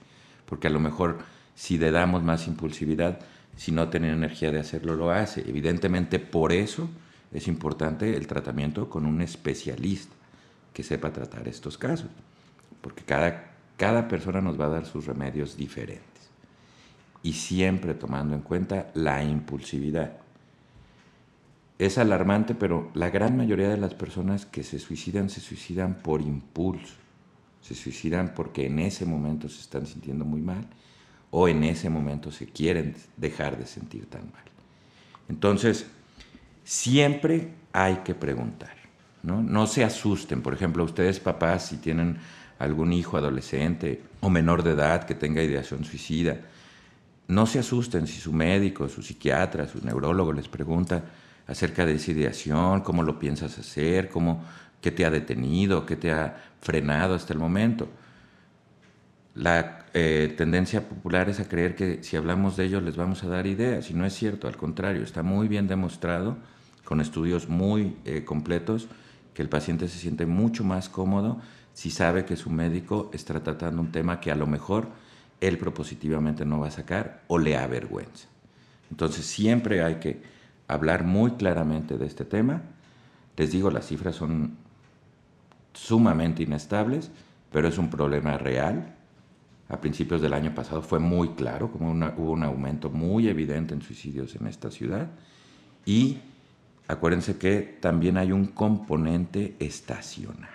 porque 0.46 0.68
a 0.68 0.70
lo 0.70 0.80
mejor 0.80 1.18
si 1.54 1.78
le 1.78 1.90
damos 1.90 2.22
más 2.22 2.46
impulsividad, 2.46 3.18
si 3.56 3.72
no 3.72 3.88
tiene 3.88 4.12
energía 4.12 4.52
de 4.52 4.60
hacerlo, 4.60 4.94
lo 4.94 5.10
hace. 5.10 5.40
Evidentemente 5.40 6.18
por 6.18 6.52
eso 6.52 6.88
es 7.32 7.48
importante 7.48 8.16
el 8.16 8.26
tratamiento 8.26 8.88
con 8.88 9.04
un 9.04 9.20
especialista 9.20 10.14
que 10.72 10.82
sepa 10.82 11.12
tratar 11.12 11.48
estos 11.48 11.76
casos, 11.76 12.10
porque 12.82 13.02
cada, 13.02 13.52
cada 13.76 14.06
persona 14.06 14.40
nos 14.40 14.60
va 14.60 14.66
a 14.66 14.70
dar 14.70 14.86
sus 14.86 15.06
remedios 15.06 15.56
diferentes 15.56 16.30
y 17.22 17.32
siempre 17.32 17.94
tomando 17.94 18.36
en 18.36 18.42
cuenta 18.42 18.90
la 18.94 19.24
impulsividad. 19.24 20.25
Es 21.78 21.98
alarmante, 21.98 22.54
pero 22.54 22.90
la 22.94 23.10
gran 23.10 23.36
mayoría 23.36 23.68
de 23.68 23.76
las 23.76 23.94
personas 23.94 24.46
que 24.46 24.62
se 24.62 24.78
suicidan 24.78 25.28
se 25.28 25.40
suicidan 25.40 25.96
por 26.02 26.22
impulso, 26.22 26.94
se 27.60 27.74
suicidan 27.74 28.32
porque 28.34 28.66
en 28.66 28.78
ese 28.78 29.04
momento 29.04 29.48
se 29.48 29.60
están 29.60 29.86
sintiendo 29.86 30.24
muy 30.24 30.40
mal 30.40 30.66
o 31.30 31.48
en 31.48 31.64
ese 31.64 31.90
momento 31.90 32.30
se 32.30 32.46
quieren 32.46 32.94
dejar 33.16 33.58
de 33.58 33.66
sentir 33.66 34.06
tan 34.06 34.22
mal. 34.32 34.44
Entonces, 35.28 35.86
siempre 36.64 37.52
hay 37.72 37.96
que 37.96 38.14
preguntar, 38.14 38.74
¿no? 39.22 39.42
No 39.42 39.66
se 39.66 39.84
asusten, 39.84 40.40
por 40.40 40.54
ejemplo, 40.54 40.84
ustedes 40.84 41.20
papás 41.20 41.66
si 41.66 41.76
tienen 41.76 42.18
algún 42.58 42.92
hijo 42.92 43.18
adolescente 43.18 44.02
o 44.20 44.30
menor 44.30 44.62
de 44.62 44.70
edad 44.70 45.04
que 45.04 45.14
tenga 45.14 45.42
ideación 45.42 45.84
suicida, 45.84 46.38
no 47.28 47.44
se 47.46 47.58
asusten 47.58 48.06
si 48.06 48.18
su 48.18 48.32
médico, 48.32 48.88
su 48.88 49.02
psiquiatra, 49.02 49.68
su 49.68 49.84
neurólogo 49.84 50.32
les 50.32 50.48
pregunta 50.48 51.04
acerca 51.46 51.86
de 51.86 51.94
esa 51.94 52.10
ideación, 52.10 52.80
cómo 52.80 53.02
lo 53.02 53.18
piensas 53.18 53.58
hacer, 53.58 54.08
cómo, 54.08 54.44
qué 54.80 54.90
te 54.90 55.04
ha 55.04 55.10
detenido, 55.10 55.86
qué 55.86 55.96
te 55.96 56.12
ha 56.12 56.36
frenado 56.60 57.14
hasta 57.14 57.32
el 57.32 57.38
momento. 57.38 57.88
La 59.34 59.86
eh, 59.92 60.34
tendencia 60.36 60.88
popular 60.88 61.28
es 61.28 61.40
a 61.40 61.48
creer 61.48 61.74
que 61.74 62.02
si 62.02 62.16
hablamos 62.16 62.56
de 62.56 62.64
ellos 62.64 62.82
les 62.82 62.96
vamos 62.96 63.22
a 63.22 63.28
dar 63.28 63.46
ideas, 63.46 63.90
y 63.90 63.94
no 63.94 64.06
es 64.06 64.14
cierto, 64.14 64.48
al 64.48 64.56
contrario, 64.56 65.02
está 65.02 65.22
muy 65.22 65.48
bien 65.48 65.68
demostrado, 65.68 66.38
con 66.84 67.00
estudios 67.00 67.48
muy 67.48 67.96
eh, 68.04 68.24
completos, 68.24 68.88
que 69.34 69.42
el 69.42 69.48
paciente 69.48 69.88
se 69.88 69.98
siente 69.98 70.24
mucho 70.24 70.64
más 70.64 70.88
cómodo 70.88 71.40
si 71.74 71.90
sabe 71.90 72.24
que 72.24 72.36
su 72.36 72.48
médico 72.48 73.10
está 73.12 73.38
tratando 73.40 73.82
un 73.82 73.92
tema 73.92 74.18
que 74.18 74.30
a 74.32 74.34
lo 74.36 74.46
mejor 74.46 74.88
él 75.42 75.58
propositivamente 75.58 76.46
no 76.46 76.60
va 76.60 76.68
a 76.68 76.70
sacar 76.70 77.22
o 77.26 77.38
le 77.38 77.56
avergüenza. 77.58 78.28
Entonces 78.90 79.26
siempre 79.26 79.82
hay 79.82 79.96
que 79.96 80.35
hablar 80.68 81.04
muy 81.04 81.32
claramente 81.32 81.98
de 81.98 82.06
este 82.06 82.24
tema. 82.24 82.62
Les 83.36 83.52
digo, 83.52 83.70
las 83.70 83.86
cifras 83.86 84.16
son 84.16 84.56
sumamente 85.72 86.42
inestables, 86.42 87.10
pero 87.52 87.68
es 87.68 87.78
un 87.78 87.90
problema 87.90 88.38
real. 88.38 88.94
A 89.68 89.80
principios 89.80 90.22
del 90.22 90.32
año 90.32 90.54
pasado 90.54 90.80
fue 90.82 90.98
muy 90.98 91.30
claro, 91.30 91.70
como 91.70 91.90
hubo 91.90 92.32
un 92.32 92.42
aumento 92.44 92.88
muy 92.90 93.28
evidente 93.28 93.74
en 93.74 93.82
suicidios 93.82 94.34
en 94.36 94.46
esta 94.46 94.70
ciudad. 94.70 95.08
Y 95.84 96.18
acuérdense 96.88 97.36
que 97.36 97.78
también 97.80 98.16
hay 98.16 98.32
un 98.32 98.46
componente 98.46 99.56
estacional. 99.58 100.50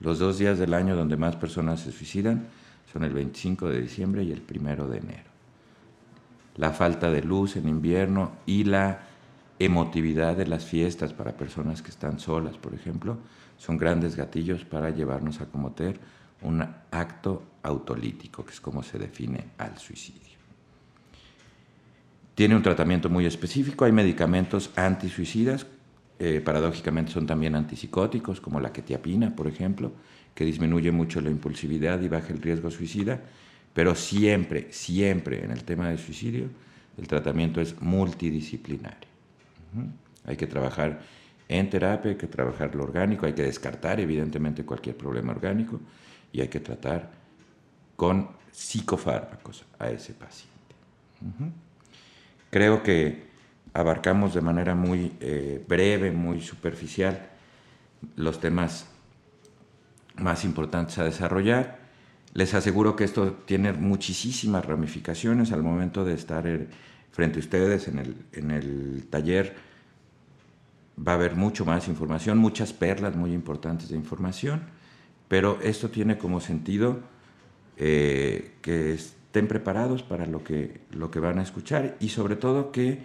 Los 0.00 0.18
dos 0.18 0.38
días 0.38 0.58
del 0.58 0.74
año 0.74 0.96
donde 0.96 1.16
más 1.16 1.36
personas 1.36 1.80
se 1.80 1.92
suicidan 1.92 2.46
son 2.92 3.04
el 3.04 3.12
25 3.12 3.68
de 3.68 3.80
diciembre 3.80 4.24
y 4.24 4.32
el 4.32 4.42
1 4.48 4.88
de 4.88 4.98
enero. 4.98 5.30
La 6.56 6.70
falta 6.72 7.10
de 7.10 7.22
luz 7.22 7.56
en 7.56 7.68
invierno 7.68 8.32
y 8.44 8.64
la 8.64 9.11
emotividad 9.64 10.36
de 10.36 10.46
las 10.46 10.64
fiestas 10.64 11.12
para 11.12 11.36
personas 11.36 11.82
que 11.82 11.90
están 11.90 12.18
solas, 12.18 12.56
por 12.56 12.74
ejemplo, 12.74 13.18
son 13.58 13.76
grandes 13.76 14.16
gatillos 14.16 14.64
para 14.64 14.90
llevarnos 14.90 15.40
a 15.40 15.46
cometer 15.46 15.98
un 16.42 16.66
acto 16.90 17.42
autolítico, 17.62 18.44
que 18.44 18.52
es 18.52 18.60
como 18.60 18.82
se 18.82 18.98
define 18.98 19.44
al 19.58 19.78
suicidio. 19.78 20.20
Tiene 22.34 22.56
un 22.56 22.62
tratamiento 22.62 23.08
muy 23.08 23.26
específico, 23.26 23.84
hay 23.84 23.92
medicamentos 23.92 24.70
antisuicidas 24.74 25.66
eh, 26.24 26.40
paradójicamente 26.40 27.10
son 27.10 27.26
también 27.26 27.56
antipsicóticos, 27.56 28.40
como 28.40 28.60
la 28.60 28.72
quetiapina, 28.72 29.34
por 29.34 29.48
ejemplo, 29.48 29.90
que 30.36 30.44
disminuye 30.44 30.92
mucho 30.92 31.20
la 31.20 31.30
impulsividad 31.30 32.00
y 32.00 32.06
baja 32.06 32.32
el 32.32 32.40
riesgo 32.40 32.70
suicida, 32.70 33.20
pero 33.74 33.96
siempre, 33.96 34.68
siempre 34.70 35.44
en 35.44 35.50
el 35.50 35.64
tema 35.64 35.88
del 35.88 35.98
suicidio, 35.98 36.44
el 36.96 37.08
tratamiento 37.08 37.60
es 37.60 37.80
multidisciplinario. 37.82 39.11
Hay 40.24 40.36
que 40.36 40.46
trabajar 40.46 41.00
en 41.48 41.70
terapia, 41.70 42.12
hay 42.12 42.16
que 42.16 42.26
trabajar 42.26 42.74
lo 42.74 42.84
orgánico, 42.84 43.26
hay 43.26 43.32
que 43.32 43.42
descartar 43.42 44.00
evidentemente 44.00 44.64
cualquier 44.64 44.96
problema 44.96 45.32
orgánico 45.32 45.80
y 46.32 46.40
hay 46.40 46.48
que 46.48 46.60
tratar 46.60 47.10
con 47.96 48.28
psicofármacos 48.50 49.64
a 49.78 49.90
ese 49.90 50.14
paciente. 50.14 50.52
Creo 52.50 52.82
que 52.82 53.24
abarcamos 53.74 54.34
de 54.34 54.40
manera 54.40 54.74
muy 54.74 55.12
eh, 55.20 55.64
breve, 55.66 56.10
muy 56.10 56.40
superficial, 56.40 57.28
los 58.16 58.40
temas 58.40 58.86
más 60.16 60.44
importantes 60.44 60.98
a 60.98 61.04
desarrollar. 61.04 61.78
Les 62.34 62.54
aseguro 62.54 62.96
que 62.96 63.04
esto 63.04 63.32
tiene 63.44 63.72
muchísimas 63.72 64.64
ramificaciones 64.64 65.52
al 65.52 65.62
momento 65.62 66.04
de 66.04 66.14
estar 66.14 66.46
eh, 66.46 66.68
frente 67.12 67.38
a 67.38 67.40
ustedes 67.40 67.86
en 67.88 67.98
el, 67.98 68.16
en 68.32 68.50
el 68.50 69.06
taller. 69.08 69.54
Va 70.98 71.12
a 71.12 71.14
haber 71.14 71.36
mucho 71.36 71.64
más 71.64 71.88
información, 71.88 72.38
muchas 72.38 72.72
perlas 72.72 73.14
muy 73.14 73.32
importantes 73.32 73.88
de 73.90 73.96
información, 73.96 74.62
pero 75.28 75.58
esto 75.62 75.90
tiene 75.90 76.18
como 76.18 76.40
sentido 76.40 77.00
eh, 77.76 78.56
que 78.60 78.94
estén 78.94 79.48
preparados 79.48 80.02
para 80.02 80.26
lo 80.26 80.44
que, 80.44 80.80
lo 80.90 81.10
que 81.10 81.20
van 81.20 81.38
a 81.38 81.42
escuchar 81.42 81.96
y 82.00 82.10
sobre 82.10 82.36
todo 82.36 82.72
que 82.72 83.02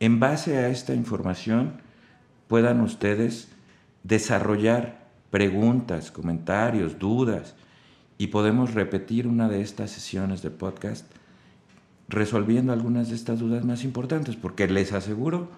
en 0.00 0.18
base 0.18 0.56
a 0.56 0.68
esta 0.68 0.94
información 0.94 1.80
puedan 2.48 2.80
ustedes 2.80 3.48
desarrollar 4.02 5.06
preguntas, 5.30 6.10
comentarios, 6.10 6.98
dudas 6.98 7.54
y 8.18 8.26
podemos 8.26 8.74
repetir 8.74 9.28
una 9.28 9.48
de 9.48 9.62
estas 9.62 9.92
sesiones 9.92 10.42
de 10.42 10.50
podcast 10.50 11.06
resolviendo 12.08 12.72
algunas 12.72 13.08
de 13.08 13.14
estas 13.14 13.38
dudas 13.40 13.64
más 13.64 13.84
importantes, 13.84 14.36
porque 14.36 14.68
les 14.68 14.92
aseguro 14.92 15.48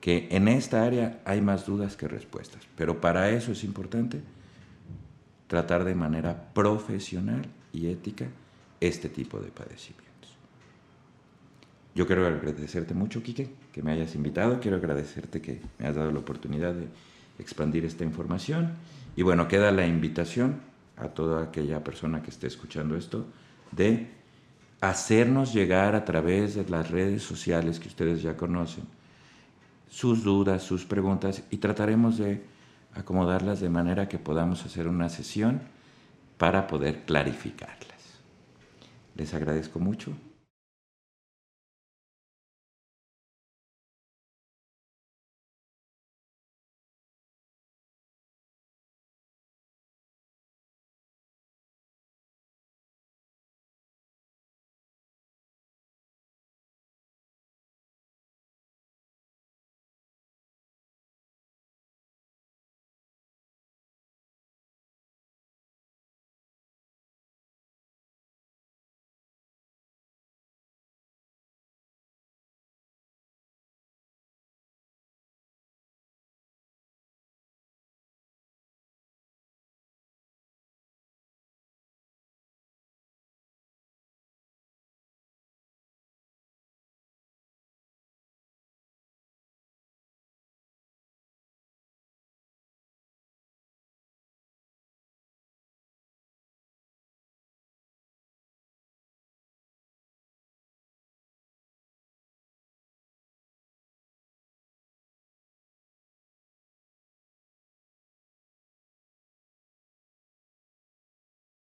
que 0.00 0.28
en 0.30 0.48
esta 0.48 0.84
área 0.84 1.20
hay 1.24 1.40
más 1.40 1.66
dudas 1.66 1.96
que 1.96 2.08
respuestas, 2.08 2.62
pero 2.76 3.00
para 3.00 3.30
eso 3.30 3.52
es 3.52 3.64
importante 3.64 4.20
tratar 5.46 5.84
de 5.84 5.94
manera 5.94 6.52
profesional 6.52 7.46
y 7.72 7.86
ética 7.86 8.26
este 8.80 9.08
tipo 9.08 9.40
de 9.40 9.48
padecimientos. 9.48 10.04
Yo 11.94 12.06
quiero 12.06 12.26
agradecerte 12.26 12.92
mucho, 12.92 13.22
Quique, 13.22 13.50
que 13.72 13.82
me 13.82 13.92
hayas 13.92 14.16
invitado. 14.16 14.58
Quiero 14.60 14.78
agradecerte 14.78 15.40
que 15.40 15.60
me 15.78 15.86
has 15.86 15.94
dado 15.94 16.10
la 16.10 16.18
oportunidad 16.18 16.74
de 16.74 16.88
expandir 17.38 17.84
esta 17.84 18.04
información. 18.04 18.72
Y 19.14 19.22
bueno, 19.22 19.46
queda 19.46 19.70
la 19.70 19.86
invitación 19.86 20.60
a 20.96 21.08
toda 21.08 21.44
aquella 21.44 21.84
persona 21.84 22.20
que 22.22 22.30
esté 22.30 22.48
escuchando 22.48 22.96
esto 22.96 23.26
de 23.70 24.08
hacernos 24.80 25.52
llegar 25.52 25.94
a 25.94 26.04
través 26.04 26.54
de 26.54 26.68
las 26.68 26.90
redes 26.90 27.22
sociales 27.22 27.80
que 27.80 27.88
ustedes 27.88 28.22
ya 28.22 28.36
conocen 28.36 28.84
sus 29.88 30.24
dudas, 30.24 30.62
sus 30.62 30.84
preguntas 30.84 31.42
y 31.50 31.58
trataremos 31.58 32.18
de 32.18 32.44
acomodarlas 32.94 33.60
de 33.60 33.68
manera 33.68 34.08
que 34.08 34.18
podamos 34.18 34.64
hacer 34.64 34.88
una 34.88 35.08
sesión 35.08 35.60
para 36.36 36.66
poder 36.66 37.04
clarificarlas. 37.04 38.20
Les 39.14 39.32
agradezco 39.34 39.78
mucho 39.78 40.12